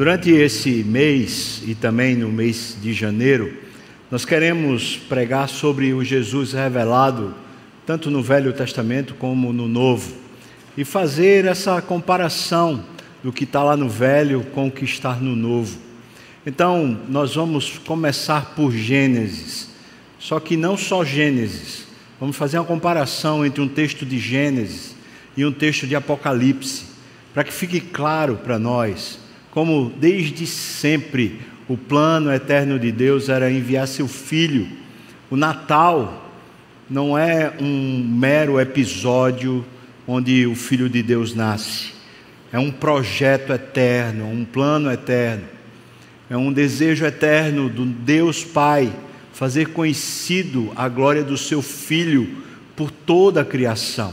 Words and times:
Durante 0.00 0.30
esse 0.30 0.82
mês 0.82 1.62
e 1.66 1.74
também 1.74 2.16
no 2.16 2.30
mês 2.30 2.74
de 2.80 2.90
janeiro, 2.94 3.52
nós 4.10 4.24
queremos 4.24 4.96
pregar 4.96 5.46
sobre 5.46 5.92
o 5.92 6.02
Jesus 6.02 6.54
revelado, 6.54 7.34
tanto 7.84 8.10
no 8.10 8.22
Velho 8.22 8.50
Testamento 8.54 9.12
como 9.12 9.52
no 9.52 9.68
Novo, 9.68 10.14
e 10.74 10.86
fazer 10.86 11.44
essa 11.44 11.82
comparação 11.82 12.82
do 13.22 13.30
que 13.30 13.44
está 13.44 13.62
lá 13.62 13.76
no 13.76 13.90
Velho 13.90 14.42
com 14.54 14.68
o 14.68 14.70
que 14.70 14.86
está 14.86 15.16
no 15.16 15.36
Novo. 15.36 15.78
Então, 16.46 16.98
nós 17.06 17.34
vamos 17.34 17.76
começar 17.76 18.54
por 18.54 18.72
Gênesis, 18.72 19.68
só 20.18 20.40
que 20.40 20.56
não 20.56 20.78
só 20.78 21.04
Gênesis, 21.04 21.84
vamos 22.18 22.36
fazer 22.36 22.58
uma 22.58 22.64
comparação 22.64 23.44
entre 23.44 23.60
um 23.60 23.68
texto 23.68 24.06
de 24.06 24.18
Gênesis 24.18 24.96
e 25.36 25.44
um 25.44 25.52
texto 25.52 25.86
de 25.86 25.94
Apocalipse, 25.94 26.84
para 27.34 27.44
que 27.44 27.52
fique 27.52 27.82
claro 27.82 28.36
para 28.42 28.58
nós 28.58 29.19
como 29.50 29.92
desde 29.96 30.46
sempre 30.46 31.40
o 31.68 31.76
plano 31.76 32.32
eterno 32.32 32.78
de 32.78 32.90
Deus 32.90 33.28
era 33.28 33.50
enviar 33.50 33.86
seu 33.86 34.08
filho. 34.08 34.68
O 35.30 35.36
Natal 35.36 36.32
não 36.88 37.16
é 37.16 37.52
um 37.60 38.04
mero 38.04 38.60
episódio 38.60 39.64
onde 40.06 40.46
o 40.46 40.54
filho 40.54 40.88
de 40.88 41.02
Deus 41.02 41.34
nasce. 41.34 41.92
É 42.52 42.58
um 42.58 42.70
projeto 42.70 43.52
eterno, 43.52 44.26
um 44.26 44.44
plano 44.44 44.90
eterno. 44.90 45.44
É 46.28 46.36
um 46.36 46.52
desejo 46.52 47.04
eterno 47.04 47.68
do 47.68 47.84
Deus 47.84 48.44
Pai 48.44 48.92
fazer 49.32 49.68
conhecido 49.68 50.72
a 50.74 50.88
glória 50.88 51.22
do 51.22 51.36
seu 51.36 51.62
filho 51.62 52.38
por 52.74 52.90
toda 52.90 53.42
a 53.42 53.44
criação. 53.44 54.12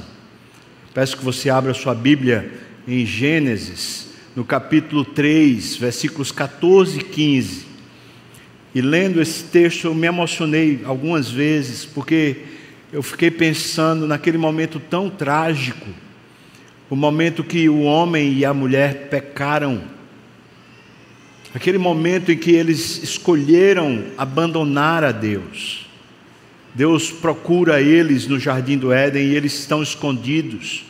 Peço 0.94 1.18
que 1.18 1.26
você 1.26 1.50
abra 1.50 1.74
sua 1.74 1.96
Bíblia 1.96 2.52
em 2.88 3.06
Gênesis 3.06 4.07
no 4.38 4.46
capítulo 4.46 5.04
3, 5.04 5.78
versículos 5.78 6.32
14 6.32 7.00
e 7.00 7.04
15. 7.04 7.66
E 8.76 8.82
lendo 8.82 9.20
esse 9.20 9.46
texto, 9.46 9.86
eu 9.86 9.96
me 9.96 10.06
emocionei 10.06 10.82
algumas 10.86 11.28
vezes, 11.28 11.86
porque 11.86 12.44
eu 12.94 13.02
fiquei 13.02 13.32
pensando 13.32 14.06
naquele 14.06 14.38
momento 14.38 14.80
tão 14.80 15.10
trágico, 15.10 15.88
o 16.88 16.96
momento 16.96 17.44
que 17.44 17.68
o 17.68 17.82
homem 17.82 18.32
e 18.32 18.46
a 18.46 18.54
mulher 18.54 19.08
pecaram, 19.10 19.82
aquele 21.52 21.80
momento 21.80 22.32
em 22.32 22.38
que 22.38 22.52
eles 22.52 23.02
escolheram 23.02 24.04
abandonar 24.20 25.04
a 25.04 25.12
Deus. 25.12 25.88
Deus 26.76 27.10
procura 27.10 27.82
eles 27.82 28.28
no 28.28 28.40
jardim 28.40 28.78
do 28.78 28.94
Éden 28.94 29.30
e 29.30 29.36
eles 29.36 29.58
estão 29.58 29.82
escondidos. 29.82 30.87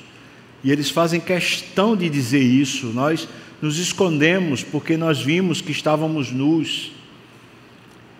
E 0.67 0.71
eles 0.71 0.89
fazem 0.89 1.21
questão 1.21 1.95
de 1.95 2.09
dizer 2.09 2.41
isso. 2.41 2.87
Nós 2.87 3.25
nos 3.61 3.79
escondemos 3.79 4.65
porque 4.65 4.97
nós 4.97 5.21
vimos 5.21 5.61
que 5.61 5.71
estávamos 5.71 6.29
nus. 6.29 6.91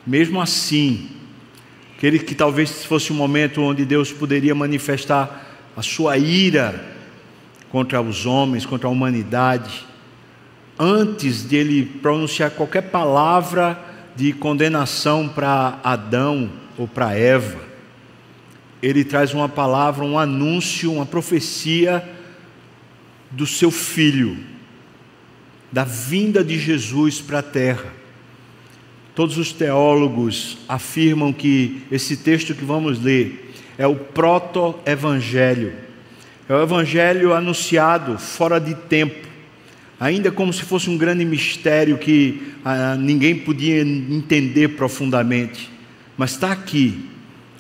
Mesmo 0.06 0.40
assim, 0.40 1.10
aquele 1.98 2.18
que 2.20 2.34
talvez 2.34 2.86
fosse 2.86 3.12
um 3.12 3.18
momento 3.18 3.62
onde 3.62 3.84
Deus 3.84 4.14
poderia 4.14 4.56
manifestar 4.56 5.60
a 5.76 5.82
sua 5.82 6.18
ira 6.18 6.86
contra 7.70 8.02
os 8.02 8.26
homens, 8.26 8.66
contra 8.66 8.88
a 8.88 8.92
humanidade, 8.92 9.86
antes 10.80 11.50
de 11.50 11.58
ele 11.58 11.86
pronunciar 11.86 12.52
qualquer 12.52 12.84
palavra 12.84 13.78
de 14.16 14.32
condenação 14.32 15.28
para 15.28 15.82
Adão 15.84 16.50
ou 16.78 16.88
para 16.88 17.14
Eva, 17.14 17.60
ele 18.82 19.04
traz 19.04 19.34
uma 19.34 19.50
palavra, 19.50 20.06
um 20.06 20.18
anúncio, 20.18 20.94
uma 20.94 21.06
profecia 21.06 22.16
do 23.32 23.46
seu 23.46 23.72
filho, 23.72 24.38
da 25.72 25.84
vinda 25.84 26.44
de 26.44 26.58
Jesus 26.58 27.22
para 27.22 27.40
a 27.40 27.44
terra. 27.44 27.94
Todos 29.14 29.38
os 29.38 29.52
teólogos 29.52 30.58
afirmam 30.68 31.34
que 31.34 31.82
esse 31.92 32.18
texto 32.18 32.54
que 32.54 32.64
vamos 32.64 33.02
ler 33.02 33.54
é 33.78 33.88
o 33.88 33.96
proto-evangelho. 33.96 35.74
É 36.48 36.54
o 36.54 36.62
evangelho 36.62 37.34
anunciado 37.34 38.18
fora 38.18 38.60
de 38.60 38.74
tempo, 38.74 39.28
ainda 40.00 40.32
como 40.32 40.54
se 40.54 40.62
fosse 40.62 40.90
um 40.90 40.98
grande 40.98 41.26
mistério 41.26 41.98
que 41.98 42.54
ah, 42.64 42.96
ninguém 42.96 43.36
podia 43.36 43.82
entender 43.82 44.70
profundamente. 44.70 45.70
Mas 46.16 46.32
está 46.32 46.52
aqui 46.52 47.10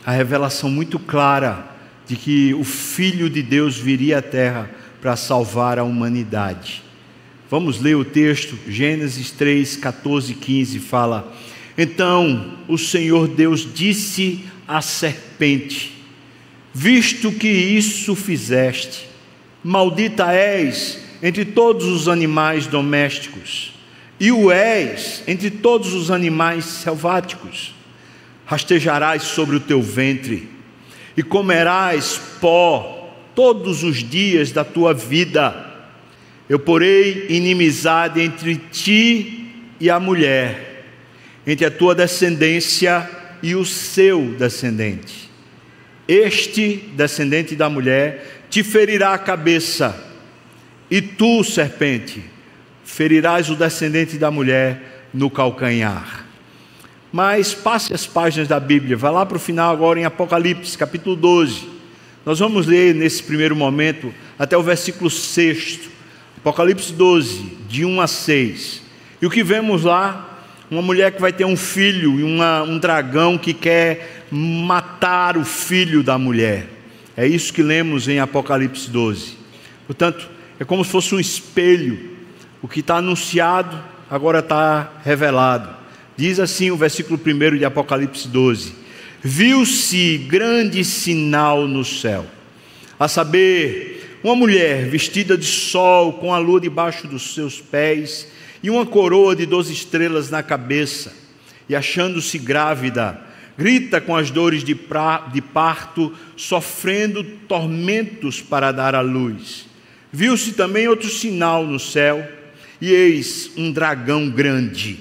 a 0.05 0.11
revelação 0.11 0.69
muito 0.69 0.97
clara 0.97 1.67
de 2.07 2.15
que 2.15 2.53
o 2.53 2.63
Filho 2.63 3.29
de 3.29 3.43
Deus 3.43 3.77
viria 3.77 4.19
à 4.19 4.21
terra 4.21 4.69
para 5.01 5.15
salvar 5.15 5.79
a 5.79 5.83
humanidade. 5.83 6.83
Vamos 7.49 7.79
ler 7.79 7.95
o 7.95 8.03
texto, 8.03 8.57
Gênesis 8.67 9.31
3, 9.31 9.77
14 9.77 10.33
e 10.33 10.35
15 10.35 10.79
fala: 10.79 11.33
Então 11.77 12.57
o 12.67 12.77
Senhor 12.77 13.27
Deus 13.27 13.67
disse 13.73 14.43
à 14.67 14.81
serpente: 14.81 15.93
Visto 16.73 17.31
que 17.31 17.47
isso 17.47 18.15
fizeste, 18.15 19.07
maldita 19.63 20.31
és 20.31 20.99
entre 21.23 21.45
todos 21.45 21.85
os 21.85 22.07
animais 22.07 22.67
domésticos, 22.67 23.73
e 24.19 24.31
o 24.31 24.51
és 24.51 25.23
entre 25.27 25.49
todos 25.49 25.93
os 25.93 26.11
animais 26.11 26.65
selváticos. 26.65 27.73
Rastejarás 28.45 29.23
sobre 29.23 29.55
o 29.57 29.59
teu 29.59 29.81
ventre, 29.81 30.49
e 31.15 31.23
comerás 31.23 32.19
pó 32.39 32.96
todos 33.37 33.83
os 33.83 33.97
dias 33.97 34.51
da 34.51 34.63
tua 34.63 34.95
vida. 34.95 35.63
Eu 36.49 36.57
porei 36.57 37.27
inimizade 37.29 38.19
entre 38.19 38.55
ti 38.55 39.51
e 39.79 39.91
a 39.91 39.99
mulher, 39.99 40.83
entre 41.45 41.63
a 41.63 41.69
tua 41.69 41.93
descendência 41.93 43.07
e 43.43 43.53
o 43.53 43.63
seu 43.63 44.33
descendente. 44.39 45.29
Este 46.07 46.77
descendente 46.95 47.55
da 47.55 47.69
mulher 47.69 48.45
te 48.49 48.63
ferirá 48.63 49.13
a 49.13 49.19
cabeça, 49.19 49.95
e 50.89 50.99
tu, 50.99 51.43
serpente, 51.43 52.23
ferirás 52.83 53.51
o 53.51 53.55
descendente 53.55 54.17
da 54.17 54.31
mulher 54.31 55.09
no 55.13 55.29
calcanhar. 55.29 56.25
Mas 57.11 57.53
passe 57.53 57.93
as 57.93 58.07
páginas 58.07 58.47
da 58.47 58.59
Bíblia, 58.59 58.97
vá 58.97 59.11
lá 59.11 59.27
para 59.27 59.37
o 59.37 59.39
final 59.39 59.71
agora 59.71 59.99
em 59.99 60.05
Apocalipse, 60.05 60.75
capítulo 60.75 61.15
12. 61.15 61.76
Nós 62.27 62.39
vamos 62.39 62.67
ler 62.67 62.93
nesse 62.93 63.23
primeiro 63.23 63.55
momento 63.55 64.13
até 64.37 64.57
o 64.57 64.61
versículo 64.61 65.09
6, 65.09 65.79
Apocalipse 66.35 66.91
12, 66.91 67.41
de 67.69 67.85
1 67.85 68.01
a 68.01 68.05
6. 68.05 68.81
E 69.21 69.25
o 69.25 69.29
que 69.29 69.41
vemos 69.41 69.85
lá? 69.85 70.43
Uma 70.69 70.81
mulher 70.81 71.13
que 71.13 71.21
vai 71.21 71.31
ter 71.31 71.45
um 71.45 71.55
filho 71.55 72.19
e 72.19 72.23
uma, 72.23 72.63
um 72.63 72.77
dragão 72.79 73.37
que 73.37 73.53
quer 73.53 74.25
matar 74.29 75.37
o 75.37 75.45
filho 75.45 76.03
da 76.03 76.17
mulher. 76.17 76.67
É 77.15 77.25
isso 77.25 77.53
que 77.53 77.63
lemos 77.63 78.09
em 78.09 78.19
Apocalipse 78.19 78.89
12. 78.89 79.37
Portanto, 79.85 80.29
é 80.59 80.65
como 80.65 80.83
se 80.83 80.91
fosse 80.91 81.15
um 81.15 81.21
espelho. 81.21 81.97
O 82.61 82.67
que 82.67 82.81
está 82.81 82.97
anunciado 82.97 83.81
agora 84.11 84.39
está 84.39 84.99
revelado. 85.01 85.69
Diz 86.17 86.41
assim 86.41 86.71
o 86.71 86.75
versículo 86.75 87.17
1 87.17 87.57
de 87.57 87.63
Apocalipse 87.63 88.27
12: 88.27 88.75
viu-se 89.23 90.17
grande 90.19 90.83
sinal 90.83 91.67
no 91.67 91.83
céu, 91.83 92.25
a 92.99 93.07
saber, 93.07 94.19
uma 94.23 94.35
mulher 94.35 94.89
vestida 94.89 95.37
de 95.37 95.45
sol, 95.45 96.13
com 96.13 96.33
a 96.33 96.37
lua 96.37 96.59
debaixo 96.59 97.07
dos 97.07 97.33
seus 97.33 97.61
pés 97.61 98.27
e 98.63 98.69
uma 98.69 98.85
coroa 98.85 99.35
de 99.35 99.45
doze 99.45 99.71
estrelas 99.71 100.29
na 100.29 100.41
cabeça, 100.41 101.13
e 101.69 101.75
achando-se 101.75 102.37
grávida, 102.37 103.21
grita 103.57 104.01
com 104.01 104.15
as 104.15 104.31
dores 104.31 104.63
de, 104.63 104.73
pra, 104.73 105.29
de 105.31 105.41
parto, 105.41 106.13
sofrendo 106.35 107.23
tormentos 107.47 108.41
para 108.41 108.71
dar 108.71 108.95
à 108.95 109.01
luz. 109.01 109.67
Viu-se 110.11 110.53
também 110.53 110.87
outro 110.87 111.09
sinal 111.09 111.65
no 111.65 111.79
céu, 111.79 112.27
e 112.79 112.91
eis 112.91 113.51
um 113.57 113.71
dragão 113.71 114.29
grande, 114.29 114.99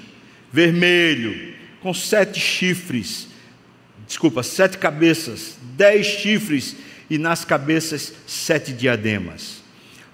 vermelho, 0.51 1.53
com 1.81 1.93
sete 1.93 2.39
chifres 2.39 3.27
desculpa, 4.07 4.41
sete 4.41 4.77
cabeças, 4.77 5.57
dez 5.75 6.05
chifres 6.05 6.75
e 7.09 7.17
nas 7.17 7.43
cabeças 7.43 8.13
sete 8.25 8.71
diademas. 8.71 9.61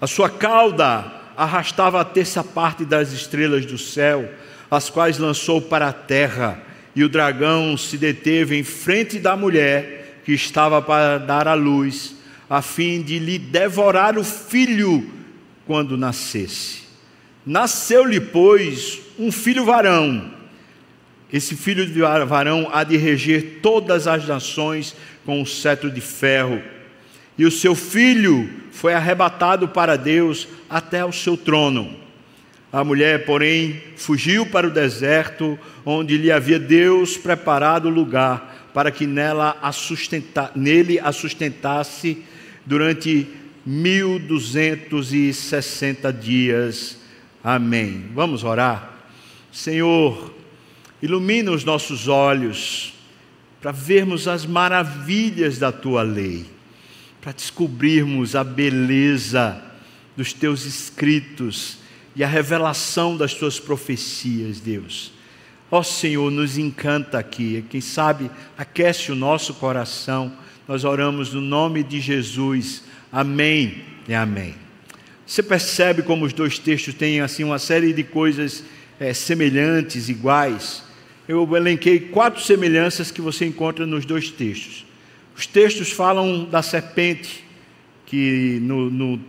A 0.00 0.06
sua 0.06 0.28
cauda 0.28 1.22
arrastava 1.36 2.00
a 2.00 2.04
terça 2.04 2.42
parte 2.42 2.84
das 2.84 3.12
estrelas 3.12 3.64
do 3.64 3.78
céu, 3.78 4.28
as 4.70 4.90
quais 4.90 5.18
lançou 5.18 5.62
para 5.62 5.88
a 5.88 5.92
terra, 5.92 6.60
e 6.94 7.02
o 7.04 7.08
dragão 7.08 7.76
se 7.76 7.96
deteve 7.96 8.58
em 8.58 8.64
frente 8.64 9.18
da 9.18 9.36
mulher 9.36 10.20
que 10.24 10.32
estava 10.32 10.82
para 10.82 11.18
dar 11.18 11.46
à 11.46 11.54
luz, 11.54 12.16
a 12.50 12.60
fim 12.60 13.02
de 13.02 13.18
lhe 13.18 13.38
devorar 13.38 14.18
o 14.18 14.24
filho 14.24 15.10
quando 15.66 15.96
nascesse. 15.96 16.82
Nasceu-lhe, 17.46 18.20
pois, 18.20 19.00
um 19.18 19.30
filho 19.30 19.64
varão 19.64 20.34
esse 21.34 21.54
filho 21.56 21.84
de 21.84 22.00
varão 22.00 22.70
há 22.72 22.84
de 22.84 22.96
reger 22.96 23.58
todas 23.60 24.06
as 24.06 24.24
nações 24.24 24.94
com 25.26 25.42
um 25.42 25.44
cetro 25.44 25.90
de 25.90 26.00
ferro. 26.00 26.62
E 27.36 27.44
o 27.44 27.50
seu 27.50 27.74
filho 27.74 28.48
foi 28.70 28.94
arrebatado 28.94 29.66
para 29.66 29.96
Deus 29.96 30.46
até 30.70 31.04
o 31.04 31.10
seu 31.10 31.36
trono. 31.36 31.92
A 32.72 32.84
mulher, 32.84 33.24
porém, 33.24 33.82
fugiu 33.96 34.46
para 34.46 34.68
o 34.68 34.70
deserto, 34.70 35.58
onde 35.84 36.16
lhe 36.16 36.30
havia 36.30 36.60
Deus 36.60 37.16
preparado 37.16 37.88
lugar 37.88 38.70
para 38.72 38.92
que 38.92 39.04
nela 39.04 39.58
a 39.60 39.72
sustenta, 39.72 40.52
nele 40.54 41.00
a 41.00 41.10
sustentasse 41.10 42.22
durante 42.64 43.26
1260 43.66 46.12
dias. 46.12 46.96
Amém. 47.42 48.04
Vamos 48.14 48.44
orar. 48.44 49.00
Senhor, 49.50 50.43
ilumina 51.02 51.50
os 51.50 51.64
nossos 51.64 52.08
olhos 52.08 52.94
para 53.60 53.72
vermos 53.72 54.28
as 54.28 54.44
maravilhas 54.44 55.58
da 55.58 55.72
tua 55.72 56.02
lei, 56.02 56.44
para 57.20 57.32
descobrirmos 57.32 58.36
a 58.36 58.44
beleza 58.44 59.62
dos 60.16 60.32
teus 60.32 60.64
escritos 60.64 61.78
e 62.14 62.22
a 62.22 62.28
revelação 62.28 63.16
das 63.16 63.34
tuas 63.34 63.58
profecias, 63.58 64.60
Deus. 64.60 65.12
Ó 65.70 65.82
Senhor, 65.82 66.30
nos 66.30 66.56
encanta 66.56 67.18
aqui. 67.18 67.64
Quem 67.68 67.80
sabe 67.80 68.30
aquece 68.56 69.10
o 69.10 69.16
nosso 69.16 69.54
coração. 69.54 70.32
Nós 70.68 70.84
oramos 70.84 71.32
no 71.32 71.40
nome 71.40 71.82
de 71.82 72.00
Jesus. 72.00 72.84
Amém 73.10 73.82
e 74.06 74.14
amém. 74.14 74.54
Você 75.26 75.42
percebe 75.42 76.02
como 76.02 76.26
os 76.26 76.32
dois 76.32 76.58
textos 76.58 76.94
têm 76.94 77.20
assim 77.20 77.42
uma 77.42 77.58
série 77.58 77.92
de 77.92 78.04
coisas 78.04 78.62
é, 79.00 79.12
semelhantes, 79.12 80.08
iguais. 80.08 80.83
Eu 81.26 81.56
elenquei 81.56 81.98
quatro 81.98 82.42
semelhanças 82.42 83.10
que 83.10 83.22
você 83.22 83.46
encontra 83.46 83.86
nos 83.86 84.04
dois 84.04 84.30
textos. 84.30 84.84
Os 85.34 85.46
textos 85.46 85.90
falam 85.90 86.44
da 86.44 86.62
serpente, 86.62 87.42
que 88.04 88.58
no, 88.60 88.90
no 88.90 89.20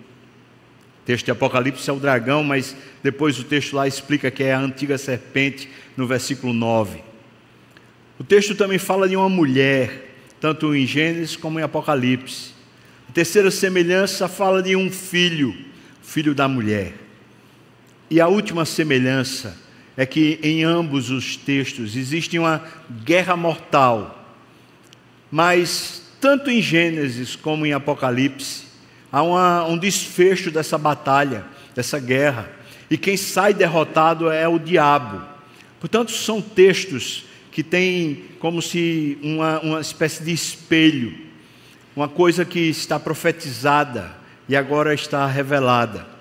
texto 1.06 1.26
de 1.26 1.32
Apocalipse 1.32 1.90
é 1.90 1.94
o 1.94 2.00
dragão, 2.00 2.44
mas 2.44 2.76
depois 3.02 3.40
o 3.40 3.46
texto 3.46 3.76
lá 3.76 3.88
explica 3.88 4.30
que 4.30 4.44
é 4.44 4.54
a 4.54 4.60
antiga 4.60 4.98
serpente, 4.98 5.70
no 5.96 6.06
versículo 6.06 6.52
9. 6.52 7.02
O 8.20 8.24
texto 8.24 8.56
também 8.56 8.78
fala 8.78 9.08
de 9.08 9.16
uma 9.16 9.30
mulher, 9.30 10.16
tanto 10.42 10.76
em 10.76 10.86
Gênesis 10.86 11.38
como 11.38 11.60
em 11.60 11.64
Apocalipse. 11.64 12.54
A 13.10 13.12
terceira 13.14 13.50
semelhança 13.50 14.28
fala 14.28 14.62
de 14.62 14.76
um 14.76 14.92
filho, 14.92 15.56
filho 16.02 16.36
da 16.36 16.48
mulher. 16.48 16.94
E 18.10 18.20
a 18.20 18.28
última 18.28 18.66
semelhança 18.66 19.65
é 19.98 20.06
que 20.06 20.40
em 20.44 20.64
ambos 20.64 21.10
os 21.10 21.36
textos 21.38 21.96
existe 21.96 22.38
uma 22.38 22.64
guerra 23.04 23.36
mortal, 23.36 24.24
mas 25.32 26.04
tanto 26.20 26.50
em 26.50 26.62
Gênesis 26.62 27.36
como 27.36 27.66
em 27.66 27.74
Apocalipse, 27.74 28.66
há 29.12 29.22
uma, 29.22 29.66
um 29.66 29.78
desfecho 29.78 30.52
dessa 30.52 30.78
batalha, 30.78 31.46
dessa 31.74 32.00
guerra, 32.00 32.50
e 32.90 32.98
quem 32.98 33.16
sai 33.16 33.54
derrotado 33.54 34.30
é 34.30 34.48
o 34.48 34.60
diabo. 34.60 35.22
Portanto, 35.80 36.12
são 36.12 36.42
textos 36.42 37.26
que 37.52 37.64
têm 37.64 38.26
como 38.40 38.62
se 38.62 39.18
uma, 39.22 39.60
uma 39.60 39.82
espécie 39.82 40.24
de 40.24 40.32
espelho, 40.32 41.16
uma 41.96 42.10
coisa 42.10 42.44
que 42.44 42.60
está 42.60 43.00
profetizada 43.00 44.16
e 44.50 44.56
agora 44.56 44.94
está 44.94 45.26
revelada. 45.26 46.15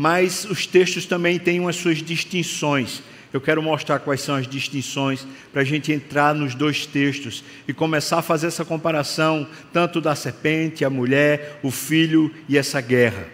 Mas 0.00 0.46
os 0.46 0.66
textos 0.66 1.04
também 1.04 1.38
têm 1.38 1.68
as 1.68 1.76
suas 1.76 1.98
distinções. 1.98 3.02
Eu 3.34 3.38
quero 3.38 3.62
mostrar 3.62 3.98
quais 3.98 4.22
são 4.22 4.34
as 4.34 4.48
distinções 4.48 5.26
para 5.52 5.60
a 5.60 5.64
gente 5.64 5.92
entrar 5.92 6.34
nos 6.34 6.54
dois 6.54 6.86
textos 6.86 7.44
e 7.68 7.74
começar 7.74 8.20
a 8.20 8.22
fazer 8.22 8.46
essa 8.46 8.64
comparação, 8.64 9.46
tanto 9.74 10.00
da 10.00 10.14
serpente, 10.14 10.86
a 10.86 10.88
mulher, 10.88 11.60
o 11.62 11.70
filho 11.70 12.34
e 12.48 12.56
essa 12.56 12.80
guerra. 12.80 13.26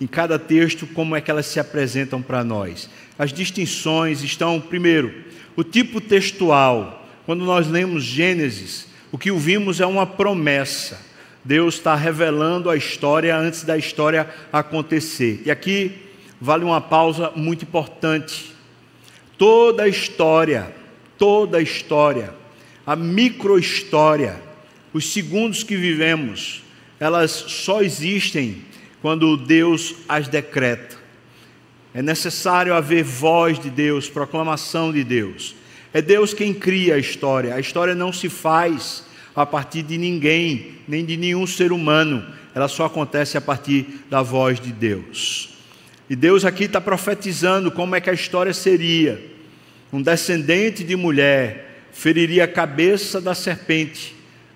Em 0.00 0.08
cada 0.08 0.40
texto, 0.40 0.88
como 0.88 1.14
é 1.14 1.20
que 1.20 1.30
elas 1.30 1.46
se 1.46 1.60
apresentam 1.60 2.20
para 2.20 2.42
nós. 2.42 2.90
As 3.16 3.32
distinções 3.32 4.20
estão, 4.24 4.60
primeiro, 4.60 5.14
o 5.54 5.62
tipo 5.62 6.00
textual. 6.00 7.08
Quando 7.26 7.44
nós 7.44 7.68
lemos 7.68 8.02
Gênesis, 8.02 8.88
o 9.12 9.18
que 9.18 9.30
ouvimos 9.30 9.80
é 9.80 9.86
uma 9.86 10.04
promessa. 10.04 11.00
Deus 11.44 11.76
está 11.76 11.94
revelando 11.94 12.68
a 12.68 12.76
história 12.76 13.36
antes 13.36 13.62
da 13.62 13.78
história 13.78 14.28
acontecer. 14.52 15.42
E 15.46 15.50
aqui 15.52 16.07
vale 16.40 16.64
uma 16.64 16.80
pausa 16.80 17.32
muito 17.34 17.64
importante 17.64 18.58
Toda 19.38 19.84
a 19.84 19.88
história, 19.88 20.74
toda 21.16 21.58
a 21.58 21.62
história, 21.62 22.34
a 22.84 22.96
microhistória, 22.96 24.42
os 24.92 25.12
segundos 25.12 25.62
que 25.62 25.76
vivemos, 25.76 26.64
elas 26.98 27.30
só 27.30 27.80
existem 27.80 28.64
quando 29.00 29.36
Deus 29.36 29.94
as 30.08 30.26
decreta. 30.26 30.96
É 31.94 32.02
necessário 32.02 32.74
haver 32.74 33.04
voz 33.04 33.60
de 33.60 33.70
Deus, 33.70 34.10
proclamação 34.10 34.92
de 34.92 35.04
Deus. 35.04 35.54
É 35.92 36.02
Deus 36.02 36.34
quem 36.34 36.52
cria 36.52 36.96
a 36.96 36.98
história. 36.98 37.54
A 37.54 37.60
história 37.60 37.94
não 37.94 38.12
se 38.12 38.28
faz 38.28 39.04
a 39.36 39.46
partir 39.46 39.84
de 39.84 39.96
ninguém, 39.96 40.72
nem 40.88 41.04
de 41.04 41.16
nenhum 41.16 41.46
ser 41.46 41.70
humano. 41.70 42.26
Ela 42.52 42.66
só 42.66 42.86
acontece 42.86 43.38
a 43.38 43.40
partir 43.40 44.00
da 44.10 44.20
voz 44.20 44.58
de 44.58 44.72
Deus. 44.72 45.57
E 46.10 46.16
Deus 46.16 46.44
aqui 46.44 46.64
está 46.64 46.80
profetizando 46.80 47.70
como 47.70 47.94
é 47.94 48.00
que 48.00 48.08
a 48.08 48.14
história 48.14 48.54
seria. 48.54 49.22
Um 49.92 50.00
descendente 50.00 50.82
de 50.82 50.96
mulher 50.96 51.86
feriria 51.92 52.44
a 52.44 52.48
cabeça 52.48 53.20
da 53.20 53.34
serpente, 53.34 54.14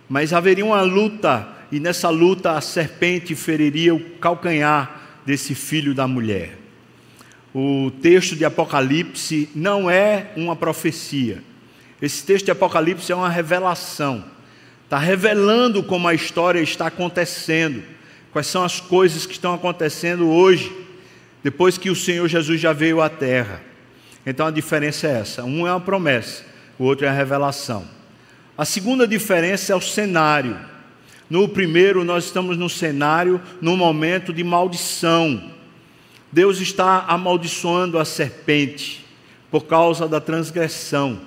mas 0.08 0.32
haveria 0.32 0.64
uma 0.64 0.80
luta, 0.82 1.46
e 1.70 1.78
nessa 1.78 2.08
luta 2.08 2.52
a 2.52 2.60
serpente 2.60 3.34
feriria 3.34 3.94
o 3.94 4.00
calcanhar 4.18 5.20
desse 5.26 5.54
filho 5.54 5.94
da 5.94 6.06
mulher. 6.06 6.58
O 7.54 7.90
texto 8.00 8.34
de 8.34 8.46
Apocalipse 8.46 9.48
não 9.54 9.90
é 9.90 10.32
uma 10.36 10.56
profecia. 10.56 11.42
Esse 12.00 12.24
texto 12.24 12.46
de 12.46 12.50
Apocalipse 12.50 13.12
é 13.12 13.14
uma 13.14 13.28
revelação. 13.28 14.24
Está 14.84 14.98
revelando 14.98 15.82
como 15.82 16.08
a 16.08 16.14
história 16.14 16.60
está 16.60 16.86
acontecendo, 16.86 17.82
quais 18.32 18.46
são 18.46 18.64
as 18.64 18.80
coisas 18.80 19.26
que 19.26 19.32
estão 19.32 19.52
acontecendo 19.54 20.28
hoje 20.28 20.81
depois 21.42 21.76
que 21.76 21.90
o 21.90 21.96
Senhor 21.96 22.28
Jesus 22.28 22.60
já 22.60 22.72
veio 22.72 23.00
à 23.00 23.08
terra. 23.08 23.60
Então 24.24 24.46
a 24.46 24.50
diferença 24.50 25.06
é 25.08 25.20
essa: 25.20 25.44
um 25.44 25.66
é 25.66 25.72
uma 25.72 25.80
promessa, 25.80 26.44
o 26.78 26.84
outro 26.84 27.06
é 27.06 27.08
a 27.08 27.12
revelação. 27.12 27.84
A 28.56 28.64
segunda 28.64 29.06
diferença 29.06 29.72
é 29.72 29.76
o 29.76 29.80
cenário. 29.80 30.58
No 31.28 31.48
primeiro, 31.48 32.04
nós 32.04 32.24
estamos 32.24 32.58
no 32.58 32.68
cenário, 32.68 33.40
num 33.60 33.76
momento 33.76 34.32
de 34.32 34.44
maldição. 34.44 35.50
Deus 36.30 36.60
está 36.60 37.06
amaldiçoando 37.08 37.98
a 37.98 38.04
serpente 38.04 39.04
por 39.50 39.64
causa 39.64 40.06
da 40.06 40.20
transgressão. 40.20 41.20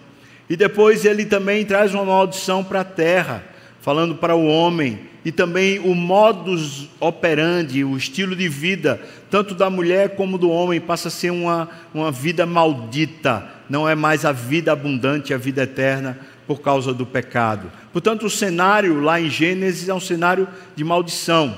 E 0.48 0.56
depois 0.56 1.06
ele 1.06 1.25
também 1.25 1.66
traz 1.66 1.94
uma 1.94 2.06
maldição 2.06 2.63
para 2.63 2.82
a 2.82 2.86
terra, 2.86 3.44
falando 3.82 4.16
para 4.16 4.36
o 4.36 4.46
homem 4.46 5.00
e 5.25 5.32
também 5.32 5.79
o 5.79 5.96
modus 5.96 6.88
operandi, 7.00 7.84
o 7.84 7.98
estilo 7.98 8.36
de 8.36 8.48
vida, 8.48 9.01
tanto 9.32 9.55
da 9.55 9.72
mulher 9.72 10.15
como 10.15 10.38
do 10.38 10.51
homem, 10.51 10.79
passa 10.79 11.08
a 11.08 11.12
ser 11.12 11.32
uma, 11.32 11.67
uma 11.91 12.12
vida 12.12 12.46
maldita, 12.46 13.44
não 13.67 13.89
é 13.89 13.96
mais 13.96 14.24
a 14.24 14.32
vida 14.32 14.72
abundante, 14.72 15.34
a 15.34 15.38
vida 15.38 15.63
eterna, 15.63 16.15
por 16.46 16.62
causa 16.62 16.94
do 16.94 17.08
pecado. 17.08 17.72
Portanto, 17.91 18.27
o 18.27 18.29
cenário 18.29 19.01
lá 19.01 19.20
em 19.20 19.27
Gênesis 19.27 19.89
é 19.89 19.94
um 19.96 20.00
cenário 20.00 20.48
de 20.75 20.84
maldição, 20.84 21.58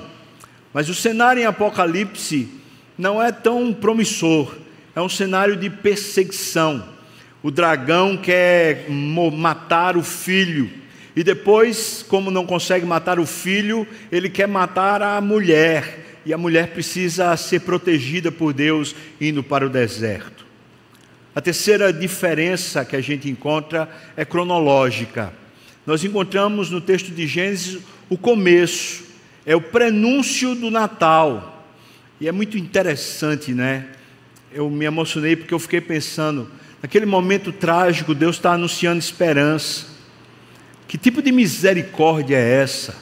mas 0.72 0.88
o 0.88 0.94
cenário 0.94 1.42
em 1.42 1.44
Apocalipse 1.44 2.48
não 2.96 3.22
é 3.22 3.30
tão 3.30 3.70
promissor, 3.74 4.56
é 4.96 5.00
um 5.02 5.10
cenário 5.10 5.56
de 5.56 5.68
perseguição. 5.68 6.82
O 7.42 7.50
dragão 7.50 8.16
quer 8.16 8.86
matar 8.88 9.94
o 9.94 10.02
filho 10.02 10.77
e 11.18 11.24
depois, 11.24 12.06
como 12.06 12.30
não 12.30 12.46
consegue 12.46 12.86
matar 12.86 13.18
o 13.18 13.26
filho, 13.26 13.84
ele 14.12 14.30
quer 14.30 14.46
matar 14.46 15.02
a 15.02 15.20
mulher. 15.20 16.20
E 16.24 16.32
a 16.32 16.38
mulher 16.38 16.68
precisa 16.68 17.36
ser 17.36 17.62
protegida 17.62 18.30
por 18.30 18.52
Deus 18.52 18.94
indo 19.20 19.42
para 19.42 19.66
o 19.66 19.68
deserto. 19.68 20.46
A 21.34 21.40
terceira 21.40 21.92
diferença 21.92 22.84
que 22.84 22.94
a 22.94 23.00
gente 23.00 23.28
encontra 23.28 23.88
é 24.16 24.24
cronológica. 24.24 25.32
Nós 25.84 26.04
encontramos 26.04 26.70
no 26.70 26.80
texto 26.80 27.10
de 27.10 27.26
Gênesis 27.26 27.82
o 28.08 28.16
começo, 28.16 29.02
é 29.44 29.56
o 29.56 29.60
prenúncio 29.60 30.54
do 30.54 30.70
Natal. 30.70 31.66
E 32.20 32.28
é 32.28 32.32
muito 32.32 32.56
interessante, 32.56 33.50
né? 33.50 33.88
Eu 34.52 34.70
me 34.70 34.84
emocionei 34.84 35.34
porque 35.34 35.52
eu 35.52 35.58
fiquei 35.58 35.80
pensando, 35.80 36.48
naquele 36.80 37.06
momento 37.06 37.50
trágico, 37.50 38.14
Deus 38.14 38.36
está 38.36 38.52
anunciando 38.52 39.00
esperança. 39.00 39.97
Que 40.88 40.96
tipo 40.96 41.20
de 41.20 41.30
misericórdia 41.30 42.36
é 42.36 42.62
essa? 42.62 42.96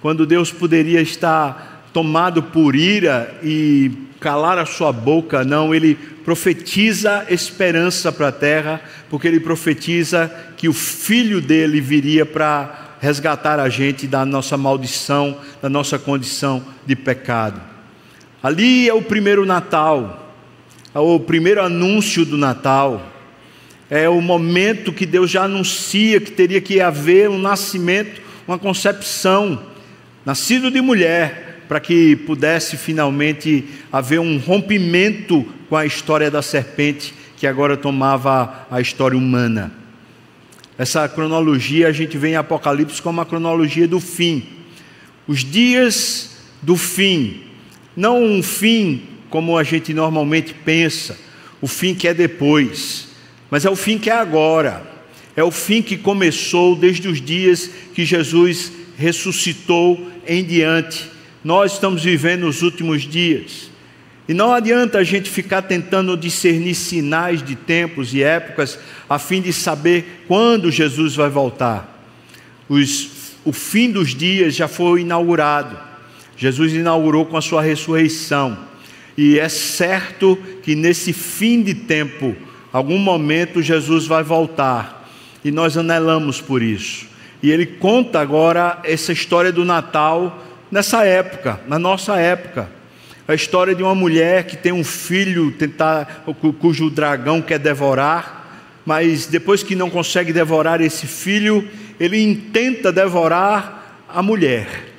Quando 0.00 0.24
Deus 0.24 0.52
poderia 0.52 1.00
estar 1.00 1.88
tomado 1.92 2.40
por 2.40 2.76
ira 2.76 3.36
e 3.42 3.90
calar 4.20 4.58
a 4.58 4.64
sua 4.64 4.92
boca, 4.92 5.44
não, 5.44 5.74
ele 5.74 5.96
profetiza 6.24 7.26
esperança 7.28 8.12
para 8.12 8.28
a 8.28 8.32
terra, 8.32 8.80
porque 9.10 9.26
ele 9.26 9.40
profetiza 9.40 10.32
que 10.56 10.68
o 10.68 10.72
filho 10.72 11.40
dele 11.40 11.80
viria 11.80 12.24
para 12.24 12.96
resgatar 13.00 13.58
a 13.58 13.68
gente 13.68 14.06
da 14.06 14.24
nossa 14.24 14.56
maldição, 14.56 15.36
da 15.60 15.68
nossa 15.68 15.98
condição 15.98 16.62
de 16.86 16.94
pecado. 16.94 17.60
Ali 18.40 18.88
é 18.88 18.94
o 18.94 19.02
primeiro 19.02 19.44
Natal. 19.44 20.32
o 20.94 21.18
primeiro 21.18 21.60
anúncio 21.60 22.24
do 22.24 22.38
Natal, 22.38 23.11
é 23.94 24.08
o 24.08 24.22
momento 24.22 24.90
que 24.90 25.04
Deus 25.04 25.30
já 25.30 25.42
anuncia 25.42 26.18
que 26.18 26.30
teria 26.30 26.62
que 26.62 26.80
haver 26.80 27.28
um 27.28 27.38
nascimento, 27.38 28.22
uma 28.48 28.58
concepção, 28.58 29.66
nascido 30.24 30.70
de 30.70 30.80
mulher, 30.80 31.60
para 31.68 31.78
que 31.78 32.16
pudesse 32.16 32.78
finalmente 32.78 33.66
haver 33.92 34.18
um 34.18 34.38
rompimento 34.38 35.46
com 35.68 35.76
a 35.76 35.84
história 35.84 36.30
da 36.30 36.40
serpente 36.40 37.12
que 37.36 37.46
agora 37.46 37.76
tomava 37.76 38.66
a 38.70 38.80
história 38.80 39.16
humana. 39.16 39.70
Essa 40.78 41.06
cronologia 41.06 41.88
a 41.88 41.92
gente 41.92 42.16
vê 42.16 42.30
em 42.30 42.36
Apocalipse 42.36 43.02
como 43.02 43.20
a 43.20 43.26
cronologia 43.26 43.86
do 43.86 44.00
fim. 44.00 44.42
Os 45.28 45.44
dias 45.44 46.38
do 46.62 46.78
fim, 46.78 47.42
não 47.94 48.24
um 48.24 48.42
fim 48.42 49.02
como 49.28 49.58
a 49.58 49.62
gente 49.62 49.92
normalmente 49.92 50.54
pensa, 50.54 51.14
o 51.60 51.66
fim 51.66 51.94
que 51.94 52.08
é 52.08 52.14
depois, 52.14 53.11
mas 53.52 53.66
é 53.66 53.70
o 53.70 53.76
fim 53.76 53.98
que 53.98 54.08
é 54.08 54.14
agora. 54.14 54.82
É 55.36 55.44
o 55.44 55.50
fim 55.50 55.82
que 55.82 55.98
começou 55.98 56.74
desde 56.74 57.06
os 57.06 57.20
dias 57.20 57.68
que 57.92 58.02
Jesus 58.02 58.72
ressuscitou 58.96 60.10
em 60.26 60.42
diante. 60.42 61.10
Nós 61.44 61.74
estamos 61.74 62.02
vivendo 62.02 62.44
os 62.44 62.62
últimos 62.62 63.02
dias. 63.02 63.70
E 64.26 64.32
não 64.32 64.54
adianta 64.54 64.96
a 64.96 65.04
gente 65.04 65.28
ficar 65.28 65.60
tentando 65.60 66.16
discernir 66.16 66.74
sinais 66.74 67.42
de 67.42 67.54
tempos 67.54 68.14
e 68.14 68.22
épocas 68.22 68.78
a 69.06 69.18
fim 69.18 69.42
de 69.42 69.52
saber 69.52 70.24
quando 70.26 70.70
Jesus 70.70 71.14
vai 71.14 71.28
voltar. 71.28 72.02
Os, 72.70 73.34
o 73.44 73.52
fim 73.52 73.90
dos 73.90 74.14
dias 74.14 74.56
já 74.56 74.66
foi 74.66 75.02
inaugurado. 75.02 75.76
Jesus 76.38 76.72
inaugurou 76.72 77.26
com 77.26 77.36
a 77.36 77.42
sua 77.42 77.60
ressurreição. 77.60 78.58
E 79.14 79.38
é 79.38 79.50
certo 79.50 80.38
que 80.62 80.74
nesse 80.74 81.12
fim 81.12 81.62
de 81.62 81.74
tempo, 81.74 82.34
algum 82.72 82.98
momento 82.98 83.62
Jesus 83.62 84.06
vai 84.06 84.22
voltar. 84.22 85.08
E 85.44 85.50
nós 85.50 85.76
anelamos 85.76 86.40
por 86.40 86.62
isso. 86.62 87.06
E 87.42 87.50
ele 87.50 87.66
conta 87.66 88.20
agora 88.20 88.78
essa 88.84 89.12
história 89.12 89.50
do 89.50 89.64
Natal 89.64 90.42
nessa 90.70 91.04
época, 91.04 91.60
na 91.66 91.78
nossa 91.78 92.16
época. 92.16 92.70
A 93.26 93.34
história 93.34 93.74
de 93.74 93.82
uma 93.82 93.94
mulher 93.94 94.44
que 94.44 94.56
tem 94.56 94.72
um 94.72 94.84
filho 94.84 95.52
tentar, 95.52 96.24
cujo 96.60 96.90
dragão 96.90 97.42
quer 97.42 97.58
devorar, 97.58 98.42
mas 98.84 99.26
depois 99.26 99.62
que 99.62 99.76
não 99.76 99.90
consegue 99.90 100.32
devorar 100.32 100.80
esse 100.80 101.06
filho, 101.06 101.68
ele 102.00 102.34
tenta 102.52 102.92
devorar 102.92 104.04
a 104.08 104.22
mulher. 104.22 104.92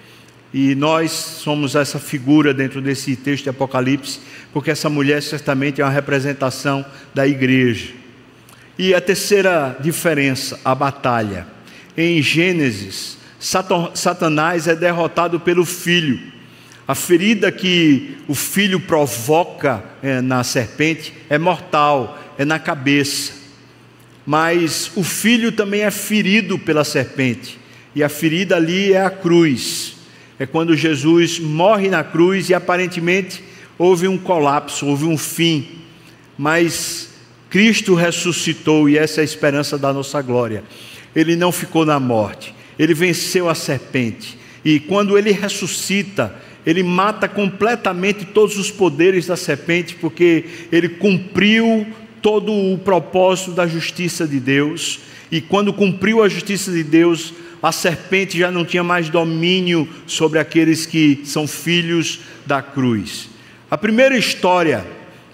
E 0.53 0.75
nós 0.75 1.11
somos 1.11 1.75
essa 1.75 1.99
figura 1.99 2.53
dentro 2.53 2.81
desse 2.81 3.15
texto 3.15 3.43
de 3.43 3.49
Apocalipse, 3.49 4.19
porque 4.53 4.72
essa 4.72 4.89
mulher 4.89 5.22
certamente 5.22 5.81
é 5.81 5.83
uma 5.83 5.91
representação 5.91 6.86
da 7.13 7.27
igreja. 7.27 7.89
E 8.77 8.93
a 8.93 9.01
terceira 9.01 9.75
diferença, 9.79 10.60
a 10.63 10.74
batalha. 10.74 11.48
Em 11.98 12.22
Gênesis, 12.22 13.17
Satanás 13.39 14.67
é 14.67 14.75
derrotado 14.75 15.39
pelo 15.39 15.65
filho. 15.65 16.19
A 16.88 16.95
ferida 16.95 17.51
que 17.51 18.17
o 18.27 18.36
filho 18.36 18.79
provoca 18.79 19.83
é, 20.01 20.22
na 20.22 20.43
serpente 20.43 21.13
é 21.29 21.38
mortal, 21.38 22.19
é 22.38 22.45
na 22.45 22.60
cabeça. 22.60 23.33
Mas 24.25 24.91
o 24.95 25.03
filho 25.03 25.51
também 25.51 25.81
é 25.81 25.91
ferido 25.91 26.57
pela 26.57 26.83
serpente, 26.83 27.60
e 27.93 28.03
a 28.03 28.10
ferida 28.10 28.55
ali 28.55 28.93
é 28.93 29.03
a 29.03 29.10
cruz 29.10 29.93
é 30.39 30.45
quando 30.45 30.75
Jesus 30.75 31.39
morre 31.39 31.89
na 31.89 32.03
cruz 32.03 32.50
e 32.50 32.53
aparentemente 32.53 33.43
houve 33.77 34.07
um 34.07 34.17
colapso, 34.17 34.85
houve 34.85 35.05
um 35.05 35.17
fim, 35.17 35.67
mas 36.37 37.09
Cristo 37.49 37.93
ressuscitou 37.93 38.89
e 38.89 38.97
essa 38.97 39.19
é 39.19 39.23
a 39.23 39.25
esperança 39.25 39.77
da 39.77 39.93
nossa 39.93 40.21
glória. 40.21 40.63
Ele 41.15 41.35
não 41.35 41.51
ficou 41.51 41.85
na 41.85 41.99
morte, 41.99 42.53
ele 42.77 42.93
venceu 42.93 43.49
a 43.49 43.55
serpente 43.55 44.37
e 44.63 44.79
quando 44.79 45.17
ele 45.17 45.31
ressuscita, 45.31 46.33
ele 46.65 46.83
mata 46.83 47.27
completamente 47.27 48.25
todos 48.25 48.57
os 48.57 48.71
poderes 48.71 49.27
da 49.27 49.35
serpente, 49.35 49.95
porque 49.95 50.45
ele 50.71 50.87
cumpriu 50.87 51.85
todo 52.21 52.53
o 52.53 52.77
propósito 52.77 53.51
da 53.51 53.67
justiça 53.67 54.25
de 54.25 54.39
Deus. 54.39 55.01
E 55.29 55.41
quando 55.41 55.73
cumpriu 55.73 56.23
a 56.23 56.29
justiça 56.29 56.71
de 56.71 56.83
Deus, 56.83 57.33
a 57.61 57.71
serpente 57.71 58.37
já 58.37 58.49
não 58.49 58.63
tinha 58.63 58.83
mais 58.83 59.09
domínio 59.09 59.87
sobre 60.07 60.39
aqueles 60.39 60.85
que 60.85 61.21
são 61.25 61.45
filhos 61.45 62.21
da 62.45 62.61
cruz. 62.61 63.32
A 63.73 63.77
primeira 63.79 64.15
história 64.15 64.85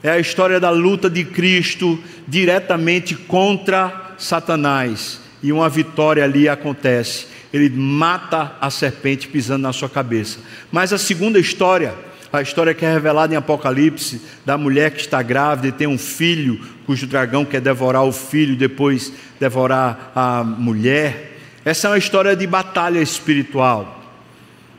é 0.02 0.10
a 0.10 0.18
história 0.18 0.62
da 0.62 0.70
luta 0.70 1.10
de 1.10 1.26
Cristo 1.26 2.02
diretamente 2.26 3.14
contra 3.14 4.14
Satanás, 4.18 5.20
e 5.44 5.52
uma 5.52 5.68
vitória 5.68 6.24
ali 6.24 6.48
acontece. 6.48 7.28
Ele 7.52 7.70
mata 7.70 8.56
a 8.62 8.70
serpente 8.70 9.28
pisando 9.28 9.64
na 9.64 9.74
sua 9.74 9.90
cabeça. 9.90 10.40
Mas 10.72 10.94
a 10.94 10.98
segunda 10.98 11.38
história, 11.38 11.94
a 12.32 12.42
história 12.42 12.74
que 12.74 12.86
é 12.86 12.94
revelada 12.94 13.34
em 13.34 13.38
Apocalipse, 13.38 14.22
da 14.46 14.58
mulher 14.58 14.92
que 14.92 15.02
está 15.02 15.22
grávida 15.22 15.68
e 15.68 15.74
tem 15.74 15.88
um 15.88 15.98
filho, 15.98 16.62
cujo 16.86 17.08
dragão 17.08 17.44
quer 17.44 17.60
devorar 17.60 18.06
o 18.06 18.14
filho, 18.14 18.56
depois 18.56 19.12
devorar 19.38 20.14
a 20.16 20.46
mulher. 20.46 21.40
Essa 21.66 21.88
é 21.88 21.92
uma 21.92 21.98
história 21.98 22.38
de 22.38 22.48
batalha 22.48 23.02
espiritual. 23.02 24.02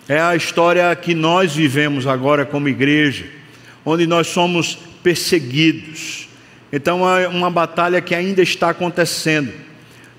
É 0.09 0.19
a 0.19 0.35
história 0.35 0.97
que 0.97 1.15
nós 1.15 1.55
vivemos 1.55 2.07
agora 2.07 2.47
como 2.47 2.67
igreja, 2.67 3.39
onde 3.85 4.07
nós 4.07 4.27
somos 4.27 4.79
perseguidos. 5.03 6.29
Então 6.73 7.09
é 7.09 7.27
uma 7.29 7.51
batalha 7.51 8.01
que 8.01 8.15
ainda 8.15 8.43
está 8.43 8.71
acontecendo. 8.71 9.53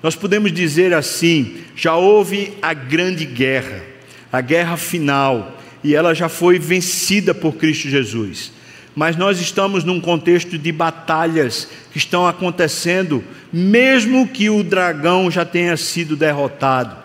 Nós 0.02 0.16
podemos 0.16 0.52
dizer 0.52 0.92
assim: 0.92 1.56
já 1.74 1.96
houve 1.96 2.54
a 2.60 2.74
grande 2.74 3.24
guerra, 3.24 3.82
a 4.32 4.40
guerra 4.40 4.76
final, 4.76 5.58
e 5.82 5.94
ela 5.94 6.14
já 6.14 6.28
foi 6.28 6.58
vencida 6.58 7.34
por 7.34 7.54
Cristo 7.54 7.88
Jesus 7.88 8.52
mas 8.94 9.16
nós 9.16 9.40
estamos 9.40 9.84
num 9.84 10.00
contexto 10.00 10.58
de 10.58 10.70
batalhas 10.70 11.68
que 11.90 11.98
estão 11.98 12.26
acontecendo, 12.26 13.24
mesmo 13.52 14.28
que 14.28 14.50
o 14.50 14.62
dragão 14.62 15.30
já 15.30 15.44
tenha 15.44 15.76
sido 15.76 16.14
derrotado. 16.14 16.96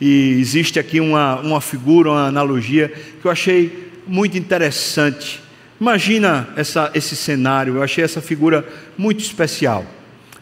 E 0.00 0.36
existe 0.38 0.78
aqui 0.78 1.00
uma, 1.00 1.36
uma 1.40 1.60
figura, 1.60 2.10
uma 2.10 2.26
analogia 2.26 2.92
que 3.20 3.26
eu 3.26 3.30
achei 3.30 3.90
muito 4.06 4.38
interessante. 4.38 5.40
Imagina 5.80 6.48
essa, 6.56 6.90
esse 6.94 7.14
cenário, 7.14 7.76
eu 7.76 7.82
achei 7.82 8.02
essa 8.02 8.20
figura 8.20 8.66
muito 8.96 9.20
especial. 9.20 9.84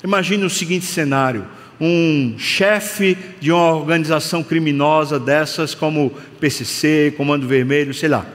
Imagina 0.03 0.47
o 0.47 0.51
seguinte 0.51 0.85
cenário: 0.85 1.45
um 1.81 2.35
chefe 2.39 3.17
de 3.41 3.51
uma 3.51 3.73
organização 3.73 4.43
criminosa 4.43 5.19
dessas, 5.19 5.75
como 5.75 6.13
PCC, 6.39 7.13
Comando 7.17 7.49
Vermelho, 7.49 7.93
sei 7.93 8.09
lá 8.09 8.27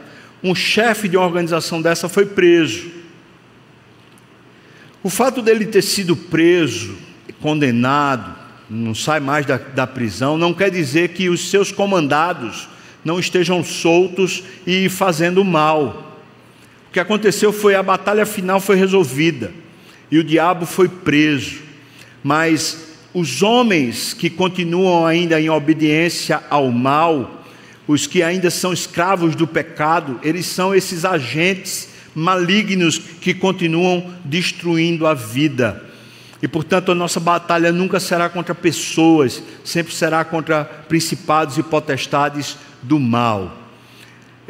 um 0.44 0.56
chefe 0.56 1.08
de 1.08 1.18
uma 1.18 1.26
organização 1.26 1.82
dessa 1.82 2.08
foi 2.08 2.26
preso. 2.26 2.90
O 5.04 5.10
fato 5.10 5.42
dele 5.42 5.66
ter 5.66 5.82
sido 5.82 6.16
preso, 6.16 6.98
condenado, 7.42 8.36
não 8.70 8.94
sai 8.94 9.20
mais 9.20 9.46
da, 9.46 9.58
da 9.58 9.88
prisão, 9.88 10.38
não 10.38 10.54
quer 10.54 10.70
dizer 10.70 11.10
que 11.10 11.30
os 11.30 11.50
seus 11.50 11.72
comandados 11.72 12.68
não 13.04 13.20
estejam 13.20 13.64
soltos 13.64 14.44
e 14.68 14.90
fazendo 14.90 15.44
mal. 15.44 16.09
O 16.90 16.92
que 16.92 17.00
aconteceu 17.00 17.54
foi 17.54 17.76
a 17.76 17.84
batalha 17.84 18.26
final 18.26 18.60
foi 18.60 18.76
resolvida 18.76 19.54
e 20.10 20.18
o 20.18 20.24
diabo 20.24 20.66
foi 20.66 20.90
preso. 20.90 21.60
Mas 22.24 22.96
os 23.14 23.44
homens 23.44 24.12
que 24.12 24.28
continuam 24.28 25.06
ainda 25.06 25.40
em 25.40 25.52
obediência 25.52 26.42
ao 26.50 26.72
mal, 26.72 27.44
os 27.88 28.08
que 28.08 28.24
ainda 28.24 28.50
são 28.50 28.74
escravos 28.74 29.36
do 29.36 29.46
pecado, 29.46 30.20
eles 30.24 30.48
são 30.48 30.74
esses 30.74 31.06
agentes 31.06 31.90
malignos 32.16 32.98
que 32.98 33.36
continuam 33.36 34.12
destruindo 34.26 35.06
a 35.06 35.14
vida. 35.14 35.86
E 36.42 36.48
portanto, 36.48 36.92
a 36.92 36.96
nossa 36.96 37.20
batalha 37.20 37.72
nunca 37.72 38.00
será 38.00 38.30
contra 38.30 38.56
pessoas, 38.56 39.44
sempre 39.64 39.94
será 39.94 40.26
contra 40.26 40.66
principados 40.66 41.56
e 41.60 41.62
potestades 41.62 42.58
do 42.82 43.00
mal. 43.00 43.59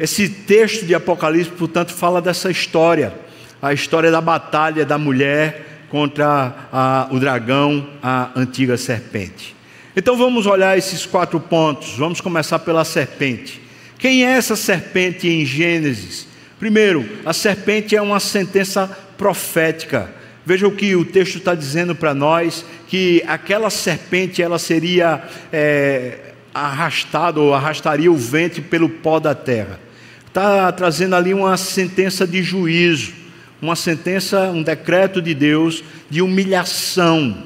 Esse 0.00 0.30
texto 0.30 0.86
de 0.86 0.94
Apocalipse, 0.94 1.50
portanto, 1.50 1.92
fala 1.92 2.22
dessa 2.22 2.50
história, 2.50 3.12
a 3.60 3.74
história 3.74 4.10
da 4.10 4.18
batalha 4.18 4.82
da 4.86 4.96
mulher 4.96 5.84
contra 5.90 6.54
a, 6.72 7.06
o 7.10 7.20
dragão, 7.20 7.86
a 8.02 8.30
antiga 8.34 8.78
serpente. 8.78 9.54
Então 9.94 10.16
vamos 10.16 10.46
olhar 10.46 10.78
esses 10.78 11.04
quatro 11.04 11.38
pontos. 11.38 11.98
Vamos 11.98 12.18
começar 12.18 12.60
pela 12.60 12.82
serpente. 12.82 13.60
Quem 13.98 14.24
é 14.24 14.30
essa 14.30 14.56
serpente 14.56 15.28
em 15.28 15.44
Gênesis? 15.44 16.26
Primeiro, 16.58 17.06
a 17.26 17.34
serpente 17.34 17.94
é 17.94 18.00
uma 18.00 18.20
sentença 18.20 18.86
profética. 19.18 20.10
Veja 20.46 20.66
o 20.66 20.74
que 20.74 20.96
o 20.96 21.04
texto 21.04 21.36
está 21.36 21.54
dizendo 21.54 21.94
para 21.94 22.14
nós: 22.14 22.64
que 22.88 23.22
aquela 23.26 23.68
serpente 23.68 24.40
ela 24.40 24.58
seria 24.58 25.22
é, 25.52 26.32
arrastada 26.54 27.38
ou 27.38 27.52
arrastaria 27.52 28.10
o 28.10 28.16
ventre 28.16 28.62
pelo 28.62 28.88
pó 28.88 29.20
da 29.20 29.34
terra. 29.34 29.89
Está 30.30 30.70
trazendo 30.70 31.16
ali 31.16 31.34
uma 31.34 31.56
sentença 31.56 32.24
de 32.24 32.40
juízo, 32.40 33.12
uma 33.60 33.74
sentença, 33.74 34.42
um 34.52 34.62
decreto 34.62 35.20
de 35.20 35.34
Deus 35.34 35.82
de 36.08 36.22
humilhação. 36.22 37.36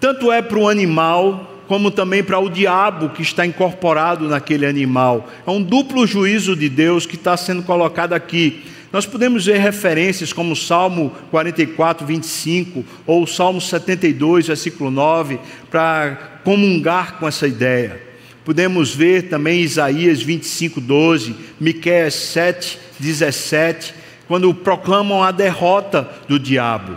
Tanto 0.00 0.32
é 0.32 0.40
para 0.40 0.58
o 0.58 0.66
animal, 0.66 1.62
como 1.68 1.90
também 1.90 2.24
para 2.24 2.38
o 2.38 2.48
diabo 2.48 3.10
que 3.10 3.20
está 3.20 3.44
incorporado 3.44 4.30
naquele 4.30 4.64
animal. 4.64 5.28
É 5.46 5.50
um 5.50 5.62
duplo 5.62 6.06
juízo 6.06 6.56
de 6.56 6.70
Deus 6.70 7.04
que 7.04 7.16
está 7.16 7.36
sendo 7.36 7.62
colocado 7.62 8.14
aqui. 8.14 8.64
Nós 8.90 9.04
podemos 9.04 9.44
ver 9.44 9.58
referências 9.58 10.32
como 10.32 10.56
Salmo 10.56 11.12
44, 11.30 12.06
25, 12.06 12.82
ou 13.06 13.26
Salmo 13.26 13.60
72, 13.60 14.46
versículo 14.46 14.90
9, 14.90 15.38
para 15.70 16.40
comungar 16.42 17.18
com 17.18 17.28
essa 17.28 17.46
ideia. 17.46 18.05
Podemos 18.46 18.94
ver 18.94 19.22
também 19.22 19.62
Isaías 19.62 20.22
25, 20.22 20.80
12, 20.80 21.34
Miqueias 21.58 22.14
7, 22.14 22.78
17, 22.96 23.92
quando 24.28 24.54
proclamam 24.54 25.20
a 25.20 25.32
derrota 25.32 26.08
do 26.28 26.38
diabo. 26.38 26.96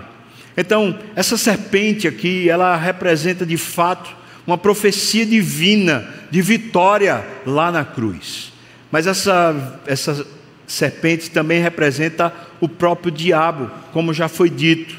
Então, 0.56 1.00
essa 1.15 1.38
serpente 1.38 2.08
aqui, 2.08 2.48
ela 2.48 2.75
representa 2.75 3.48
de 3.48 3.58
fato 3.58 4.15
uma 4.46 4.60
profecia 4.60 5.25
divina 5.25 6.08
de 6.29 6.39
vitória 6.39 7.25
lá 7.48 7.72
na 7.72 7.84
cruz. 7.84 8.53
Mas 8.91 9.08
essa, 9.08 9.82
essa 9.88 10.24
serpente 10.68 11.32
também 11.32 11.63
representa 11.63 12.32
o 12.62 12.70
próprio 12.70 13.12
diabo, 13.12 13.72
como 13.91 14.13
já 14.13 14.27
foi 14.27 14.51
dito. 14.51 14.96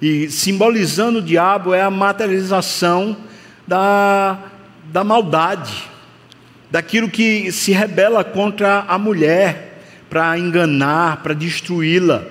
E 0.00 0.30
simbolizando 0.30 1.18
o 1.18 1.22
diabo 1.22 1.74
é 1.74 1.82
a 1.82 1.90
materialização 1.90 3.14
da, 3.68 4.49
da 4.92 5.04
maldade, 5.04 5.84
daquilo 6.70 7.08
que 7.08 7.50
se 7.52 7.72
rebela 7.72 8.22
contra 8.24 8.84
a 8.88 8.98
mulher 8.98 9.82
para 10.08 10.38
enganar, 10.38 11.22
para 11.22 11.34
destruí-la. 11.34 12.24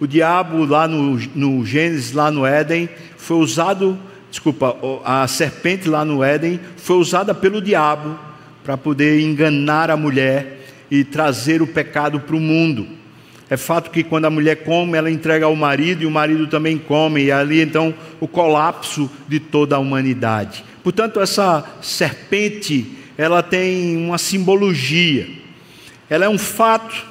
O 0.00 0.06
diabo 0.06 0.64
lá 0.64 0.88
no, 0.88 1.18
no 1.34 1.64
Gênesis, 1.64 2.12
lá 2.12 2.30
no 2.30 2.46
Éden, 2.46 2.88
foi 3.16 3.38
usado 3.38 3.98
desculpa, 4.30 4.76
a 5.04 5.26
serpente 5.26 5.88
lá 5.88 6.04
no 6.04 6.22
Éden 6.22 6.60
foi 6.76 6.96
usada 6.96 7.34
pelo 7.34 7.60
diabo 7.60 8.18
para 8.62 8.76
poder 8.76 9.20
enganar 9.20 9.90
a 9.90 9.96
mulher 9.96 10.60
e 10.90 11.04
trazer 11.04 11.62
o 11.62 11.66
pecado 11.66 12.20
para 12.20 12.36
o 12.36 12.40
mundo. 12.40 12.86
É 13.50 13.56
fato 13.56 13.90
que 13.90 14.04
quando 14.04 14.26
a 14.26 14.30
mulher 14.30 14.56
come, 14.56 14.98
ela 14.98 15.10
entrega 15.10 15.46
ao 15.46 15.56
marido 15.56 16.02
e 16.02 16.06
o 16.06 16.10
marido 16.10 16.46
também 16.46 16.76
come, 16.76 17.24
e 17.24 17.32
ali 17.32 17.60
então 17.62 17.94
o 18.20 18.28
colapso 18.28 19.10
de 19.26 19.40
toda 19.40 19.76
a 19.76 19.78
humanidade. 19.78 20.64
Portanto, 20.82 21.20
essa 21.20 21.64
serpente, 21.80 22.86
ela 23.16 23.42
tem 23.42 23.96
uma 23.96 24.18
simbologia. 24.18 25.26
Ela 26.10 26.26
é 26.26 26.28
um 26.28 26.38
fato, 26.38 27.06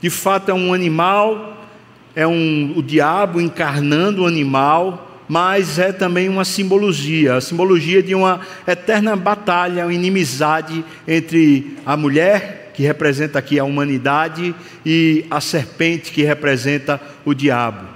de 0.00 0.10
fato 0.10 0.50
é 0.50 0.54
um 0.54 0.72
animal, 0.72 1.66
é 2.14 2.26
um, 2.26 2.72
o 2.76 2.82
diabo 2.82 3.40
encarnando 3.40 4.22
o 4.22 4.26
animal, 4.26 5.22
mas 5.28 5.78
é 5.78 5.92
também 5.92 6.28
uma 6.28 6.44
simbologia. 6.44 7.34
A 7.34 7.40
simbologia 7.40 8.02
de 8.02 8.14
uma 8.14 8.40
eterna 8.66 9.14
batalha, 9.14 9.84
uma 9.84 9.92
inimizade 9.92 10.84
entre 11.06 11.76
a 11.84 11.96
mulher, 11.96 12.65
que 12.76 12.82
representa 12.82 13.38
aqui 13.38 13.58
a 13.58 13.64
humanidade, 13.64 14.54
e 14.84 15.24
a 15.30 15.40
serpente, 15.40 16.12
que 16.12 16.22
representa 16.22 17.00
o 17.24 17.32
diabo. 17.32 17.88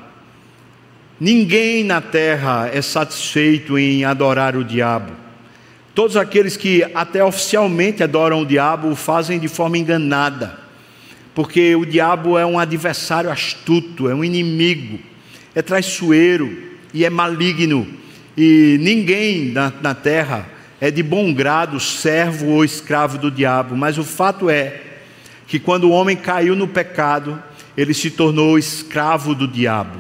Ninguém 1.21 1.85
na 1.85 2.01
terra 2.01 2.71
é 2.73 2.81
satisfeito 2.81 3.79
em 3.79 4.07
adorar 4.07 4.57
o 4.57 4.65
diabo. 4.65 5.13
Todos 5.95 6.17
aqueles 6.17 6.57
que 6.57 6.83
até 6.95 7.23
oficialmente 7.23 8.03
adoram 8.03 8.41
o 8.41 8.47
diabo 8.47 8.89
o 8.89 8.97
fazem 8.97 9.39
de 9.39 9.49
forma 9.49 9.77
enganada, 9.77 10.59
porque 11.35 11.77
o 11.77 11.85
diabo 11.85 12.39
é 12.39 12.47
um 12.47 12.59
adversário 12.59 13.31
astuto, 13.31 14.09
é 14.09 14.15
um 14.15 14.25
inimigo, 14.25 14.99
é 15.55 15.61
traiçoeiro 15.61 16.71
e 16.95 17.05
é 17.05 17.11
maligno, 17.11 17.87
e 18.35 18.79
ninguém 18.81 19.51
na, 19.51 19.71
na 19.83 19.95
terra 19.95 20.49
é 20.81 20.91
de 20.91 21.03
bom 21.03 21.33
grado 21.33 21.79
servo 21.79 22.47
ou 22.47 22.65
escravo 22.65 23.19
do 23.19 23.31
diabo, 23.31 23.77
mas 23.77 23.99
o 23.99 24.05
fato 24.05 24.49
é 24.49 24.81
que 25.47 25.59
quando 25.59 25.85
o 25.85 25.91
homem 25.91 26.17
caiu 26.17 26.57
no 26.57 26.67
pecado, 26.67 27.43
ele 27.77 27.93
se 27.93 28.11
tornou 28.11 28.59
escravo 28.59 29.35
do 29.35 29.47
diabo. 29.47 29.99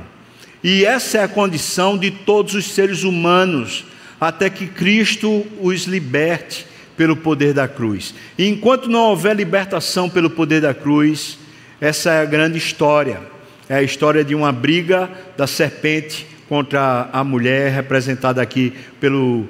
E 0.62 0.84
essa 0.84 1.18
é 1.18 1.24
a 1.24 1.28
condição 1.28 1.98
de 1.98 2.10
todos 2.10 2.54
os 2.54 2.66
seres 2.66 3.02
humanos, 3.02 3.84
até 4.20 4.48
que 4.48 4.66
Cristo 4.66 5.46
os 5.60 5.84
liberte 5.84 6.66
pelo 6.96 7.16
poder 7.16 7.54
da 7.54 7.66
cruz. 7.66 8.14
E 8.36 8.46
enquanto 8.46 8.88
não 8.88 9.00
houver 9.04 9.34
libertação 9.34 10.08
pelo 10.08 10.28
poder 10.28 10.60
da 10.60 10.74
cruz, 10.74 11.38
essa 11.80 12.10
é 12.12 12.22
a 12.22 12.26
grande 12.26 12.58
história. 12.58 13.20
É 13.68 13.76
a 13.76 13.82
história 13.82 14.22
de 14.22 14.34
uma 14.34 14.52
briga 14.52 15.08
da 15.36 15.46
serpente 15.46 16.26
contra 16.48 17.08
a 17.12 17.24
mulher, 17.24 17.72
representada 17.72 18.42
aqui 18.42 18.74
pelo, 19.00 19.48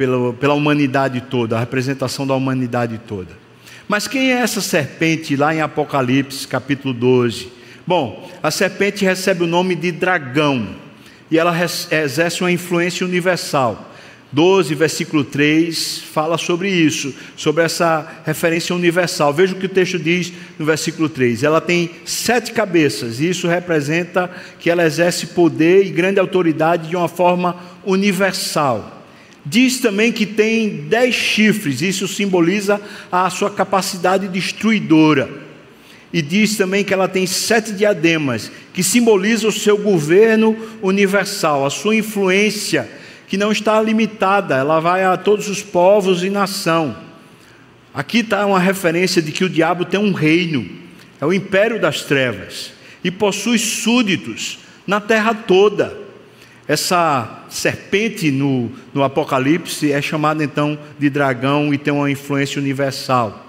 pelo, 0.00 0.32
pela 0.32 0.54
humanidade 0.54 1.20
toda, 1.20 1.58
a 1.58 1.60
representação 1.60 2.26
da 2.26 2.34
humanidade 2.34 2.98
toda. 3.06 3.28
Mas 3.86 4.08
quem 4.08 4.32
é 4.32 4.36
essa 4.36 4.62
serpente 4.62 5.36
lá 5.36 5.54
em 5.54 5.60
Apocalipse, 5.60 6.48
capítulo 6.48 6.94
12? 6.94 7.52
Bom, 7.86 8.26
a 8.42 8.50
serpente 8.50 9.04
recebe 9.04 9.44
o 9.44 9.46
nome 9.46 9.74
de 9.74 9.92
dragão 9.92 10.74
e 11.30 11.38
ela 11.38 11.54
exerce 11.90 12.40
uma 12.40 12.50
influência 12.50 13.04
universal. 13.04 13.92
12, 14.32 14.74
versículo 14.74 15.22
3, 15.22 15.98
fala 15.98 16.38
sobre 16.38 16.70
isso, 16.70 17.12
sobre 17.36 17.62
essa 17.64 18.22
referência 18.24 18.74
universal. 18.74 19.34
Veja 19.34 19.54
o 19.54 19.58
que 19.58 19.66
o 19.66 19.68
texto 19.68 19.98
diz 19.98 20.32
no 20.58 20.64
versículo 20.64 21.10
3. 21.10 21.42
Ela 21.42 21.60
tem 21.60 21.90
sete 22.06 22.52
cabeças, 22.52 23.20
e 23.20 23.28
isso 23.28 23.46
representa 23.46 24.30
que 24.58 24.70
ela 24.70 24.86
exerce 24.86 25.26
poder 25.26 25.84
e 25.84 25.90
grande 25.90 26.18
autoridade 26.18 26.88
de 26.88 26.96
uma 26.96 27.08
forma 27.08 27.54
universal. 27.84 28.99
Diz 29.44 29.78
também 29.78 30.12
que 30.12 30.26
tem 30.26 30.86
dez 30.88 31.14
chifres, 31.14 31.80
isso 31.80 32.06
simboliza 32.06 32.80
a 33.10 33.28
sua 33.30 33.50
capacidade 33.50 34.28
destruidora. 34.28 35.30
E 36.12 36.20
diz 36.20 36.56
também 36.56 36.84
que 36.84 36.92
ela 36.92 37.08
tem 37.08 37.26
sete 37.26 37.72
diademas, 37.72 38.50
que 38.74 38.82
simboliza 38.82 39.46
o 39.46 39.52
seu 39.52 39.78
governo 39.78 40.56
universal, 40.82 41.64
a 41.64 41.70
sua 41.70 41.94
influência 41.94 42.88
que 43.28 43.36
não 43.36 43.52
está 43.52 43.80
limitada, 43.80 44.56
ela 44.56 44.80
vai 44.80 45.04
a 45.04 45.16
todos 45.16 45.48
os 45.48 45.62
povos 45.62 46.24
e 46.24 46.28
nação. 46.28 46.96
Aqui 47.94 48.18
está 48.18 48.44
uma 48.44 48.58
referência 48.58 49.22
de 49.22 49.30
que 49.30 49.44
o 49.44 49.48
diabo 49.48 49.84
tem 49.84 50.00
um 50.00 50.12
reino, 50.12 50.68
é 51.20 51.24
o 51.24 51.32
império 51.32 51.80
das 51.80 52.02
trevas, 52.02 52.72
e 53.04 53.10
possui 53.10 53.56
súditos 53.56 54.58
na 54.84 55.00
terra 55.00 55.32
toda. 55.32 55.96
Essa 56.70 57.42
serpente 57.48 58.30
no, 58.30 58.70
no 58.94 59.02
Apocalipse 59.02 59.90
é 59.90 60.00
chamada 60.00 60.44
então 60.44 60.78
de 61.00 61.10
dragão 61.10 61.74
e 61.74 61.78
tem 61.78 61.92
uma 61.92 62.08
influência 62.08 62.60
universal. 62.60 63.44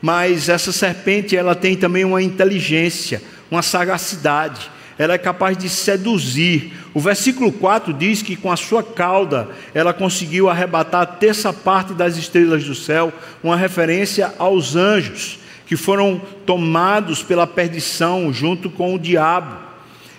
Mas 0.00 0.48
essa 0.48 0.72
serpente 0.72 1.36
ela 1.36 1.54
tem 1.54 1.76
também 1.76 2.02
uma 2.02 2.22
inteligência, 2.22 3.22
uma 3.50 3.60
sagacidade 3.60 4.70
ela 4.98 5.12
é 5.12 5.18
capaz 5.18 5.58
de 5.58 5.68
seduzir. 5.68 6.72
O 6.94 7.00
versículo 7.00 7.52
4 7.52 7.92
diz 7.92 8.22
que 8.22 8.36
com 8.36 8.50
a 8.50 8.56
sua 8.56 8.82
cauda 8.82 9.50
ela 9.74 9.92
conseguiu 9.92 10.48
arrebatar 10.48 11.02
a 11.02 11.06
terça 11.06 11.52
parte 11.52 11.92
das 11.92 12.16
estrelas 12.16 12.64
do 12.64 12.74
céu, 12.74 13.12
uma 13.42 13.56
referência 13.56 14.32
aos 14.38 14.76
anjos 14.76 15.38
que 15.66 15.76
foram 15.76 16.22
tomados 16.46 17.22
pela 17.22 17.46
perdição 17.46 18.32
junto 18.32 18.70
com 18.70 18.94
o 18.94 18.98
diabo. 18.98 19.71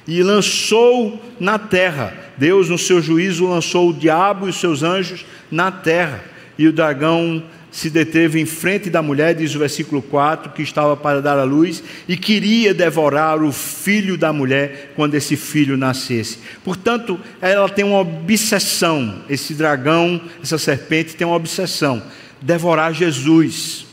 E 0.08 0.22
lançou 0.22 1.22
na 1.40 1.58
terra, 1.58 2.14
Deus, 2.38 2.70
no 2.70 2.78
seu 2.78 3.02
juízo, 3.02 3.48
lançou 3.48 3.90
o 3.90 3.94
diabo 3.94 4.48
e 4.48 4.50
os 4.50 4.60
seus 4.60 4.84
anjos 4.84 5.26
na 5.50 5.72
terra. 5.72 6.24
E 6.58 6.68
o 6.68 6.74
dragão 6.74 7.44
se 7.74 7.90
deteve 7.90 8.40
em 8.40 8.46
frente 8.46 8.88
da 8.88 9.02
mulher, 9.02 9.34
diz 9.34 9.56
o 9.56 9.60
versículo 9.60 10.00
4, 10.00 10.52
que 10.52 10.62
estava 10.62 10.96
para 10.96 11.22
dar 11.22 11.40
a 11.40 11.44
luz 11.44 11.84
e 12.08 12.16
queria 12.16 12.72
devorar 12.72 13.42
o 13.42 13.52
filho 13.52 14.16
da 14.16 14.32
mulher 14.32 14.94
quando 14.96 15.16
esse 15.16 15.36
filho 15.36 15.76
nascesse. 15.76 16.38
Portanto, 16.64 17.20
ela 17.42 17.68
tem 17.68 17.84
uma 17.84 18.00
obsessão, 18.00 19.24
esse 19.28 19.56
dragão, 19.56 20.22
essa 20.42 20.60
serpente 20.60 21.16
tem 21.16 21.26
uma 21.26 21.36
obsessão: 21.36 22.04
devorar 22.40 22.94
Jesus. 22.94 23.88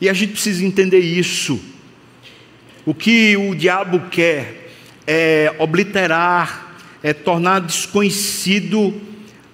E 0.00 0.08
a 0.08 0.14
gente 0.14 0.32
precisa 0.32 0.64
entender 0.64 1.00
isso. 1.00 1.60
O 2.86 2.94
que 2.94 3.36
o 3.36 3.54
diabo 3.54 4.08
quer 4.10 4.63
é 5.06 5.54
obliterar, 5.58 6.76
é 7.02 7.12
tornar 7.12 7.60
desconhecido 7.60 8.94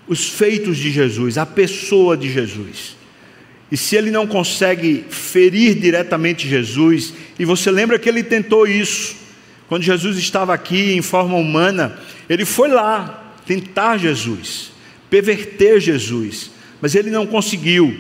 os 0.07 0.29
feitos 0.29 0.77
de 0.77 0.91
Jesus, 0.91 1.39
a 1.39 1.47
pessoa 1.47 2.17
de 2.17 2.31
Jesus. 2.31 2.97
E 3.71 3.77
se 3.77 3.95
ele 3.95 4.11
não 4.11 4.27
consegue 4.27 5.05
ferir 5.09 5.79
diretamente 5.79 6.49
Jesus, 6.49 7.15
e 7.39 7.45
você 7.45 7.71
lembra 7.71 7.99
que 7.99 8.09
ele 8.09 8.23
tentou 8.23 8.67
isso, 8.67 9.17
quando 9.69 9.83
Jesus 9.83 10.19
estava 10.19 10.53
aqui 10.53 10.93
em 10.93 11.03
forma 11.03 11.37
humana, 11.37 11.97
ele 12.29 12.45
foi 12.45 12.69
lá 12.69 13.37
tentar 13.47 13.97
Jesus, 13.99 14.73
perverter 15.09 15.81
Jesus, 15.81 16.51
mas 16.81 16.97
ele 16.97 17.11
não 17.11 17.27
conseguiu. 17.27 17.97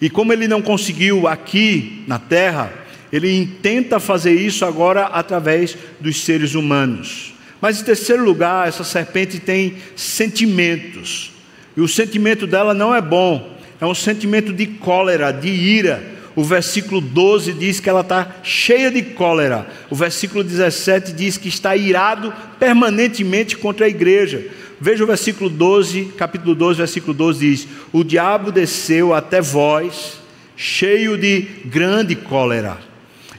E 0.00 0.08
como 0.08 0.32
ele 0.32 0.46
não 0.46 0.62
conseguiu 0.62 1.26
aqui 1.26 2.04
na 2.06 2.18
terra, 2.18 2.72
Ele 3.12 3.46
tenta 3.60 3.98
fazer 3.98 4.32
isso 4.32 4.64
agora 4.64 5.06
através 5.06 5.76
dos 6.00 6.22
seres 6.22 6.54
humanos. 6.54 7.34
Mas 7.60 7.80
em 7.80 7.84
terceiro 7.84 8.24
lugar, 8.24 8.68
essa 8.68 8.84
serpente 8.84 9.38
tem 9.38 9.76
sentimentos. 9.94 11.32
E 11.76 11.80
o 11.80 11.88
sentimento 11.88 12.46
dela 12.46 12.72
não 12.72 12.94
é 12.94 13.00
bom, 13.00 13.56
é 13.80 13.86
um 13.86 13.94
sentimento 13.94 14.52
de 14.52 14.66
cólera, 14.66 15.30
de 15.30 15.48
ira. 15.48 16.02
O 16.36 16.44
versículo 16.44 17.00
12 17.00 17.52
diz 17.52 17.80
que 17.80 17.90
ela 17.90 18.00
está 18.00 18.36
cheia 18.42 18.90
de 18.90 19.02
cólera. 19.02 19.66
O 19.90 19.94
versículo 19.96 20.44
17 20.44 21.12
diz 21.12 21.36
que 21.36 21.48
está 21.48 21.76
irado 21.76 22.32
permanentemente 22.58 23.56
contra 23.56 23.86
a 23.86 23.88
igreja. 23.88 24.46
Veja 24.80 25.04
o 25.04 25.06
versículo 25.06 25.50
12, 25.50 26.12
capítulo 26.16 26.54
12, 26.54 26.78
versículo 26.78 27.12
12 27.12 27.38
diz: 27.40 27.68
O 27.92 28.02
diabo 28.02 28.50
desceu 28.50 29.12
até 29.12 29.40
vós, 29.40 30.18
cheio 30.56 31.18
de 31.18 31.40
grande 31.66 32.14
cólera. 32.14 32.89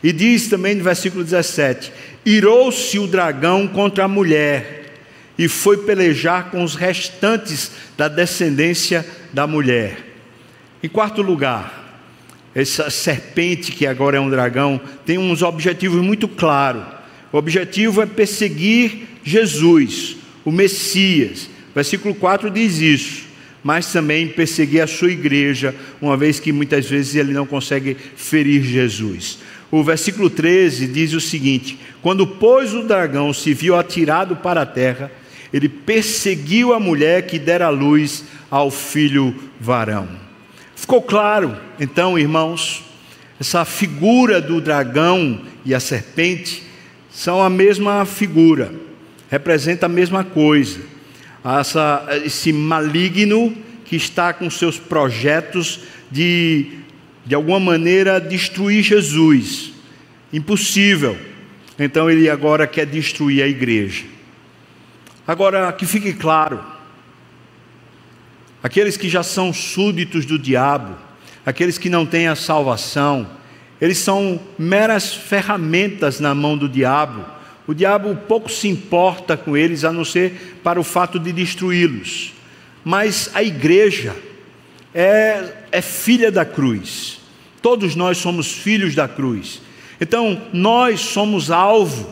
E 0.04 0.12
diz 0.12 0.48
também 0.48 0.76
no 0.76 0.84
versículo 0.84 1.24
17: 1.24 1.92
Irou-se 2.26 2.98
o 2.98 3.08
dragão 3.08 3.68
contra 3.68 4.06
a 4.06 4.08
mulher 4.08 4.82
e 5.38 5.48
foi 5.48 5.78
pelejar 5.78 6.52
com 6.52 6.64
os 6.64 6.76
restantes 6.76 7.72
da 7.98 8.08
descendência 8.08 9.06
da 9.34 9.48
mulher. 9.48 9.98
Em 10.84 10.90
quarto 10.90 11.22
lugar, 11.22 11.82
essa 12.54 12.90
serpente, 12.90 13.72
que 13.72 13.86
agora 13.86 14.18
é 14.18 14.20
um 14.20 14.30
dragão, 14.30 14.82
tem 15.06 15.18
uns 15.18 15.42
objetivos 15.42 16.02
muito 16.04 16.28
claros. 16.28 16.84
O 17.32 17.38
objetivo 17.38 18.02
é 18.02 18.06
perseguir 18.06 19.08
Jesus, 19.24 20.18
o 20.44 20.52
Messias. 20.52 21.50
Versículo 21.74 22.14
4 22.14 22.50
diz 22.50 22.80
isso. 22.80 23.32
Mas 23.64 23.92
também 23.92 24.28
perseguir 24.28 24.82
a 24.82 24.88
sua 24.88 25.12
igreja, 25.12 25.74
uma 26.02 26.18
vez 26.18 26.40
que 26.40 26.52
muitas 26.52 26.90
vezes 26.90 27.16
ele 27.16 27.32
não 27.32 27.46
consegue 27.46 27.96
ferir 28.16 28.64
Jesus. 28.64 29.38
O 29.72 29.84
versículo 29.84 30.30
13 30.30 30.88
diz 30.88 31.14
o 31.14 31.22
seguinte: 31.22 31.80
Quando, 32.02 32.28
pois, 32.28 32.74
o 32.74 32.84
dragão 32.84 33.34
se 33.34 33.54
viu 33.54 33.76
atirado 33.76 34.36
para 34.36 34.64
a 34.64 34.66
terra, 34.66 35.12
ele 35.52 35.70
perseguiu 35.70 36.74
a 36.74 36.80
mulher 36.80 37.26
que 37.26 37.40
dera 37.40 37.70
luz 37.70 38.26
ao 38.50 38.70
filho 38.70 39.34
varão. 39.60 40.08
Ficou 40.76 41.02
claro, 41.02 41.58
então, 41.80 42.20
irmãos, 42.20 42.84
essa 43.40 43.64
figura 43.64 44.42
do 44.42 44.60
dragão 44.60 45.42
e 45.64 45.74
a 45.74 45.80
serpente 45.80 46.64
são 47.10 47.42
a 47.42 47.50
mesma 47.50 48.06
figura 48.06 48.72
representa 49.32 49.86
a 49.86 49.90
mesma 49.90 50.26
coisa. 50.26 50.82
Essa, 51.44 52.06
esse 52.26 52.52
maligno 52.52 53.56
que 53.86 53.96
está 53.96 54.34
com 54.34 54.50
seus 54.50 54.78
projetos 54.78 55.80
de, 56.12 56.68
de 57.32 57.36
alguma 57.36 57.62
maneira, 57.62 58.20
destruir 58.20 58.84
Jesus. 58.84 59.72
Impossível. 60.34 61.18
Então 61.80 62.12
ele 62.12 62.30
agora 62.30 62.68
quer 62.68 62.86
destruir 62.86 63.42
a 63.42 63.48
igreja. 63.48 64.04
Agora, 65.26 65.72
que 65.72 65.86
fique 65.86 66.12
claro: 66.12 66.62
aqueles 68.62 68.98
que 68.98 69.08
já 69.08 69.24
são 69.24 69.54
súditos 69.54 70.26
do 70.26 70.38
diabo, 70.38 70.94
aqueles 71.46 71.78
que 71.78 71.90
não 71.90 72.06
têm 72.06 72.28
a 72.28 72.36
salvação, 72.36 73.26
eles 73.80 74.00
são 74.00 74.38
meras 74.60 75.14
ferramentas 75.14 76.20
na 76.20 76.36
mão 76.36 76.58
do 76.58 76.68
diabo 76.68 77.24
o 77.66 77.74
diabo 77.74 78.14
pouco 78.28 78.52
se 78.52 78.68
importa 78.68 79.38
com 79.38 79.56
eles, 79.56 79.86
a 79.86 79.94
não 79.94 80.04
ser 80.04 80.60
para 80.62 80.78
o 80.78 80.84
fato 80.84 81.18
de 81.18 81.32
destruí-los. 81.32 82.34
Mas 82.84 83.30
a 83.34 83.42
igreja 83.42 84.14
é, 84.94 85.54
é 85.72 85.82
filha 85.82 86.30
da 86.30 86.44
cruz. 86.44 87.21
Todos 87.62 87.96
nós 87.96 88.18
somos 88.18 88.52
filhos 88.52 88.96
da 88.96 89.08
cruz. 89.08 89.62
Então, 90.00 90.42
nós 90.52 91.00
somos 91.00 91.52
alvo, 91.52 92.10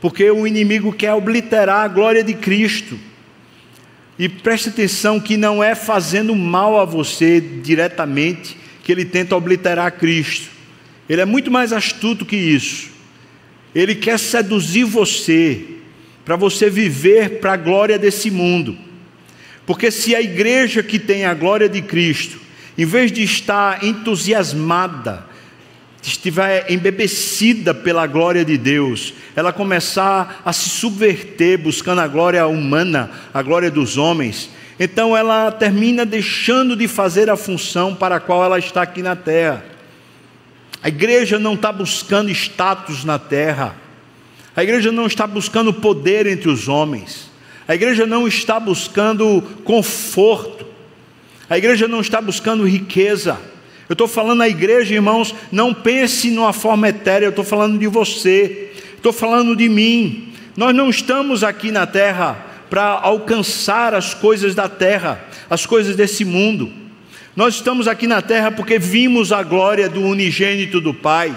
porque 0.00 0.28
o 0.30 0.46
inimigo 0.46 0.92
quer 0.92 1.14
obliterar 1.14 1.84
a 1.84 1.88
glória 1.88 2.24
de 2.24 2.34
Cristo. 2.34 2.98
E 4.18 4.28
preste 4.28 4.70
atenção 4.70 5.20
que 5.20 5.36
não 5.36 5.62
é 5.62 5.76
fazendo 5.76 6.34
mal 6.34 6.80
a 6.80 6.84
você 6.84 7.40
diretamente 7.40 8.56
que 8.82 8.90
ele 8.90 9.04
tenta 9.04 9.36
obliterar 9.36 9.92
Cristo. 9.92 10.48
Ele 11.08 11.20
é 11.20 11.24
muito 11.24 11.50
mais 11.50 11.72
astuto 11.72 12.26
que 12.26 12.36
isso. 12.36 12.90
Ele 13.74 13.94
quer 13.94 14.18
seduzir 14.18 14.84
você, 14.84 15.62
para 16.24 16.34
você 16.34 16.68
viver 16.68 17.38
para 17.38 17.52
a 17.52 17.56
glória 17.56 17.98
desse 17.98 18.30
mundo. 18.30 18.76
Porque 19.64 19.90
se 19.90 20.16
a 20.16 20.20
igreja 20.20 20.82
que 20.82 20.98
tem 20.98 21.24
a 21.24 21.34
glória 21.34 21.68
de 21.68 21.82
Cristo, 21.82 22.40
em 22.78 22.86
vez 22.86 23.10
de 23.10 23.24
estar 23.24 23.84
entusiasmada, 23.84 25.26
estiver 26.00 26.70
embebecida 26.70 27.74
pela 27.74 28.06
glória 28.06 28.44
de 28.44 28.56
Deus, 28.56 29.12
ela 29.34 29.52
começar 29.52 30.40
a 30.44 30.52
se 30.52 30.68
subverter 30.68 31.58
buscando 31.58 32.00
a 32.00 32.06
glória 32.06 32.46
humana, 32.46 33.10
a 33.34 33.42
glória 33.42 33.68
dos 33.68 33.98
homens, 33.98 34.48
então 34.78 35.16
ela 35.16 35.50
termina 35.50 36.06
deixando 36.06 36.76
de 36.76 36.86
fazer 36.86 37.28
a 37.28 37.36
função 37.36 37.96
para 37.96 38.16
a 38.16 38.20
qual 38.20 38.44
ela 38.44 38.58
está 38.58 38.82
aqui 38.82 39.02
na 39.02 39.16
terra. 39.16 39.64
A 40.80 40.88
igreja 40.88 41.38
não 41.38 41.54
está 41.54 41.72
buscando 41.72 42.30
status 42.30 43.04
na 43.04 43.18
terra. 43.18 43.74
A 44.54 44.62
igreja 44.62 44.92
não 44.92 45.06
está 45.06 45.26
buscando 45.26 45.74
poder 45.74 46.26
entre 46.26 46.48
os 46.48 46.68
homens. 46.68 47.28
A 47.66 47.74
igreja 47.74 48.06
não 48.06 48.28
está 48.28 48.60
buscando 48.60 49.42
conforto. 49.64 50.57
A 51.48 51.56
igreja 51.56 51.88
não 51.88 52.00
está 52.00 52.20
buscando 52.20 52.68
riqueza. 52.68 53.38
Eu 53.88 53.94
estou 53.94 54.06
falando 54.06 54.42
à 54.42 54.48
igreja, 54.48 54.94
irmãos, 54.94 55.34
não 55.50 55.72
pense 55.72 56.30
numa 56.30 56.52
forma 56.52 56.88
etérea, 56.88 57.26
eu 57.26 57.30
estou 57.30 57.44
falando 57.44 57.78
de 57.78 57.86
você, 57.86 58.70
estou 58.94 59.14
falando 59.14 59.56
de 59.56 59.66
mim. 59.68 60.32
Nós 60.54 60.74
não 60.74 60.90
estamos 60.90 61.42
aqui 61.42 61.70
na 61.72 61.86
terra 61.86 62.44
para 62.68 62.84
alcançar 62.84 63.94
as 63.94 64.12
coisas 64.12 64.54
da 64.54 64.68
terra, 64.68 65.24
as 65.48 65.64
coisas 65.64 65.96
desse 65.96 66.22
mundo. 66.22 66.70
Nós 67.34 67.54
estamos 67.54 67.88
aqui 67.88 68.06
na 68.06 68.20
terra 68.20 68.50
porque 68.50 68.78
vimos 68.78 69.32
a 69.32 69.42
glória 69.42 69.88
do 69.88 70.02
unigênito 70.02 70.82
do 70.82 70.92
Pai. 70.92 71.34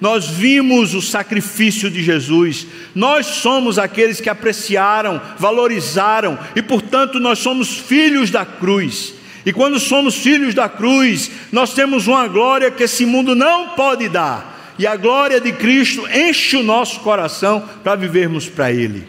Nós 0.00 0.28
vimos 0.28 0.94
o 0.94 1.02
sacrifício 1.02 1.90
de 1.90 2.00
Jesus, 2.04 2.68
nós 2.94 3.26
somos 3.26 3.80
aqueles 3.80 4.20
que 4.20 4.30
apreciaram, 4.30 5.20
valorizaram 5.36 6.38
e, 6.54 6.62
portanto, 6.62 7.18
nós 7.18 7.40
somos 7.40 7.76
filhos 7.76 8.30
da 8.30 8.46
cruz. 8.46 9.17
E 9.48 9.52
quando 9.54 9.80
somos 9.80 10.14
filhos 10.14 10.54
da 10.54 10.68
cruz, 10.68 11.30
nós 11.50 11.72
temos 11.72 12.06
uma 12.06 12.28
glória 12.28 12.70
que 12.70 12.82
esse 12.82 13.06
mundo 13.06 13.34
não 13.34 13.70
pode 13.70 14.06
dar, 14.06 14.74
e 14.78 14.86
a 14.86 14.94
glória 14.94 15.40
de 15.40 15.52
Cristo 15.52 16.06
enche 16.06 16.58
o 16.58 16.62
nosso 16.62 17.00
coração 17.00 17.66
para 17.82 17.96
vivermos 17.96 18.46
para 18.46 18.70
Ele. 18.70 19.08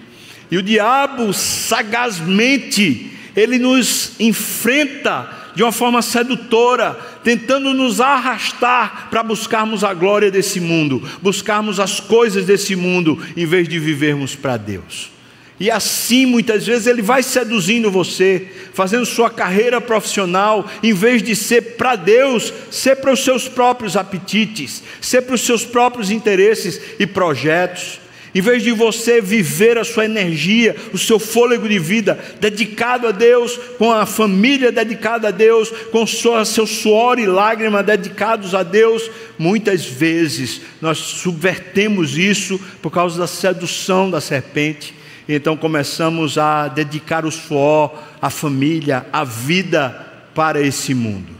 E 0.50 0.56
o 0.56 0.64
diabo, 0.64 1.34
sagazmente, 1.34 3.12
ele 3.36 3.60
nos 3.60 4.14
enfrenta 4.18 5.30
de 5.56 5.62
uma 5.62 5.74
forma 5.74 6.02
sedutora, 6.02 6.98
tentando 7.22 7.74
nos 7.74 8.00
arrastar 8.00 9.10
para 9.10 9.22
buscarmos 9.22 9.84
a 9.84 9.94
glória 9.94 10.32
desse 10.32 10.62
mundo, 10.62 11.06
buscarmos 11.22 11.82
as 11.82 12.00
coisas 12.00 12.46
desse 12.46 12.78
mundo, 12.78 13.22
em 13.36 13.46
vez 13.46 13.68
de 13.68 13.78
vivermos 13.78 14.38
para 14.38 14.56
Deus. 14.56 15.19
E 15.60 15.70
assim, 15.70 16.26
muitas 16.26 16.66
vezes, 16.66 16.88
ele 16.88 17.02
vai 17.02 17.22
seduzindo 17.22 17.92
você, 17.92 18.48
fazendo 18.74 19.06
sua 19.06 19.30
carreira 19.30 19.82
profissional, 19.82 20.66
em 20.82 20.94
vez 20.94 21.22
de 21.22 21.36
ser 21.36 21.76
para 21.76 21.98
Deus, 21.98 22.54
ser 22.72 22.96
para 22.96 23.12
os 23.12 23.24
seus 23.24 23.50
próprios 23.50 23.98
apetites, 23.98 24.82
ser 25.02 25.24
para 25.24 25.36
os 25.36 25.42
seus 25.42 25.66
próprios 25.66 26.12
interesses 26.12 26.80
e 26.98 27.06
projetos. 27.06 28.00
Em 28.34 28.42
vez 28.42 28.64
de 28.64 28.72
você 28.72 29.20
viver 29.20 29.78
a 29.78 29.84
sua 29.84 30.06
energia, 30.06 30.76
o 30.94 30.98
seu 30.98 31.20
fôlego 31.20 31.68
de 31.68 31.80
vida 31.80 32.18
dedicado 32.40 33.08
a 33.08 33.12
Deus, 33.12 33.60
com 33.78 33.92
a 33.92 34.06
família 34.06 34.72
dedicada 34.72 35.30
a 35.30 35.32
Deus, 35.32 35.70
com 35.92 36.06
seu 36.06 36.68
suor 36.68 37.20
e 37.20 37.26
lágrima 37.26 37.84
dedicados 37.84 38.54
a 38.54 38.62
Deus, 38.64 39.10
muitas 39.38 39.84
vezes 39.84 40.62
nós 40.80 41.00
subvertemos 41.00 42.18
isso 42.18 42.62
por 42.82 42.92
causa 42.92 43.20
da 43.20 43.28
sedução 43.28 44.10
da 44.10 44.22
serpente. 44.22 44.99
Então 45.32 45.56
começamos 45.56 46.40
a 46.40 46.68
dedicar 46.68 47.24
o 47.24 47.32
suor, 47.32 47.94
a 48.20 48.32
família, 48.32 49.06
a 49.14 49.24
vida 49.24 50.08
para 50.34 50.60
esse 50.60 50.96
mundo. 50.96 51.38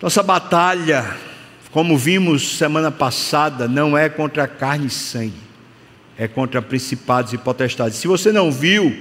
Nossa 0.00 0.22
batalha 0.22 1.16
como 1.70 1.96
vimos 1.96 2.58
semana 2.58 2.90
passada, 2.90 3.66
não 3.66 3.96
é 3.96 4.10
contra 4.10 4.46
carne 4.46 4.88
e 4.88 4.90
sangue, 4.90 5.32
é 6.18 6.28
contra 6.28 6.60
principados 6.60 7.32
e 7.32 7.38
potestades. 7.38 7.96
Se 7.96 8.06
você 8.06 8.30
não 8.30 8.52
viu, 8.52 8.94